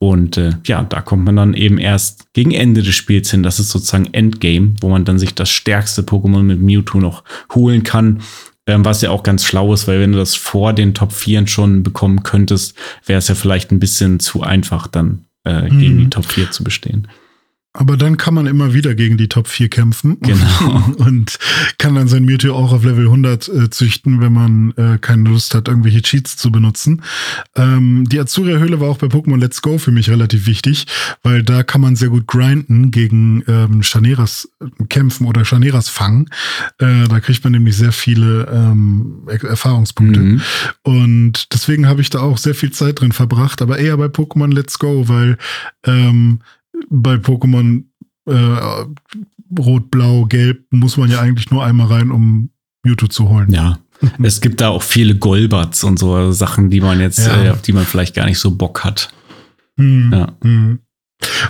[0.00, 3.42] Und äh, ja, da kommt man dann eben erst gegen Ende des Spiels hin.
[3.42, 7.24] Das ist sozusagen Endgame, wo man dann sich das stärkste Pokémon mit Mewtwo noch
[7.54, 8.20] holen kann.
[8.66, 11.46] Ähm, was ja auch ganz schlau ist, weil wenn du das vor den Top 4
[11.46, 12.74] schon bekommen könntest,
[13.06, 15.98] wäre es ja vielleicht ein bisschen zu einfach, dann äh, gegen Mhm.
[16.00, 17.08] die Top 4 zu bestehen.
[17.78, 20.18] Aber dann kann man immer wieder gegen die Top 4 kämpfen.
[20.20, 20.92] Genau.
[20.98, 21.38] Und
[21.78, 25.54] kann dann sein Mewtwo auch auf Level 100 äh, züchten, wenn man äh, keine Lust
[25.54, 27.02] hat, irgendwelche Cheats zu benutzen.
[27.54, 30.86] Ähm, die Azuria-Höhle war auch bei Pokémon Let's Go für mich relativ wichtig,
[31.22, 36.30] weil da kann man sehr gut grinden gegen ähm, Chaneras äh, kämpfen oder Chaneras fangen.
[36.78, 40.18] Äh, da kriegt man nämlich sehr viele ähm, Er- Erfahrungspunkte.
[40.18, 40.40] Mhm.
[40.82, 44.52] Und deswegen habe ich da auch sehr viel Zeit drin verbracht, aber eher bei Pokémon
[44.52, 45.38] Let's Go, weil
[45.86, 46.40] ähm,
[46.90, 47.84] bei Pokémon
[48.26, 48.86] äh,
[49.58, 52.50] Rot, Blau, Gelb muss man ja eigentlich nur einmal rein, um
[52.84, 53.50] Mewtwo zu holen.
[53.52, 53.78] Ja.
[54.22, 57.44] Es gibt da auch viele Golbats und so Sachen, die man jetzt, Ja.
[57.44, 59.08] äh, auf die man vielleicht gar nicht so Bock hat.
[59.76, 60.32] Hm, Ja.
[60.42, 60.78] hm.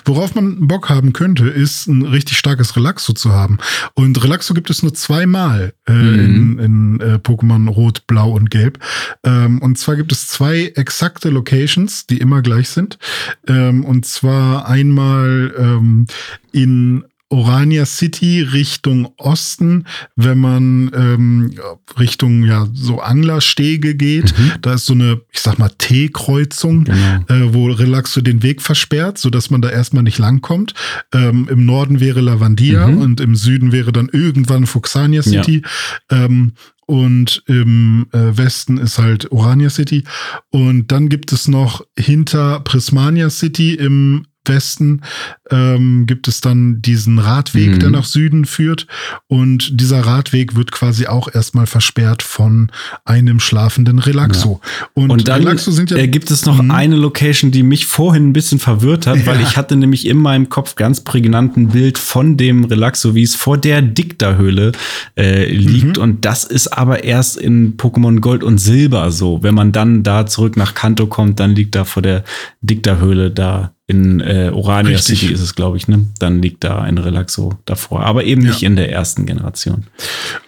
[0.04, 3.58] Worauf man Bock haben könnte, ist ein richtig starkes Relaxo zu haben.
[3.94, 6.58] Und Relaxo gibt es nur zweimal äh, Mhm.
[6.58, 8.78] in, in äh, Pokémon Rot, Blau und Gelb.
[9.24, 12.98] Ähm, und zwar gibt es zwei exakte Locations, die immer gleich sind.
[13.46, 16.06] Ähm, und zwar einmal ähm,
[16.52, 19.84] in Orania City Richtung Osten,
[20.16, 21.52] wenn man ähm,
[21.98, 24.36] Richtung ja so Anglerstege geht.
[24.38, 24.52] Mhm.
[24.62, 27.24] Da ist so eine, ich sag mal, T-Kreuzung Genau.
[27.28, 30.72] äh, wo Relaxo den Weg versperrt, sodass man da erstmal nicht langkommt.
[31.12, 32.98] Ähm, Im Norden wäre Lavandia Mhm.
[32.98, 35.62] und im Süden wäre dann irgendwann Fuxania City.
[36.10, 36.52] Ähm,
[36.86, 40.04] und im äh, Westen ist halt Orania City.
[40.50, 45.02] Und dann gibt es noch hinter Prismania City im Westen
[45.50, 47.78] ähm, gibt es dann diesen Radweg, Mhm.
[47.80, 48.86] der nach Süden führt.
[49.26, 52.70] Und dieser Radweg wird quasi auch erstmal versperrt von
[53.04, 54.60] einem schlafenden Relaxo.
[54.94, 56.70] Und, Und dann Relaxo sind ja äh, gibt es noch Mhm.
[56.70, 59.46] eine Location, die mich vorhin ein bisschen verwirrt hat, weil Ja.
[59.46, 63.34] ich hatte nämlich in meinem Kopf ganz prägnant ein Bild von dem Relaxo, wie es
[63.34, 64.72] vor der Dicta-Höhle
[65.16, 65.96] äh, liegt.
[65.96, 66.02] Mhm.
[66.02, 69.42] Und das ist aber erst in Pokémon Gold und Silber so.
[69.42, 72.24] Wenn man dann da zurück nach Kanto kommt, dann liegt da vor der
[72.62, 75.20] Dicta-Höhle da in äh, Orania Richtig.
[75.20, 76.06] City ist es, glaube ich, ne?
[76.18, 78.04] Dann liegt da ein Relaxo davor.
[78.04, 78.50] Aber eben Ja.
[78.50, 79.86] nicht in der ersten Generation.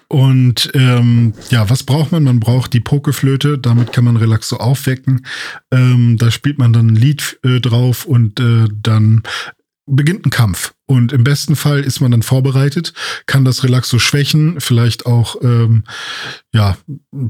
[0.08, 2.24] Und ähm, ja, was braucht man?
[2.24, 5.24] Man braucht die Pokeflöte, damit kann man Relaxo aufwecken.
[5.70, 9.22] Ähm, da spielt man dann ein Lied äh, drauf und äh, dann
[9.86, 10.72] beginnt ein Kampf.
[10.86, 12.92] Und im besten Fall ist man dann vorbereitet,
[13.26, 15.84] kann das Relaxo schwächen, vielleicht auch ähm,
[16.52, 16.76] ja,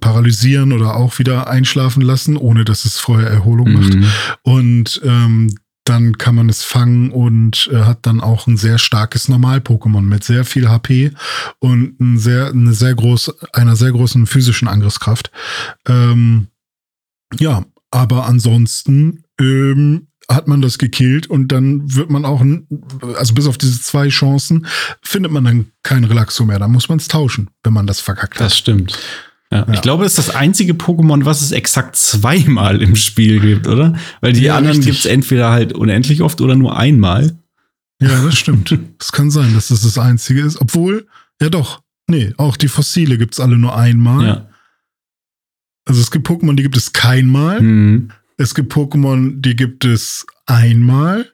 [0.01, 3.95] paralysieren oder auch wieder einschlafen lassen, ohne dass es vorher Erholung macht.
[3.95, 4.07] Mhm.
[4.43, 5.55] Und ähm,
[5.85, 10.25] dann kann man es fangen und äh, hat dann auch ein sehr starkes Normal-Pokémon mit
[10.25, 11.13] sehr viel HP
[11.59, 15.31] und ein sehr, eine sehr groß, einer sehr großen physischen Angriffskraft.
[15.89, 16.49] Ähm,
[17.39, 22.45] ja, aber ansonsten ähm, hat man das gekillt und dann wird man auch,
[23.17, 24.67] also bis auf diese zwei Chancen,
[25.03, 26.59] findet man dann kein Relaxo mehr.
[26.61, 28.59] Da muss man es tauschen, wenn man das verkackt Das hat.
[28.59, 28.99] stimmt.
[29.53, 29.75] Ja, Ja.
[29.75, 33.97] Ich glaube, es ist das einzige Pokémon, was es exakt zweimal im Spiel gibt, oder?
[34.21, 37.37] Weil die Ja, anderen gibt es entweder halt unendlich oft oder nur einmal.
[38.01, 38.77] Ja, das stimmt.
[39.01, 40.61] Es kann sein, dass das das Einzige ist.
[40.61, 41.07] Obwohl,
[41.41, 44.49] ja doch, nee, auch die Fossile gibt's alle nur einmal.
[45.87, 47.61] Also es gibt Pokémon, die gibt es keinmal.
[47.61, 48.11] Mhm.
[48.37, 51.33] Es gibt Pokémon, die gibt es einmal.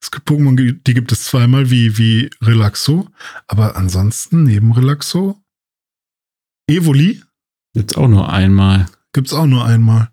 [0.00, 3.08] Es gibt Pokémon, die gibt es zweimal, wie, wie Relaxo.
[3.48, 5.42] Aber ansonsten, neben Relaxo,
[6.68, 7.22] Evoli
[7.74, 8.86] Jetzt auch nur einmal.
[9.12, 10.08] gibt's auch nur einmal.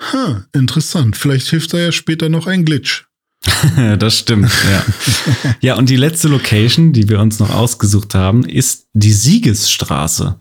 [0.00, 1.16] Hm, interessant.
[1.16, 3.04] Vielleicht hilft da ja später noch ein Glitch.
[3.98, 4.84] das stimmt, ja.
[5.60, 10.36] ja, und die letzte Location, die wir uns noch ausgesucht haben, ist die Siegesstraße.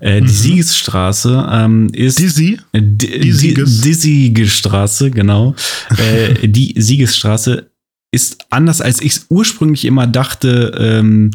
[0.00, 0.28] Äh, die Mhm.
[0.28, 2.18] Siegesstraße ähm, ist.
[2.18, 2.58] Dizzy?
[2.72, 3.80] Äh, Sieges.
[3.80, 5.54] die Siegesstraße, genau.
[5.98, 7.70] äh, die Siegesstraße
[8.12, 11.30] ist anders, als ich es ursprünglich immer dachte, ähm,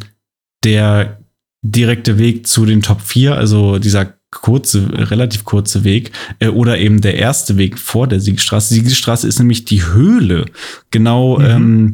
[0.64, 1.20] der
[1.64, 7.02] direkte Weg zu den Top 4, also dieser kurze, relativ kurze Weg, äh, oder eben
[7.02, 8.74] der erste Weg vor der Siegesstraße.
[8.74, 10.46] Siegesstraße ist nämlich die Höhle,
[10.92, 11.46] genau Mhm.
[11.46, 11.94] ähm,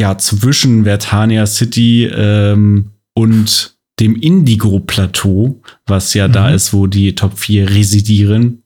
[0.00, 6.54] ja, zwischen Vertania City ähm, und dem Indigo-Plateau, was ja da Mhm.
[6.54, 8.62] ist, wo die Top 4 residieren.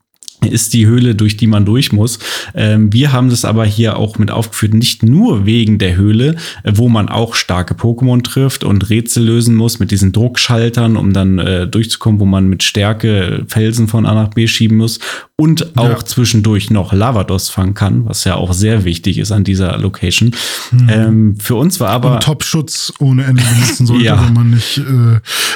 [0.50, 2.18] Ist die Höhle, durch die man durch muss.
[2.54, 6.72] Ähm, wir haben das aber hier auch mit aufgeführt, nicht nur wegen der Höhle, äh,
[6.74, 11.38] wo man auch starke Pokémon trifft und Rätsel lösen muss mit diesen Druckschaltern, um dann
[11.38, 14.98] äh, durchzukommen, wo man mit Stärke Felsen von A nach B schieben muss
[15.42, 16.04] und auch ja.
[16.04, 20.32] zwischendurch noch Lavados fangen kann, was ja auch sehr wichtig ist an dieser Location.
[20.70, 20.88] Mhm.
[20.88, 24.24] Ähm, für uns war aber Top-Schutz ohne Ende benutzen sollte, ja.
[24.24, 24.82] wenn man nicht äh,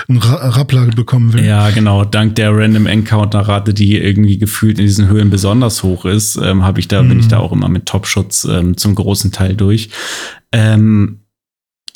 [0.08, 1.44] einen Rappler bekommen will.
[1.44, 2.04] Ja, genau.
[2.04, 6.80] Dank der Random Encounter-Rate, die irgendwie gefühlt in diesen Höhlen besonders hoch ist, ähm, habe
[6.80, 7.08] ich da mhm.
[7.08, 9.90] bin ich da auch immer mit Top-Schutz ähm, zum großen Teil durch.
[10.52, 11.20] Ähm,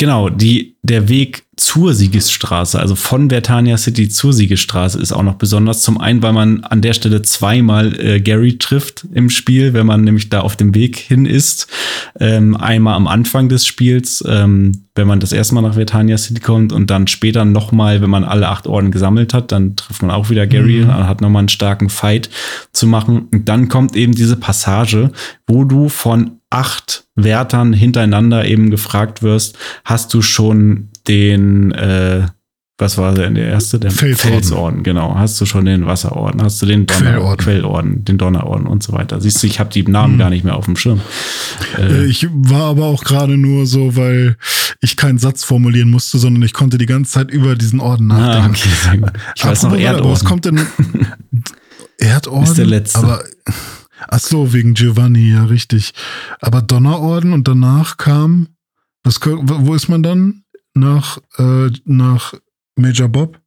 [0.01, 5.35] Genau, die, der Weg zur Siegesstraße, also von Vertania City zur Siegesstraße, ist auch noch
[5.35, 5.83] besonders.
[5.83, 10.03] Zum einen, weil man an der Stelle zweimal äh, Gary trifft im Spiel, wenn man
[10.03, 11.67] nämlich da auf dem Weg hin ist.
[12.19, 16.41] Ähm, einmal am Anfang des Spiels, ähm, wenn man das erste Mal nach Vertania City
[16.41, 20.11] kommt und dann später nochmal, wenn man alle acht Orden gesammelt hat, dann trifft man
[20.11, 20.89] auch wieder Gary mhm.
[20.89, 22.31] und hat nochmal einen starken Fight
[22.73, 23.29] zu machen.
[23.31, 25.13] Und dann kommt eben diese Passage,
[25.47, 32.27] wo du von acht Wärtern hintereinander eben gefragt wirst, hast du schon den, äh,
[32.77, 33.79] was war denn der erste?
[33.79, 34.33] Der Felsorden.
[34.33, 35.15] Felsorden, genau.
[35.15, 36.43] Hast du schon den Wasserorden?
[36.43, 39.21] Hast du den Donner Quellorden, Quellorden den Donnerorden und so weiter?
[39.21, 40.19] Siehst du, ich habe die Namen hm.
[40.19, 41.01] gar nicht mehr auf dem Schirm.
[41.79, 44.37] Äh, ich war aber auch gerade nur so, weil
[44.81, 48.19] ich keinen Satz formulieren musste, sondern ich konnte die ganze Zeit über diesen Orden ah,
[48.19, 49.05] nachdenken.
[49.05, 49.21] Ah, okay.
[49.37, 50.11] Ich weiß noch Erdorden.
[50.11, 50.61] Was kommt denn?
[51.99, 52.45] Erdorden?
[52.45, 52.99] Ist der letzte.
[52.99, 53.23] Aber
[54.09, 55.93] Ach so, wegen Giovanni, ja, richtig.
[56.41, 58.49] Aber Donnerorden und danach kam,
[59.03, 60.45] was, wo ist man dann?
[60.75, 62.35] Nach, äh, nach
[62.77, 63.41] Major Bob?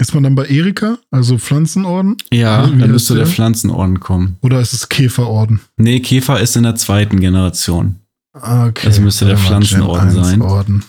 [0.00, 2.16] Ist man dann bei Erika, also Pflanzenorden?
[2.32, 3.24] Ja, dann müsste der?
[3.24, 4.36] der Pflanzenorden kommen.
[4.42, 5.60] Oder ist es Käferorden?
[5.76, 7.96] Nee, Käfer ist in der zweiten Generation.
[8.32, 8.86] Okay.
[8.86, 10.42] Das müsste der Pflanzenorden sein.
[10.42, 10.84] Orden.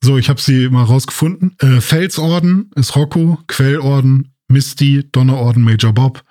[0.00, 1.56] So, ich habe sie mal rausgefunden.
[1.58, 6.22] Äh, Felsorden ist Rocco, Quellorden, Misty, Donnerorden, Major Bob,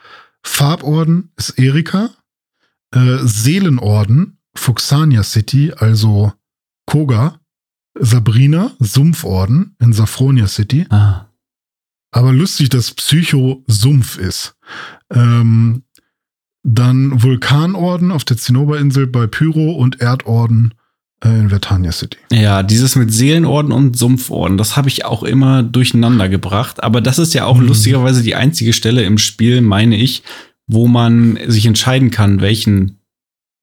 [0.44, 2.10] Farborden ist Erika.
[2.92, 6.34] Äh, Seelenorden, Fuxania City, also
[6.86, 7.40] Koga.
[8.00, 10.88] Sabrina, Sumpforden in Safronia City.
[10.90, 11.30] Ah.
[12.12, 14.56] Aber lustig, dass Psycho Sumpf ist.
[15.12, 15.84] Ähm,
[16.64, 20.74] dann Vulkanorden auf der Zinnoberinsel bei Pyro und Erdorden
[21.24, 22.18] in Vertania City.
[22.32, 26.84] Ja, dieses mit Seelenorden und Sumpforden, das habe ich auch immer durcheinander gebracht.
[26.84, 27.68] Aber das ist ja auch mhm.
[27.68, 30.24] lustigerweise die einzige Stelle im Spiel, meine ich,
[30.68, 33.00] wo man sich entscheiden kann, welchen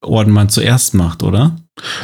[0.03, 1.57] Orden man zuerst macht, oder?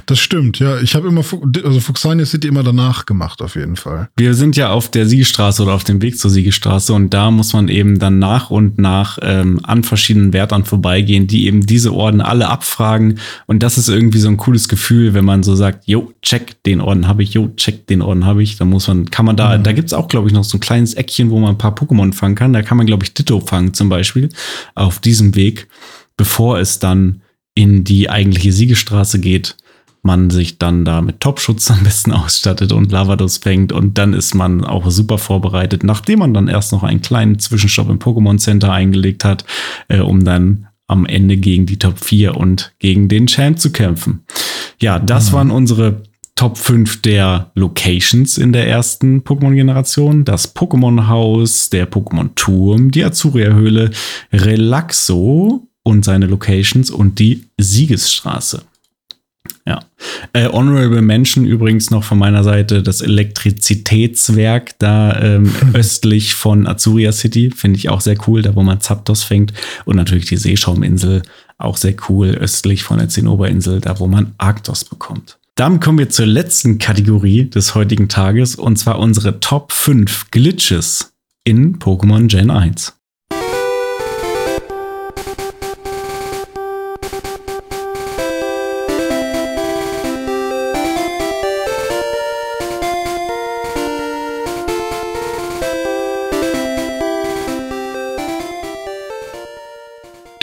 [0.07, 0.81] Das stimmt, ja.
[0.81, 1.23] Ich habe immer,
[1.65, 4.09] also Fuxania City immer danach gemacht, auf jeden Fall.
[4.17, 7.53] Wir sind ja auf der Siegestraße oder auf dem Weg zur Siegestraße und da muss
[7.53, 12.21] man eben dann nach und nach ähm, an verschiedenen Wärtern vorbeigehen, die eben diese Orden
[12.21, 13.19] alle abfragen.
[13.47, 16.81] Und das ist irgendwie so ein cooles Gefühl, wenn man so sagt, jo, check, den
[16.81, 18.57] Orden habe ich, jo, check, den Orden habe ich.
[18.57, 19.63] Da muss man, kann man da, mhm.
[19.63, 22.13] da gibt's auch, glaube ich, noch so ein kleines Eckchen, wo man ein paar Pokémon
[22.13, 22.53] fangen kann.
[22.53, 24.29] Da kann man, glaube ich, Ditto fangen zum Beispiel
[24.75, 25.69] auf diesem Weg,
[26.17, 27.21] bevor es dann
[27.57, 29.57] in die eigentliche Siegestraße geht
[30.03, 34.35] man sich dann da mit Topschutz am besten ausstattet und Lavados fängt und dann ist
[34.35, 38.73] man auch super vorbereitet, nachdem man dann erst noch einen kleinen Zwischenstopp im Pokémon Center
[38.73, 39.45] eingelegt hat,
[39.89, 44.25] äh, um dann am Ende gegen die Top 4 und gegen den Champ zu kämpfen.
[44.81, 45.35] Ja, das mhm.
[45.35, 46.03] waren unsere
[46.37, 50.25] Top 5 der Locations in der ersten Pokémon-Generation.
[50.27, 53.91] Das Pokémon-Haus, der Pokémon-Turm, die Azuria-Höhle,
[54.33, 58.63] Relaxo und seine Locations und die Siegesstraße.
[59.65, 59.85] Ja.
[60.33, 67.13] Äh, Honorable Mention übrigens noch von meiner Seite das Elektrizitätswerk da ähm, östlich von Azuria
[67.13, 67.53] City.
[67.53, 69.53] Finde ich auch sehr cool, da wo man Zapdos fängt.
[69.85, 71.23] Und natürlich die Seeschauminsel,
[71.57, 75.39] auch sehr cool, östlich von der Zinnoberinsel, da wo man Arktos bekommt.
[75.55, 81.13] Dann kommen wir zur letzten Kategorie des heutigen Tages und zwar unsere Top 5 Glitches
[81.45, 82.97] in Pokémon Gen 1.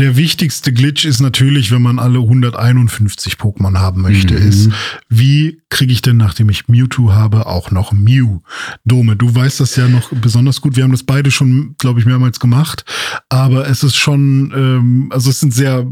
[0.04, 4.50] Der wichtigste Glitch ist natürlich, wenn man alle 151 Pokémon haben möchte, mhm.
[4.50, 4.70] ist,
[5.08, 8.42] wie kriege ich denn, nachdem ich Mewtwo habe, auch noch Mew?
[8.84, 10.76] Dome, du weißt das ja noch besonders gut.
[10.76, 12.84] Wir haben das beide schon, glaube ich, mehrmals gemacht.
[13.30, 15.88] Aber es ist schon, ähm, also es sind sehr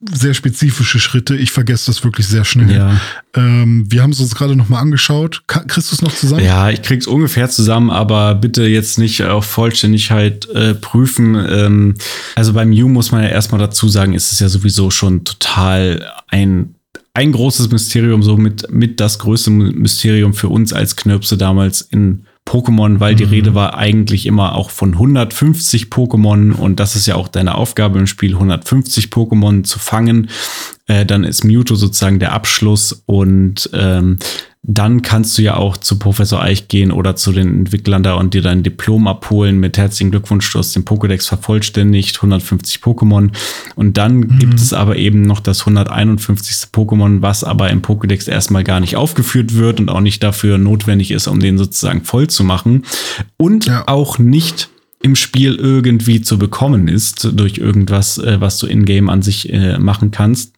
[0.00, 1.36] sehr spezifische Schritte.
[1.36, 2.70] Ich vergesse das wirklich sehr schnell.
[2.70, 3.00] Ja.
[3.34, 5.42] Ähm, wir haben es uns gerade noch mal angeschaut.
[5.46, 6.44] kriegst du es noch zusammen?
[6.44, 11.34] Ja, ich krieg's ungefähr zusammen, aber bitte jetzt nicht auf Vollständigkeit äh, prüfen.
[11.34, 11.94] Ähm,
[12.36, 16.12] also beim Mew muss man ja erstmal dazu sagen, ist es ja sowieso schon total
[16.28, 16.74] ein
[17.14, 22.26] ein großes Mysterium, so mit, mit das größte Mysterium für uns als Knirpse damals in
[22.48, 23.30] Pokémon, weil die mhm.
[23.30, 27.98] Rede war eigentlich immer auch von 150 Pokémon und das ist ja auch deine Aufgabe
[27.98, 30.30] im Spiel, 150 Pokémon zu fangen.
[30.86, 34.18] Äh, dann ist Mewtwo sozusagen der Abschluss und ähm,
[34.70, 38.34] dann kannst du ja auch zu Professor Eich gehen oder zu den Entwicklern da und
[38.34, 43.30] dir dein Diplom abholen mit herzlichen Glückwunsch, du hast den Pokédex vervollständigt, 150 Pokémon.
[43.76, 44.38] Und dann mhm.
[44.38, 46.68] gibt es aber eben noch das 151.
[46.70, 51.12] Pokémon, was aber im Pokédex erstmal gar nicht aufgeführt wird und auch nicht dafür notwendig
[51.12, 52.84] ist, um den sozusagen voll zu machen.
[53.38, 53.84] Und ja.
[53.88, 54.68] auch nicht
[55.00, 59.78] im Spiel irgendwie zu bekommen ist durch irgendwas, äh, was du in-game an sich äh,
[59.78, 60.57] machen kannst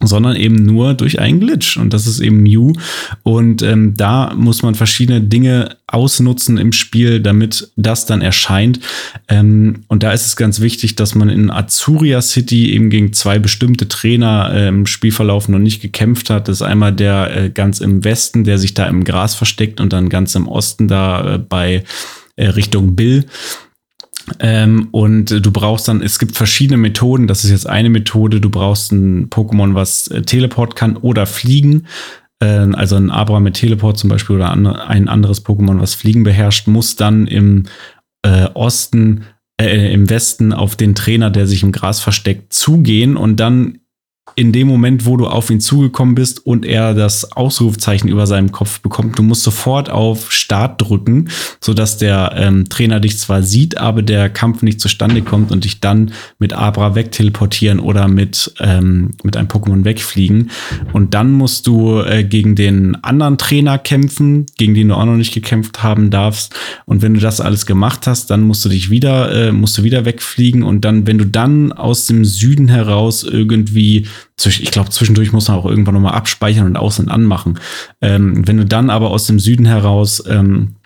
[0.00, 1.76] sondern eben nur durch einen Glitch.
[1.76, 2.72] Und das ist eben Mew.
[3.22, 8.80] Und ähm, da muss man verschiedene Dinge ausnutzen im Spiel, damit das dann erscheint.
[9.28, 13.38] Ähm, und da ist es ganz wichtig, dass man in Azuria City eben gegen zwei
[13.38, 16.48] bestimmte Trainer äh, im Spielverlauf noch nicht gekämpft hat.
[16.48, 19.92] Das ist einmal der äh, ganz im Westen, der sich da im Gras versteckt und
[19.92, 21.84] dann ganz im Osten da äh, bei
[22.36, 23.24] äh, Richtung Bill.
[24.40, 27.26] Ähm, und du brauchst dann, es gibt verschiedene Methoden.
[27.26, 28.40] Das ist jetzt eine Methode.
[28.40, 31.86] Du brauchst ein Pokémon, was äh, Teleport kann oder fliegen.
[32.40, 36.24] Äh, also ein Abra mit Teleport zum Beispiel oder andre, ein anderes Pokémon, was Fliegen
[36.24, 37.64] beherrscht, muss dann im
[38.22, 39.24] äh, Osten,
[39.60, 43.78] äh, im Westen auf den Trainer, der sich im Gras versteckt, zugehen und dann
[44.34, 48.52] in dem Moment, wo du auf ihn zugekommen bist und er das Ausrufzeichen über seinem
[48.52, 51.28] Kopf bekommt, du musst sofort auf Start drücken,
[51.60, 55.80] sodass der ähm, Trainer dich zwar sieht, aber der Kampf nicht zustande kommt und dich
[55.80, 60.50] dann mit Abra wegteleportieren oder mit, ähm, mit einem Pokémon wegfliegen.
[60.92, 65.16] Und dann musst du äh, gegen den anderen Trainer kämpfen, gegen den du auch noch
[65.16, 66.54] nicht gekämpft haben darfst.
[66.86, 69.82] Und wenn du das alles gemacht hast, dann musst du dich wieder, äh, musst du
[69.82, 74.06] wieder wegfliegen und dann, wenn du dann aus dem Süden heraus irgendwie
[74.44, 77.58] ich glaube, zwischendurch muss man auch irgendwann nochmal abspeichern und aus- und anmachen.
[78.00, 80.76] Ähm, wenn du dann aber aus dem Süden heraus ähm,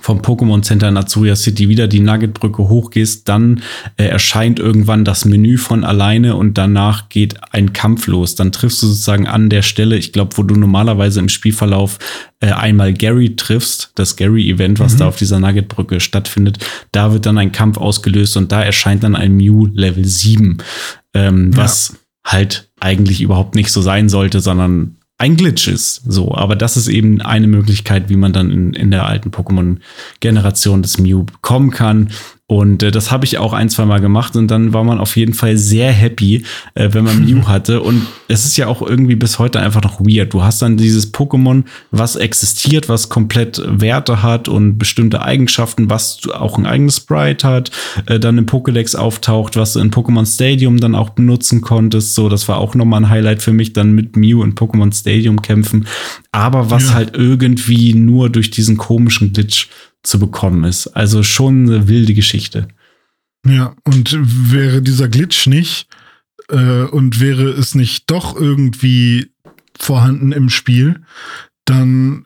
[0.00, 3.62] vom Pokémon Center in Azuria City wieder die Nuggetbrücke hochgehst, dann
[3.96, 8.34] äh, erscheint irgendwann das Menü von alleine und danach geht ein Kampf los.
[8.34, 11.98] Dann triffst du sozusagen an der Stelle, ich glaube, wo du normalerweise im Spielverlauf
[12.40, 14.98] äh, einmal Gary triffst, das Gary-Event, was mhm.
[14.98, 16.58] da auf dieser Nuggetbrücke stattfindet,
[16.92, 20.58] da wird dann ein Kampf ausgelöst und da erscheint dann ein Mew Level 7,
[21.14, 21.58] ähm, ja.
[21.58, 21.96] was
[22.26, 26.02] halt eigentlich überhaupt nicht so sein sollte, sondern ein Glitch ist.
[26.06, 30.82] So, aber das ist eben eine Möglichkeit, wie man dann in, in der alten Pokémon-Generation
[30.82, 32.10] des Mew kommen kann.
[32.48, 35.16] Und äh, das habe ich auch ein, zwei Mal gemacht und dann war man auf
[35.16, 36.44] jeden Fall sehr happy,
[36.74, 37.82] äh, wenn man Mew hatte.
[37.82, 40.32] Und es ist ja auch irgendwie bis heute einfach noch weird.
[40.32, 46.20] Du hast dann dieses Pokémon, was existiert, was komplett Werte hat und bestimmte Eigenschaften, was
[46.32, 47.72] auch ein eigenes Sprite hat,
[48.06, 52.14] äh, dann im Pokédex auftaucht, was du in Pokémon Stadium dann auch benutzen konntest.
[52.14, 55.42] So, das war auch nochmal ein Highlight für mich, dann mit Mew in Pokémon Stadium
[55.42, 55.88] kämpfen.
[56.30, 56.94] Aber was ja.
[56.94, 59.68] halt irgendwie nur durch diesen komischen Glitch
[60.06, 60.88] zu bekommen ist.
[60.88, 62.68] Also schon eine wilde Geschichte.
[63.46, 64.16] Ja, und
[64.52, 65.88] wäre dieser Glitch nicht
[66.48, 69.30] äh, und wäre es nicht doch irgendwie
[69.78, 71.02] vorhanden im Spiel,
[71.64, 72.24] dann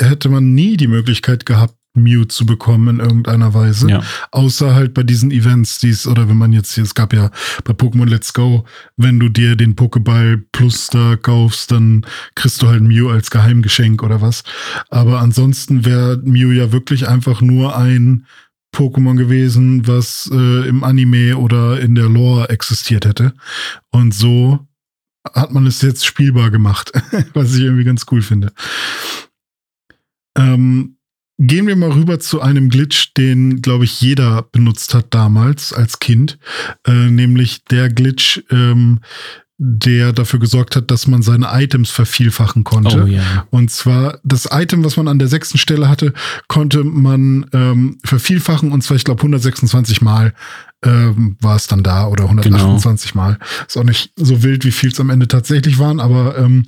[0.00, 3.88] hätte man nie die Möglichkeit gehabt, Mew zu bekommen in irgendeiner Weise.
[3.88, 4.02] Ja.
[4.30, 7.30] Außer halt bei diesen Events, die es, oder wenn man jetzt hier, es gab ja
[7.64, 8.64] bei Pokémon Let's Go,
[8.96, 14.02] wenn du dir den Pokéball Plus da kaufst, dann kriegst du halt Mew als Geheimgeschenk
[14.02, 14.44] oder was.
[14.90, 18.26] Aber ansonsten wäre Mew ja wirklich einfach nur ein
[18.74, 23.32] Pokémon gewesen, was äh, im Anime oder in der Lore existiert hätte.
[23.90, 24.66] Und so
[25.34, 26.92] hat man es jetzt spielbar gemacht,
[27.34, 28.52] was ich irgendwie ganz cool finde.
[30.36, 30.95] Ähm,
[31.38, 35.98] Gehen wir mal rüber zu einem Glitch, den, glaube ich, jeder benutzt hat damals als
[35.98, 36.38] Kind,
[36.86, 39.00] äh, nämlich der Glitch, ähm,
[39.58, 43.04] der dafür gesorgt hat, dass man seine Items vervielfachen konnte.
[43.04, 43.46] Oh, yeah.
[43.50, 46.12] Und zwar das Item, was man an der sechsten Stelle hatte,
[46.48, 50.34] konnte man ähm, vervielfachen und zwar, ich glaube, 126 Mal
[50.84, 53.24] ähm, war es dann da oder 128 genau.
[53.24, 53.38] Mal.
[53.66, 56.66] Ist auch nicht so wild, wie viel es am Ende tatsächlich waren, aber ähm,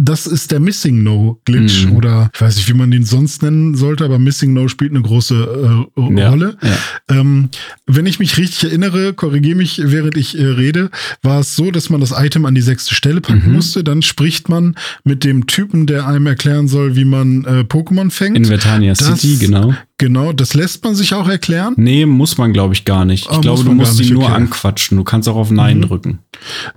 [0.00, 1.96] das ist der Missing No Glitch mhm.
[1.96, 5.02] oder ich weiß nicht, wie man den sonst nennen sollte, aber Missing No spielt eine
[5.02, 6.56] große äh, ja, Rolle.
[6.62, 7.18] Ja.
[7.18, 7.50] Ähm,
[7.86, 10.90] wenn ich mich richtig erinnere, korrigiere mich, während ich äh, rede,
[11.22, 13.54] war es so, dass man das Item an die sechste Stelle packen mhm.
[13.54, 13.82] musste.
[13.82, 18.36] Dann spricht man mit dem Typen, der einem erklären soll, wie man äh, Pokémon fängt.
[18.36, 19.74] In Vertania City, genau.
[19.98, 21.74] Genau, das lässt man sich auch erklären?
[21.76, 23.28] Nee, muss man, glaube ich, gar nicht.
[23.28, 24.32] Ich oh, glaube, du musst sie nur okay.
[24.32, 24.96] anquatschen.
[24.96, 25.82] Du kannst auch auf Nein mhm.
[25.82, 26.18] drücken.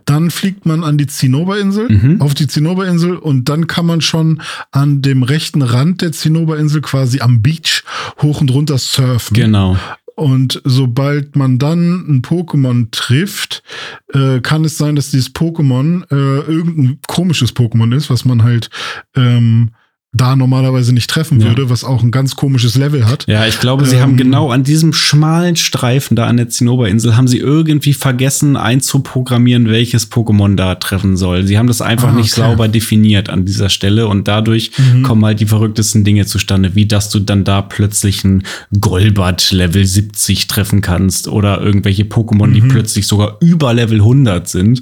[0.06, 2.22] Dann fliegt man an die Zinnoberinsel, mhm.
[2.22, 4.42] auf die Zinnoberinsel und dann kann man schon
[4.72, 7.84] an dem rechten Rand der Zinnoberinsel quasi am Beach
[8.24, 9.36] hoch und runter surfen.
[9.36, 9.78] Genau.
[10.16, 13.62] Und sobald man dann ein Pokémon trifft,
[14.14, 18.70] äh, kann es sein, dass dieses Pokémon äh, irgendein komisches Pokémon ist, was man halt
[19.16, 19.72] ähm,
[20.14, 21.48] da normalerweise nicht treffen Ja.
[21.48, 23.26] würde, was auch ein ganz komisches Level hat.
[23.30, 27.16] Ja, ich glaube, sie Ähm, haben genau an diesem schmalen Streifen da an der Zinnoberinsel
[27.16, 31.44] haben sie irgendwie vergessen einzuprogrammieren, welches Pokémon da treffen soll.
[31.48, 32.42] Sie haben das einfach Ah, nicht okay.
[32.42, 35.04] sauber definiert an dieser Stelle und dadurch Mhm.
[35.04, 38.44] kommen halt die verrücktesten Dinge zustande, wie dass du dann da plötzlich ein
[38.82, 42.54] Golbat Level 70 treffen kannst oder irgendwelche Pokémon, Mhm.
[42.54, 44.82] die plötzlich sogar über Level 100 sind.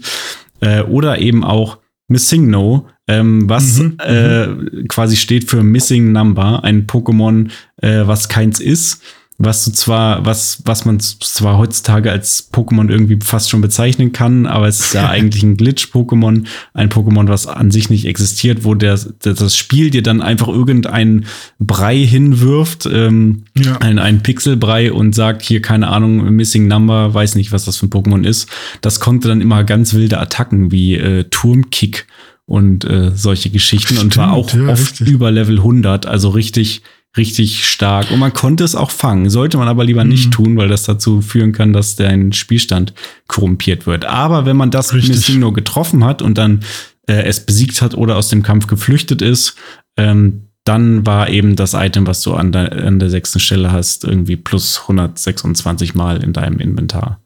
[0.61, 1.77] Äh, oder eben auch
[2.09, 4.47] Missingno, ähm, was Mhm, äh,
[4.87, 7.49] quasi steht für Missing Number, ein Pokémon,
[7.81, 9.01] äh, was keins ist,
[9.41, 14.45] was du zwar, was, was man zwar heutzutage als Pokémon irgendwie fast schon bezeichnen kann,
[14.45, 18.75] aber es ist ja eigentlich ein Glitch-Pokémon, ein Pokémon, was an sich nicht existiert, wo
[18.75, 21.25] der, der, das Spiel dir dann einfach irgendeinen
[21.57, 23.77] Brei hinwirft, ähm, Ja.
[23.77, 27.85] ein, ein Pixelbrei und sagt hier, keine Ahnung, Missing Number, weiß nicht, was das für
[27.85, 28.49] ein Pokémon ist.
[28.81, 32.07] Das konnte dann immer ganz wilde Attacken wie äh, Turmkick
[32.45, 35.07] und äh, solche Geschichten und war auch Stimmt, ja, oft richtig.
[35.07, 36.81] über Level 100, also richtig,
[37.17, 38.11] richtig stark.
[38.11, 40.31] Und man konnte es auch fangen, sollte man aber lieber nicht Mhm.
[40.31, 42.93] tun, weil das dazu führen kann, dass dein Spielstand
[43.27, 44.05] korrumpiert wird.
[44.05, 45.15] Aber wenn man das Richtig.
[45.15, 46.61] Missingno getroffen hat und dann
[47.07, 49.55] äh, es besiegt hat oder aus dem Kampf geflüchtet ist,
[49.97, 54.03] ähm, dann war eben das Item, was du an der, an der sechsten Stelle hast,
[54.03, 57.19] irgendwie plus 126 Mal in deinem Inventar.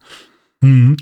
[0.63, 0.95] Mhm.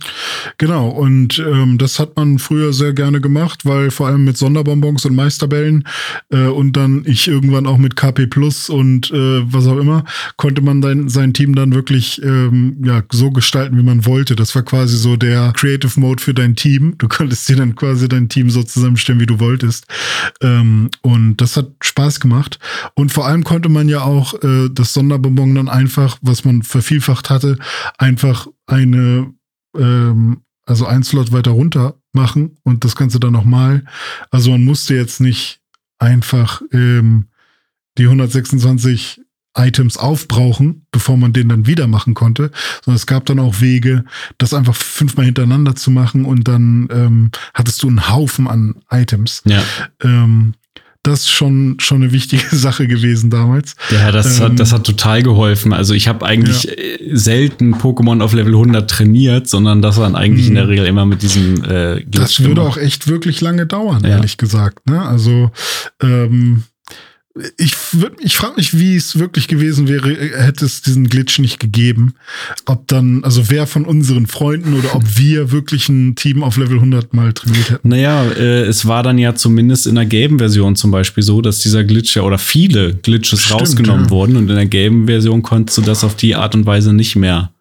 [0.58, 5.06] Genau, und ähm, das hat man früher sehr gerne gemacht, weil vor allem mit Sonderbonbons
[5.06, 5.88] und Meisterbällen
[6.30, 10.04] äh, und dann ich irgendwann auch mit KP Plus und äh, was auch immer,
[10.38, 14.36] konnte man dein, sein Team dann wirklich ähm, ja, so gestalten, wie man wollte.
[14.36, 16.96] Das war quasi so der Creative Mode für dein Team.
[16.98, 19.86] Du konntest dir dann quasi dein Team so zusammenstellen, wie du wolltest.
[20.42, 22.58] Ähm, und das hat Spaß gemacht.
[22.96, 27.30] Und vor allem konnte man ja auch äh, das Sonderbonbon dann einfach, was man vervielfacht
[27.30, 27.58] hatte,
[27.98, 29.34] einfach eine
[29.78, 33.84] ähm, also ein Slot weiter runter machen und das Ganze dann nochmal.
[34.30, 35.60] Also man musste jetzt nicht
[36.00, 37.28] einfach ähm,
[37.98, 39.22] die 126
[39.58, 42.52] Items aufbrauchen, bevor man den dann wieder machen konnte,
[42.84, 44.06] sondern es gab dann auch Wege,
[44.38, 49.42] das einfach fünfmal hintereinander zu machen und dann ähm, hattest du einen Haufen an Items.
[49.46, 49.62] Ja,
[50.02, 50.54] Ähm,
[51.04, 53.76] das ist schon, schon eine wichtige Sache gewesen damals.
[53.92, 55.74] ja das, Ähm, hat, das hat total geholfen.
[55.74, 60.48] Also ich habe eigentlich äh, selten Pokémon auf Level 100 trainiert, sondern das waren eigentlich
[60.48, 60.70] in der Mhm.
[60.70, 62.68] Regel immer mit diesem äh, Glitch Das würde gemacht.
[62.74, 64.10] auch echt wirklich lange dauern, Ja.
[64.12, 64.88] ehrlich gesagt.
[64.88, 65.02] Ne?
[65.02, 65.52] Also
[66.02, 66.64] ähm,
[67.58, 71.60] ich, würd- ich frage mich, wie es wirklich gewesen wäre, hätte es diesen Glitch nicht
[71.60, 72.14] gegeben.
[72.66, 76.76] Ob dann, also wer von unseren Freunden oder ob wir wirklich ein Team auf Level
[76.76, 77.88] 100 mal trainiert hätten.
[77.88, 81.60] Naja, äh, es war dann ja zumindest in der gelben Version zum Beispiel so, dass
[81.60, 84.10] dieser Glitch ja oder viele Glitches Stimmt, rausgenommen ja.
[84.10, 87.16] wurden und in der gelben Version konntest du das auf die Art und Weise nicht
[87.16, 87.52] mehr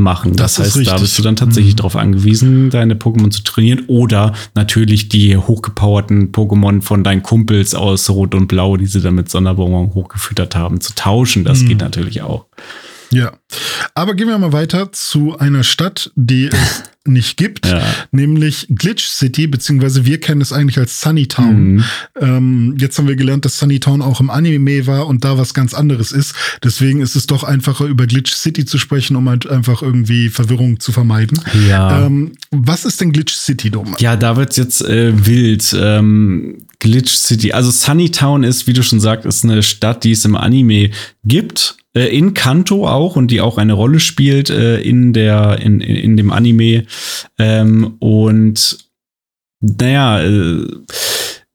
[0.00, 0.34] machen.
[0.34, 1.76] Das, Das heißt, da bist du dann tatsächlich Mhm.
[1.76, 8.08] darauf angewiesen, deine Pokémon zu trainieren oder natürlich die hochgepowerten Pokémon von deinen Kumpels aus
[8.10, 11.44] Rot und Blau, die sie dann mit Sonderbonbon hochgefüttert haben, zu tauschen.
[11.44, 11.68] Das Mhm.
[11.68, 12.46] geht natürlich auch.
[13.12, 13.32] Ja.
[13.94, 17.82] Aber gehen wir mal weiter zu einer Stadt, die es nicht gibt, Ja.
[18.12, 21.72] nämlich Glitch City, beziehungsweise wir kennen es eigentlich als Sunny Town.
[21.74, 21.84] Mhm.
[22.20, 25.52] Ähm, jetzt haben wir gelernt, dass Sunny Town auch im Anime war und da was
[25.52, 26.32] ganz anderes ist.
[26.62, 30.78] Deswegen ist es doch einfacher, über Glitch City zu sprechen, um halt einfach irgendwie Verwirrung
[30.78, 31.40] zu vermeiden.
[31.68, 32.06] Ja.
[32.06, 33.96] Ähm, was ist denn Glitch City, Dom?
[33.98, 35.74] Ja, da wird's jetzt äh, wild.
[35.76, 37.52] Ähm, Glitch City.
[37.52, 40.90] Also Sunnytown ist, wie du schon sagst, ist eine Stadt, die es im Anime
[41.24, 41.76] gibt.
[41.94, 45.96] Äh, in Kanto auch und die auch eine Rolle spielt äh, in der in, in,
[45.96, 46.86] in dem Anime.
[47.38, 48.78] Ähm, und
[49.60, 50.66] naja, äh,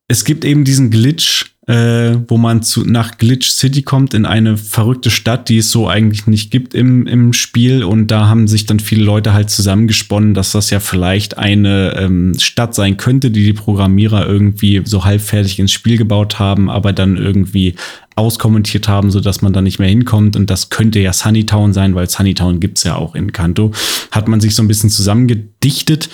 [0.08, 4.56] es gibt eben diesen Glitch, äh, wo man zu, nach Glitch City kommt, in eine
[4.56, 7.84] verrückte Stadt, die es so eigentlich nicht gibt im, im Spiel.
[7.84, 12.40] Und da haben sich dann viele Leute halt zusammengesponnen, dass das ja vielleicht eine ähm,
[12.40, 17.18] Stadt sein könnte, die die Programmierer irgendwie so halbfertig ins Spiel gebaut haben, aber dann
[17.18, 17.76] irgendwie
[18.16, 20.38] auskommentiert haben, so dass man da nicht mehr hinkommt.
[20.38, 23.72] Und das könnte ja Sunnytown sein, weil Sunnytown gibt's ja auch in Kanto.
[24.12, 26.10] Hat man sich so ein bisschen zusammengedichtet.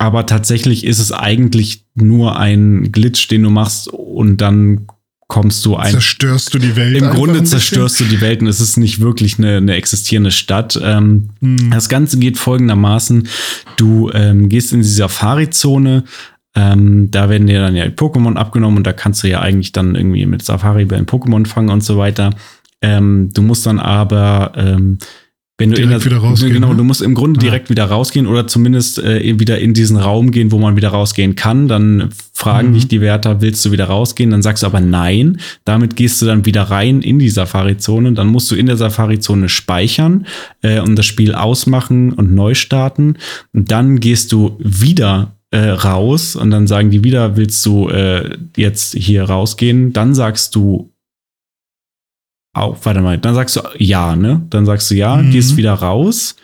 [0.00, 4.86] Aber tatsächlich ist es eigentlich nur ein Glitch, den du machst und dann
[5.28, 5.90] kommst du ein.
[5.90, 6.96] Zerstörst du die Welt?
[6.96, 10.30] Im Grunde ein zerstörst du die Welt und es ist nicht wirklich eine, eine existierende
[10.30, 10.80] Stadt.
[10.82, 11.70] Ähm, Hm.
[11.70, 13.28] das Ganze geht folgendermaßen.
[13.76, 16.04] Du ähm, gehst in die Safari-Zone.
[16.56, 19.72] Ähm, da werden dir dann ja die Pokémon abgenommen und da kannst du ja eigentlich
[19.72, 22.30] dann irgendwie mit Safari bei Pokémon fangen und so weiter.
[22.80, 24.96] Ähm, du musst dann aber, ähm,
[25.60, 26.76] wenn du Direkt in der, wieder rausgehen, genau, ne?
[26.76, 27.42] du musst im Grunde Ja.
[27.50, 31.36] direkt wieder rausgehen oder zumindest äh, wieder in diesen Raum gehen, wo man wieder rausgehen
[31.36, 31.68] kann.
[31.68, 32.74] Dann fragen Mhm.
[32.74, 34.30] dich die Wärter, willst du wieder rausgehen?
[34.30, 35.38] Dann sagst du aber nein.
[35.64, 38.12] Damit gehst du dann wieder rein in die Safari-Zone.
[38.14, 40.26] Dann musst du in der Safari-Zone speichern
[40.62, 43.16] äh, und das Spiel ausmachen und neu starten.
[43.52, 48.36] Und dann gehst du wieder äh, raus und dann sagen die wieder, willst du äh,
[48.56, 49.92] jetzt hier rausgehen?
[49.92, 50.90] Dann sagst du
[52.52, 54.42] auch, warte mal, dann sagst du ja, ne?
[54.50, 55.30] Dann sagst du ja, Mhm.
[55.30, 56.36] gehst wieder raus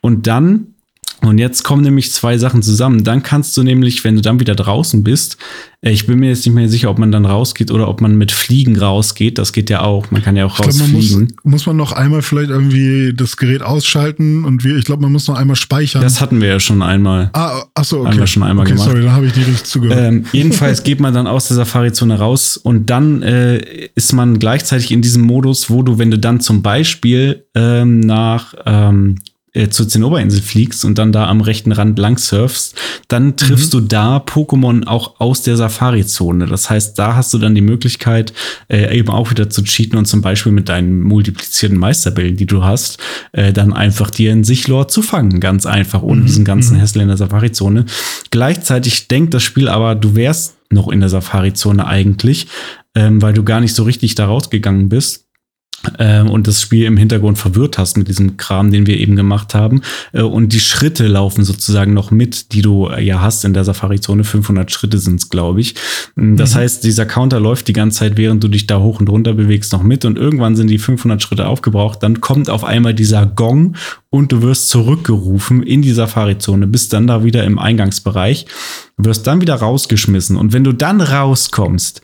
[0.00, 0.74] und dann
[1.22, 3.02] und jetzt kommen nämlich zwei Sachen zusammen.
[3.02, 5.38] Dann kannst du nämlich, wenn du dann wieder draußen bist,
[5.80, 8.16] äh, ich bin mir jetzt nicht mehr sicher, ob man dann rausgeht oder ob man
[8.16, 9.38] mit Fliegen rausgeht.
[9.38, 10.10] Das geht ja auch.
[10.10, 11.36] Man kann ja auch Ich glaube, man muss, rausfliegen.
[11.42, 15.26] muss man noch einmal vielleicht irgendwie das Gerät ausschalten und wir, ich glaube, man muss
[15.26, 16.02] noch einmal speichern.
[16.02, 17.30] Das hatten wir ja schon einmal.
[17.32, 18.10] ah, achso, okay.
[18.10, 18.90] haben wir schon einmal okay, gemacht.
[18.90, 19.98] sorry, da habe ich nicht richtig zugehört.
[19.98, 24.90] Ähm, jedenfalls geht man dann aus der Safari-Zone raus und dann äh, ist man gleichzeitig
[24.90, 29.16] in diesem Modus, wo du, wenn du dann zum Beispiel ähm, nach ähm,
[29.56, 32.74] äh, zur Zinnoberinsel fliegst und dann da am rechten Rand lang surfst,
[33.08, 36.46] dann triffst du da Pokémon auch aus der Safari-Zone.
[36.46, 38.32] Das heißt, da hast du dann die Möglichkeit,
[38.68, 42.62] äh, eben auch wieder zu cheaten und zum Beispiel mit deinen multiplizierten Meisterbällen, die du
[42.62, 42.98] hast,
[43.32, 45.40] äh, dann einfach dir einen Sichlor zu fangen.
[45.40, 47.86] Ganz einfach, ohne diesen ganzen Hassel in der Safari-Zone.
[48.30, 52.48] Gleichzeitig denkt das Spiel aber, du wärst noch in der Safari-Zone eigentlich,
[52.94, 55.25] ähm, weil du gar nicht so richtig da rausgegangen bist
[56.22, 59.82] und das Spiel im Hintergrund verwirrt hast mit diesem Kram, den wir eben gemacht haben.
[60.12, 63.64] Äh, und die Schritte laufen sozusagen noch mit, die du äh, ja hast in der
[63.64, 64.24] Safari-Zone.
[64.24, 65.74] 500 Schritte sind es, glaube ich.
[66.14, 69.08] Mm, Das heißt, dieser Counter läuft die ganze Zeit, während du dich da hoch und
[69.08, 70.04] runter bewegst, noch mit.
[70.04, 72.02] Und irgendwann sind die 500 Schritte aufgebraucht.
[72.02, 73.76] Dann kommt auf einmal dieser Gong
[74.10, 78.46] und du wirst zurückgerufen in die Safari-Zone, bist dann da wieder im Eingangsbereich,
[78.96, 80.36] wirst dann wieder rausgeschmissen.
[80.36, 82.02] Und wenn du dann rauskommst,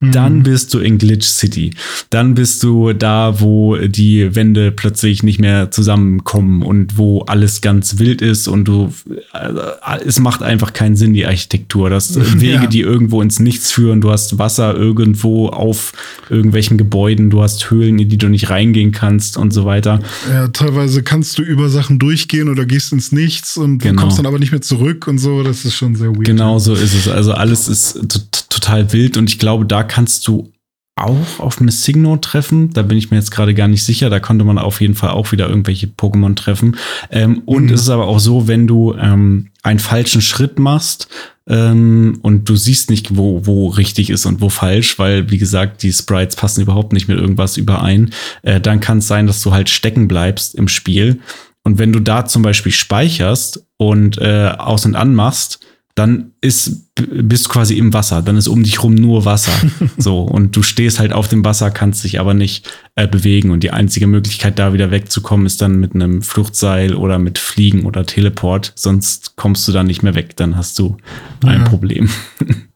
[0.00, 1.70] dann bist du in Glitch City.
[2.10, 7.98] Dann bist du da, wo die Wände plötzlich nicht mehr zusammenkommen und wo alles ganz
[7.98, 8.92] wild ist und du,
[9.32, 9.60] also,
[10.04, 11.88] es macht einfach keinen Sinn, die Architektur.
[11.88, 12.66] Das Wege, Ja.
[12.66, 14.02] die irgendwo ins Nichts führen.
[14.02, 15.92] Du hast Wasser irgendwo auf
[16.28, 17.30] irgendwelchen Gebäuden.
[17.30, 20.00] Du hast Höhlen, in die du nicht reingehen kannst und so weiter.
[20.28, 24.02] Ja, teilweise kannst du über Sachen durchgehen oder gehst ins Nichts und Genau.
[24.02, 25.42] kommst dann aber nicht mehr zurück und so.
[25.42, 26.24] Das ist schon sehr weird.
[26.24, 27.08] Genau so ist es.
[27.08, 28.20] Also alles ist t-
[28.64, 30.50] total wild und ich glaube, da kannst du
[30.96, 32.70] auch auf Miss Signo treffen.
[32.72, 34.10] Da bin ich mir jetzt gerade gar nicht sicher.
[34.10, 36.76] Da konnte man auf jeden Fall auch wieder irgendwelche Pokémon treffen.
[37.10, 37.72] Ähm, und Mhm.
[37.74, 41.08] es ist aber auch so, wenn du ähm, einen falschen Schritt machst
[41.48, 45.82] ähm, und du siehst nicht, wo, wo richtig ist und wo falsch, weil, wie gesagt,
[45.82, 48.10] die Sprites passen überhaupt nicht mit irgendwas überein,
[48.42, 51.20] äh, dann kann es sein, dass du halt stecken bleibst im Spiel.
[51.64, 55.58] Und wenn du da zum Beispiel speicherst und äh, aus und an machst,
[55.94, 58.20] dann ist, bist du quasi im Wasser.
[58.20, 59.52] Dann ist um dich rum nur Wasser.
[59.96, 60.22] so.
[60.22, 63.50] Und du stehst halt auf dem Wasser, kannst dich aber nicht äh, bewegen.
[63.52, 67.84] Und die einzige Möglichkeit, da wieder wegzukommen, ist dann mit einem Fluchtseil oder mit Fliegen
[67.86, 68.72] oder Teleport.
[68.74, 70.36] Sonst kommst du da nicht mehr weg.
[70.36, 70.96] Dann hast du
[71.44, 71.68] ein Ja.
[71.68, 72.10] Problem.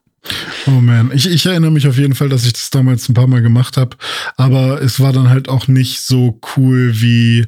[0.67, 3.27] Oh man, ich, ich erinnere mich auf jeden Fall, dass ich das damals ein paar
[3.27, 3.97] Mal gemacht habe,
[4.37, 7.47] aber es war dann halt auch nicht so cool, wie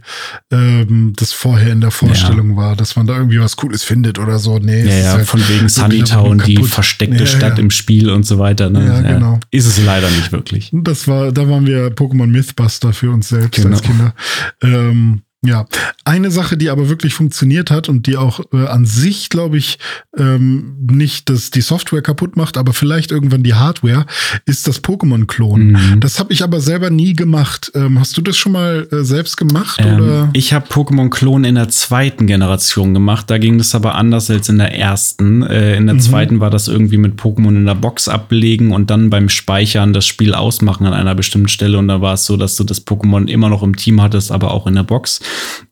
[0.51, 4.39] ähm, das vorher in der Vorstellung war, dass man da irgendwie was Cooles findet oder
[4.39, 4.59] so.
[4.59, 7.65] Nee, Ja, ja, halt von wegen Sunnytown, die versteckte Ja, Stadt ja.
[7.65, 8.71] im Spiel und so weiter.
[8.71, 8.85] Ne?
[8.87, 9.41] Ja, genau.
[9.51, 10.71] Ist es leider nicht wirklich.
[10.73, 13.77] Das war, da waren wir Pokémon Mythbuster für uns selbst Genau.
[13.77, 14.15] als Kinder.
[14.63, 15.65] Ähm, ja,
[16.05, 19.79] eine Sache, die aber wirklich funktioniert hat und die auch äh, an sich, glaube ich,
[20.19, 24.05] ähm, nicht das, die Software kaputt macht, aber vielleicht irgendwann die Hardware,
[24.45, 25.73] ist das Pokémon-Klon.
[25.73, 26.01] Mhm.
[26.01, 27.73] Das habe ich aber selber nie gemacht.
[27.75, 29.81] Ähm, hast du das schon mal äh, selbst gemacht?
[29.83, 30.31] Ähm, oder?
[30.35, 33.31] ich habe Pokémon Klon in der zweiten Generation gemacht.
[33.31, 35.43] Da ging das aber anders als in der ersten.
[35.43, 36.01] Äh, in der Mhm.
[36.01, 40.07] zweiten war das irgendwie mit Pokémon in der Box ablegen und dann beim Speichern das
[40.07, 41.79] Spiel ausmachen an einer bestimmten Stelle.
[41.79, 44.51] Und da war es so, dass du das Pokémon immer noch im Team hattest, aber
[44.53, 45.21] auch in der Box.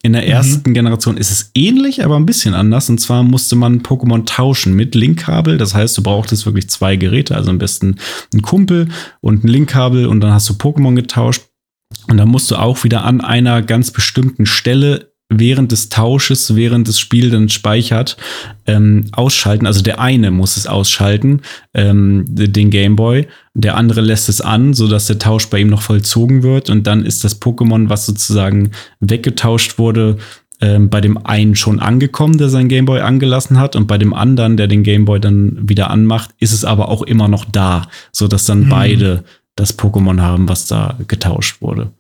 [0.03, 2.89] In der ersten Generation ist es ähnlich, aber ein bisschen anders.
[2.89, 5.59] Und zwar musste man Pokémon tauschen mit Linkkabel.
[5.59, 7.97] Das heißt, du brauchtest wirklich zwei Geräte, also am besten
[8.33, 8.89] ein Kumpel
[9.21, 11.43] und ein Linkkabel und dann hast du Pokémon getauscht.
[12.09, 16.89] Und dann musst du auch wieder an einer ganz bestimmten Stelle während des Tausches, während
[16.89, 18.17] das Spiel dann speichert,
[18.67, 19.67] ähm, ausschalten.
[19.67, 21.43] Also der eine muss es ausschalten,
[21.75, 23.27] ähm, den Gameboy.
[23.55, 26.71] Der andere lässt es an, sodass der Tausch bei ihm noch vollzogen wird.
[26.71, 30.17] Und dann ist das Pokémon, was sozusagen weggetauscht wurde,
[30.61, 33.77] ähm, bei dem einen schon angekommen, der sein Gameboy angelassen hat.
[33.77, 37.29] Und bei dem anderen, der den Gameboy dann wieder anmacht, ist es aber auch immer
[37.29, 38.69] noch da, sodass dann Mhm.
[38.71, 39.25] beide
[39.57, 41.91] das Pokémon haben, was da getauscht wurde.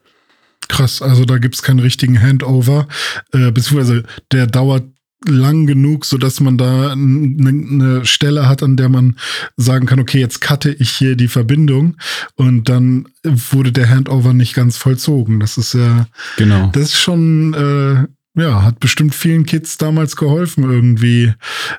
[0.69, 2.87] Krass, also da gibt's keinen richtigen Handover,
[3.33, 4.85] äh, beziehungsweise der dauert
[5.27, 9.17] lang genug, so dass man da eine ne Stelle hat, an der man
[9.57, 11.97] sagen kann, okay, jetzt cutte ich hier die Verbindung
[12.37, 15.41] und dann wurde der Handover nicht ganz vollzogen.
[15.41, 16.71] Das ist ja, Genau.
[16.73, 21.33] das ist schon, äh, ja, hat bestimmt vielen Kids damals geholfen, irgendwie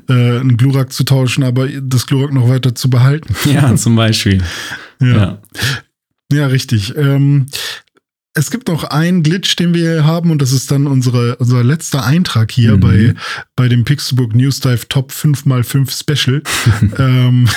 [0.09, 3.33] äh, einen Glurak zu tauschen, aber das Glurak noch weiter zu behalten.
[3.49, 4.43] Ja, zum Beispiel.
[4.99, 5.41] Ja.
[6.31, 6.95] Ja, richtig.
[6.97, 7.47] Ähm,
[8.39, 12.05] es gibt noch einen Glitch, den wir haben, und das ist dann unsere, unser letzter
[12.05, 12.79] Eintrag hier mhm.
[12.79, 13.13] bei,
[13.57, 16.41] bei dem Pixelbook News Dive Top 5x5 Special.
[16.97, 17.49] ähm,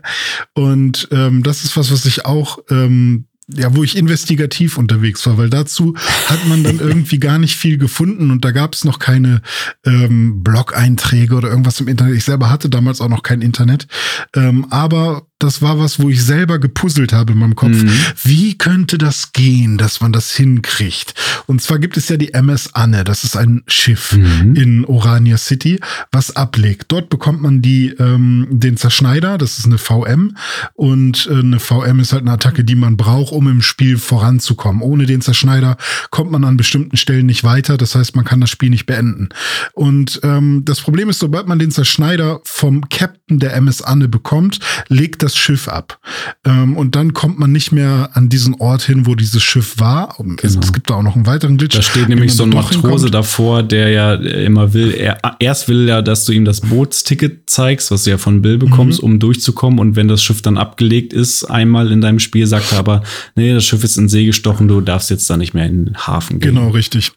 [0.54, 5.36] und ähm, das ist was, was ich auch ähm, ja, wo ich investigativ unterwegs war,
[5.36, 5.96] weil dazu
[6.28, 9.42] hat man dann irgendwie gar nicht viel gefunden und da gab es noch keine
[9.84, 12.16] ähm, Blog-Einträge oder irgendwas im Internet.
[12.16, 13.88] Ich selber hatte damals auch noch kein Internet,
[14.36, 17.82] ähm, aber das war was, wo ich selber gepuzzelt habe in meinem Kopf.
[17.82, 17.90] Mhm.
[18.22, 21.14] Wie könnte das gehen, dass man das hinkriegt?
[21.46, 24.54] Und zwar gibt es ja die MS Anne, das ist ein Schiff mhm.
[24.54, 25.80] in Orania City,
[26.12, 26.86] was ablegt.
[26.88, 30.36] Dort bekommt man die ähm, den Zerschneider, das ist eine VM
[30.74, 34.82] und äh, eine VM ist halt eine Attacke, die man braucht, um im Spiel voranzukommen.
[34.82, 35.78] Ohne den Zerschneider
[36.10, 39.30] kommt man an bestimmten Stellen nicht weiter, das heißt, man kann das Spiel nicht beenden.
[39.72, 44.60] Und ähm, das Problem ist, sobald man den Zerschneider vom Captain der MS Anne bekommt,
[44.88, 45.98] legt das das Schiff ab.
[46.44, 50.14] Ähm, und dann kommt man nicht mehr an diesen Ort hin, wo dieses Schiff war.
[50.18, 50.36] Genau.
[50.42, 51.76] Es, es, gibt da auch noch einen weiteren Glitch.
[51.76, 56.02] Da steht nämlich so ein Matrose davor, der ja immer will, er, erst will ja,
[56.02, 59.08] dass du ihm das Bootsticket zeigst, was du ja von Bill bekommst, mhm.
[59.08, 59.78] um durchzukommen.
[59.78, 63.02] Und wenn das Schiff dann abgelegt ist, einmal in deinem Spiel, sagt er aber,
[63.36, 65.96] nee, das Schiff ist in See gestochen, du darfst jetzt da nicht mehr in den
[65.96, 66.54] Hafen gehen.
[66.54, 67.12] Genau, richtig.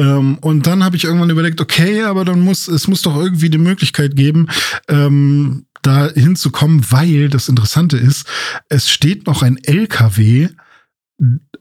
[0.00, 3.50] Ähm, und dann habe ich irgendwann überlegt, okay, aber dann muss, es muss doch irgendwie
[3.50, 4.48] die Möglichkeit geben,
[4.88, 8.26] ähm, da hinzukommen, weil das Interessante ist,
[8.68, 10.48] es steht noch ein LKW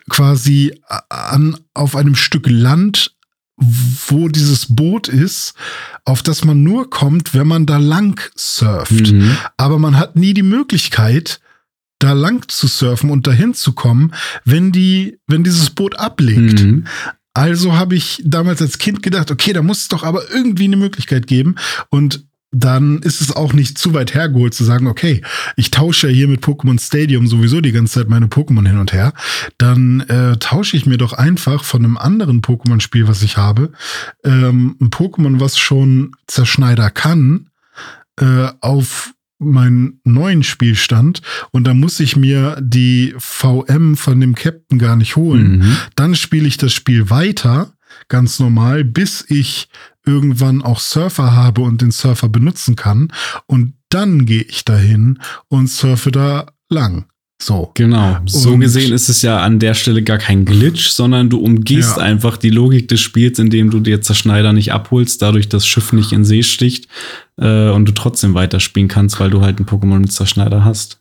[0.09, 0.79] quasi
[1.09, 3.15] an, auf einem Stück Land,
[3.57, 5.55] wo dieses Boot ist,
[6.05, 9.11] auf das man nur kommt, wenn man da lang surft.
[9.11, 9.35] Mhm.
[9.57, 11.39] Aber man hat nie die Möglichkeit,
[11.99, 14.13] da lang zu surfen und dahin zu kommen,
[14.45, 16.63] wenn die, wenn dieses Boot ablegt.
[16.63, 16.85] Mhm.
[17.33, 20.77] Also habe ich damals als Kind gedacht, okay, da muss es doch aber irgendwie eine
[20.77, 21.55] Möglichkeit geben.
[21.89, 22.25] Und
[22.59, 25.21] dann ist es auch nicht zu weit hergeholt zu sagen, okay,
[25.55, 28.93] ich tausche ja hier mit Pokémon Stadium sowieso die ganze Zeit meine Pokémon hin und
[28.93, 29.13] her.
[29.57, 33.71] Dann äh, tausche ich mir doch einfach von einem anderen Pokémon-Spiel, was ich habe,
[34.23, 37.49] ähm, ein Pokémon, was schon Zerschneider kann,
[38.19, 41.21] äh, auf meinen neuen Spielstand
[41.51, 45.59] und da muss ich mir die VM von dem Captain gar nicht holen.
[45.59, 45.77] Mhm.
[45.95, 47.76] Dann spiele ich das Spiel weiter,
[48.07, 49.69] ganz normal, bis ich
[50.05, 53.11] irgendwann auch Surfer habe und den Surfer benutzen kann.
[53.45, 55.19] Und dann gehe ich dahin
[55.49, 57.05] und surfe da lang.
[57.39, 57.71] So.
[57.75, 58.17] Genau.
[58.25, 61.97] So und gesehen ist es ja an der Stelle gar kein Glitch, sondern du umgehst
[61.97, 62.03] ja.
[62.03, 66.13] einfach die Logik des Spiels, indem du dir Zerschneider nicht abholst, dadurch das Schiff nicht
[66.13, 66.87] in See sticht
[67.37, 70.99] äh, und du trotzdem weiterspielen kannst, weil du halt einen Pokémon mit Zerschneider hast.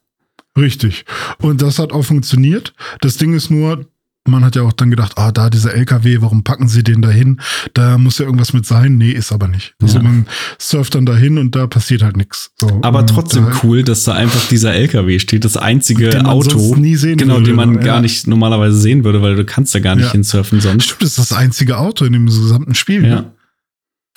[0.58, 1.04] Richtig.
[1.38, 2.74] Und das hat auch funktioniert.
[3.00, 3.86] Das Ding ist nur,
[4.28, 7.40] man hat ja auch dann gedacht, ah, da dieser LKW, warum packen sie den dahin?
[7.74, 8.96] Da muss ja irgendwas mit sein.
[8.96, 9.74] Nee, ist aber nicht.
[9.80, 10.02] Also ja.
[10.02, 10.26] man
[10.58, 12.50] surft dann dahin und da passiert halt nichts.
[12.60, 16.96] So, aber trotzdem da, cool, dass da einfach dieser LKW steht, das einzige Auto, nie
[16.96, 17.80] sehen genau, würde, den man ja.
[17.80, 20.12] gar nicht normalerweise sehen würde, weil du kannst ja gar nicht ja.
[20.12, 20.84] hinsurfen sonst.
[20.84, 23.06] Stimmt, das ist das einzige Auto in dem gesamten Spiel.
[23.06, 23.32] Ja.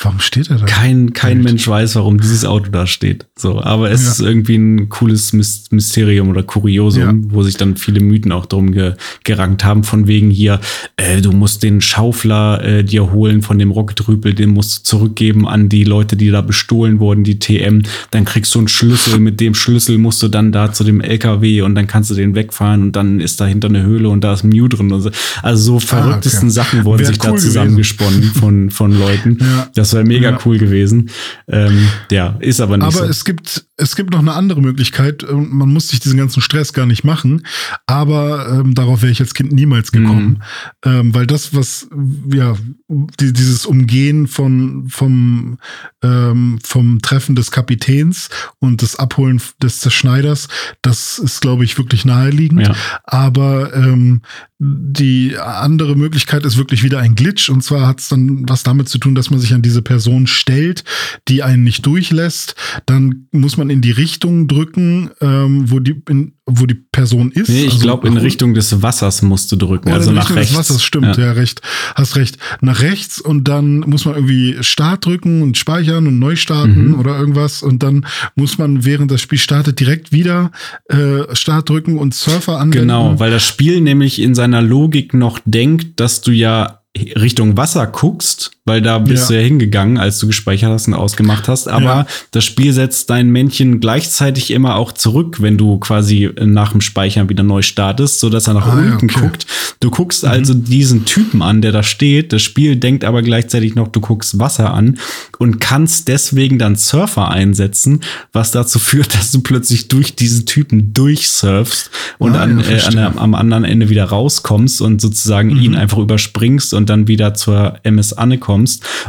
[0.01, 0.65] Warum steht er da?
[0.65, 3.25] Kein, kein Mensch weiß, warum dieses Auto da steht.
[3.37, 4.11] So, aber es ja.
[4.11, 7.13] ist irgendwie ein cooles Mysterium oder Kuriosum, ja.
[7.33, 8.93] wo sich dann viele Mythen auch drum ge
[9.25, 10.61] gerankt haben, von wegen hier,
[10.95, 15.45] äh, du musst den Schaufler äh, dir holen von dem Rocketrüpel, den musst du zurückgeben
[15.45, 17.83] an die Leute, die da bestohlen wurden, die TM.
[18.11, 21.61] Dann kriegst du einen Schlüssel, mit dem Schlüssel musst du dann da zu dem LKW
[21.61, 24.43] und dann kannst du den wegfahren und dann ist dahinter eine Höhle und da ist
[24.43, 24.93] Mew drin.
[24.93, 25.11] Und so.
[25.43, 26.51] Also so verrücktesten ah, okay.
[26.51, 29.37] Sachen wurden Wäre sich cool da zusammengesponnen von, von Leuten.
[29.49, 29.67] Ja.
[29.73, 30.39] Das wäre mega ja.
[30.45, 31.09] cool gewesen.
[31.47, 32.99] Ähm, ja, ist aber nicht aber so.
[32.99, 35.25] Aber es gibt, es gibt noch eine andere Möglichkeit.
[35.31, 37.45] Man muss sich diesen ganzen Stress gar nicht machen.
[37.87, 40.41] Aber ähm, darauf wäre ich als Kind niemals gekommen.
[40.85, 40.91] Mhm.
[40.91, 41.87] Ähm, weil das, was,
[42.31, 42.55] ja,
[42.89, 45.57] die, dieses Umgehen von, vom,
[46.03, 48.29] ähm, vom Treffen des Kapitäns
[48.59, 50.49] und das Abholen des Zerschneiders,
[50.81, 52.67] das ist, glaube ich, wirklich naheliegend.
[52.67, 52.75] Ja.
[53.03, 54.21] Aber ähm,
[54.61, 57.49] die andere Möglichkeit ist wirklich wieder ein Glitch.
[57.49, 60.27] Und zwar hat es dann was damit zu tun, dass man sich an diese Person
[60.27, 60.83] stellt,
[61.29, 62.55] die einen nicht durchlässt.
[62.85, 67.49] Dann muss man in die Richtung drücken, ähm, wo, die, in, wo die Person ist.
[67.49, 69.91] Nee, ich also glaube, in Richtung des Wassers musst du drücken.
[69.91, 70.49] Also nach rechts.
[70.49, 71.25] Des Wassers, stimmt, ja.
[71.25, 71.61] ja, recht.
[71.95, 72.37] Hast recht.
[72.61, 76.99] Nach rechts und dann muss man irgendwie Start drücken und speichern und neu starten mhm.
[76.99, 77.63] oder irgendwas.
[77.63, 78.05] Und dann
[78.35, 80.51] muss man, während das Spiel startet, direkt wieder
[80.87, 82.87] äh, Start drücken und Surfer anwenden.
[82.87, 87.87] Genau, weil das Spiel nämlich in seiner Logik noch denkt, dass du ja Richtung Wasser
[87.87, 89.35] guckst, weil da bist Ja.
[89.35, 91.67] du ja hingegangen, als du gespeichert hast und ausgemacht hast.
[91.67, 92.07] Aber Ja.
[92.31, 97.27] das Spiel setzt dein Männchen gleichzeitig immer auch zurück, wenn du quasi nach dem Speichern
[97.29, 99.19] wieder neu startest, sodass er nach Ah, unten okay.
[99.19, 99.45] guckt.
[99.81, 102.31] Du guckst also diesen Typen an, der da steht.
[102.31, 104.99] Das Spiel denkt aber gleichzeitig noch, du guckst Wasser an
[105.39, 108.01] und kannst deswegen dann Surfer einsetzen,
[108.33, 111.89] was dazu führt, dass du plötzlich durch diesen Typen durchsurfst
[112.19, 115.97] und Ah, an, ja, äh, an am anderen Ende wieder rauskommst und sozusagen ihn einfach
[115.97, 118.58] überspringst und dann wieder zur MS Anne kommst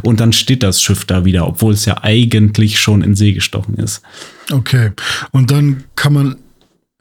[0.03, 3.77] und dann steht das Schiff da wieder, obwohl es ja eigentlich schon in See gestochen
[3.77, 4.03] ist.
[4.51, 4.93] Okay.
[5.31, 6.37] Und dann kann man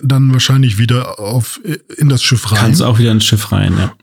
[0.02, 1.60] dann wahrscheinlich wieder auf,
[1.98, 2.60] in das Schiff rein.
[2.60, 3.94] Kannst auch wieder ins Schiff rein, ja.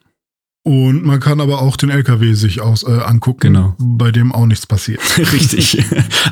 [0.66, 3.76] Und man kann aber auch den LKW sich aus, äh, angucken, Genau.
[3.78, 5.01] bei dem auch nichts passiert.
[5.32, 5.78] Richtig.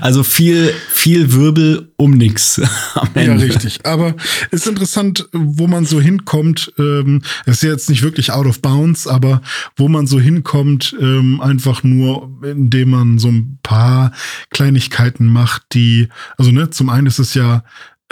[0.01, 2.61] Also viel, viel Wirbel um nix
[2.97, 3.45] am Ja, Ende.
[3.45, 3.87] richtig.
[3.87, 4.17] Aber
[4.51, 6.73] es ist interessant, wo man so hinkommt.
[6.81, 9.41] Ähm, es ist ja jetzt nicht wirklich out of bounds, aber
[9.77, 14.11] wo man so hinkommt, ähm, einfach nur, indem man so ein paar
[14.51, 16.09] Kleinigkeiten macht, die,
[16.39, 17.63] also ne, zum einen ist es ja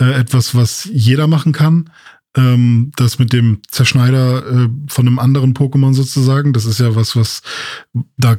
[0.00, 1.90] äh, etwas, was jeder machen kann.
[2.36, 7.14] Ähm, das mit dem Zerschneider äh, von einem anderen Pokémon sozusagen, das ist ja was,
[7.14, 7.42] was
[8.16, 8.36] da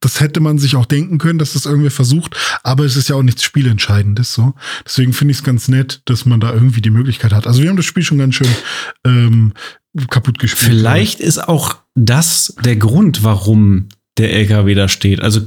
[0.00, 3.16] das hätte man sich auch denken können, dass das irgendwie versucht, aber es ist ja
[3.16, 4.54] auch nichts Spielentscheidendes so.
[4.84, 7.46] Deswegen finde ich es ganz nett, dass man da irgendwie die Möglichkeit hat.
[7.46, 8.48] Also wir haben das Spiel schon ganz schön
[9.04, 9.54] ähm,
[10.08, 10.70] kaputt gespielt.
[10.70, 13.88] Vielleicht ist auch das der Grund, warum
[14.20, 15.20] der LKW da steht.
[15.20, 15.40] Also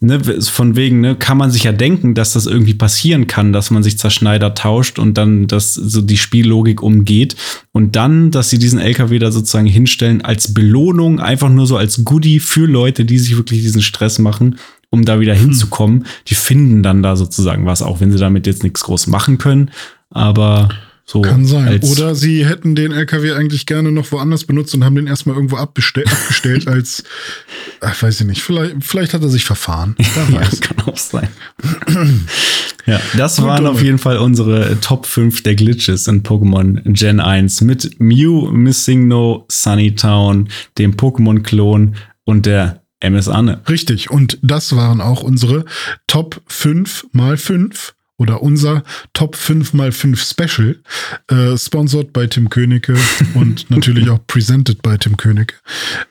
[0.00, 3.70] ne, von wegen, ne, kann man sich ja denken, dass das irgendwie passieren kann, dass
[3.70, 7.36] man sich Zerschneider tauscht und dann das so die Spiellogik umgeht
[7.72, 12.04] und dann, dass sie diesen LKW da sozusagen hinstellen als Belohnung, einfach nur so als
[12.04, 14.58] Goodie für Leute, die sich wirklich diesen Stress machen,
[14.90, 16.06] um da wieder hinzukommen.
[16.28, 19.70] Die finden dann da sozusagen was, auch wenn sie damit jetzt nichts groß machen können,
[20.10, 20.68] aber
[21.08, 21.80] so Kann sein.
[21.84, 25.56] Oder sie hätten den LKW eigentlich gerne noch woanders benutzt und haben den erstmal irgendwo
[25.56, 27.04] abbestell abgestellt als,
[27.80, 29.94] ach, weiß ich nicht, vielleicht, vielleicht hat er sich verfahren.
[30.32, 31.28] Ja, kann auch sein.
[32.86, 33.70] ja, das Gut, waren Dumme.
[33.76, 39.06] auf jeden Fall unsere Top 5 der Glitches in Pokémon Gen 1 mit Mew, Missing
[39.06, 43.60] No, Sunnytown, dem Pokémon-Klon und der MS Anne.
[43.68, 44.10] Richtig.
[44.10, 45.64] Und das waren auch unsere
[46.06, 48.82] Top 5 mal 5 oder unser
[49.12, 50.78] Top 5 mal 5 Special,
[51.28, 52.96] äh, sponsored bei Tim Königke
[53.34, 55.56] und natürlich auch presented bei Tim Königke.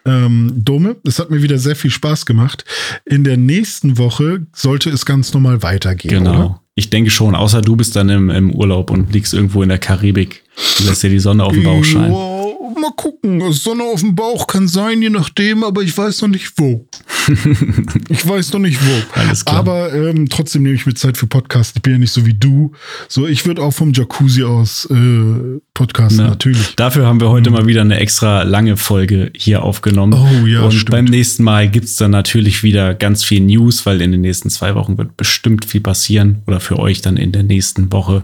[0.06, 2.66] Ähm, Dome, es hat mir wieder sehr viel Spaß gemacht.
[3.06, 6.24] In der nächsten Woche sollte es ganz normal weitergehen.
[6.24, 6.32] Genau.
[6.36, 6.62] Oder?
[6.78, 9.78] Ich denke schon, außer du bist dann im, im Urlaub und liegst irgendwo in der
[9.78, 10.44] Karibik.
[10.78, 12.12] Du lässt dir die Sonne auf den Bauch scheinen.
[12.12, 12.35] Ja,
[12.80, 13.52] mal gucken.
[13.52, 16.88] Sonne auf dem Bauch kann sein, je nachdem, aber ich weiß noch nicht wo.
[18.10, 19.20] ich weiß noch nicht wo.
[19.20, 19.58] Alles klar.
[19.60, 21.74] Aber ähm, trotzdem nehme ich mir Zeit für Podcast.
[21.76, 22.72] Ich bin ja nicht so wie du.
[23.08, 26.28] So, ich würde auch vom Jacuzzi aus äh, podcasten, Ja.
[26.30, 26.76] natürlich.
[26.76, 30.14] Dafür haben wir heute mal wieder eine extra lange Folge hier aufgenommen.
[30.14, 30.92] Oh ja, Und stimmt.
[30.92, 34.76] beim nächsten Mal gibt's dann natürlich wieder ganz viel News, weil in den nächsten zwei
[34.76, 38.24] Wochen wird bestimmt viel passieren oder für euch dann in der nächsten Woche.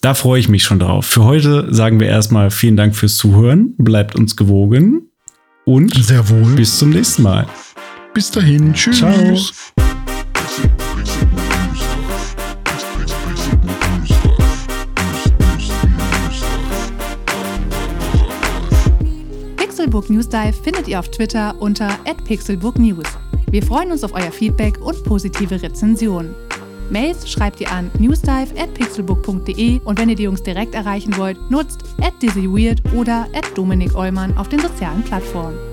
[0.00, 1.06] Da freue ich mich schon drauf.
[1.06, 3.74] Für heute sagen wir erstmal vielen Dank fürs Zuhören.
[3.78, 5.10] Bleibt uns gewogen
[5.64, 6.42] und Sehr wohl.
[6.42, 7.46] Bis, bis zum nächsten Mal.
[8.34, 8.72] dahin.
[8.74, 8.98] Tschüss.
[8.98, 9.12] Ciao.
[19.56, 21.88] Pixelbook News Dive findet ihr auf Twitter unter
[22.24, 23.06] @pixelbooknews.
[23.50, 26.34] Wir freuen uns auf euer Feedback und positive Rezensionen.
[26.90, 31.84] Mails schreibt ihr an newsdive@pixelbook.de und wenn ihr die Jungs direkt erreichen wollt, nutzt
[32.22, 35.67] @dizzyweird oder @dominik Eulmann auf den sozialen Plattformen.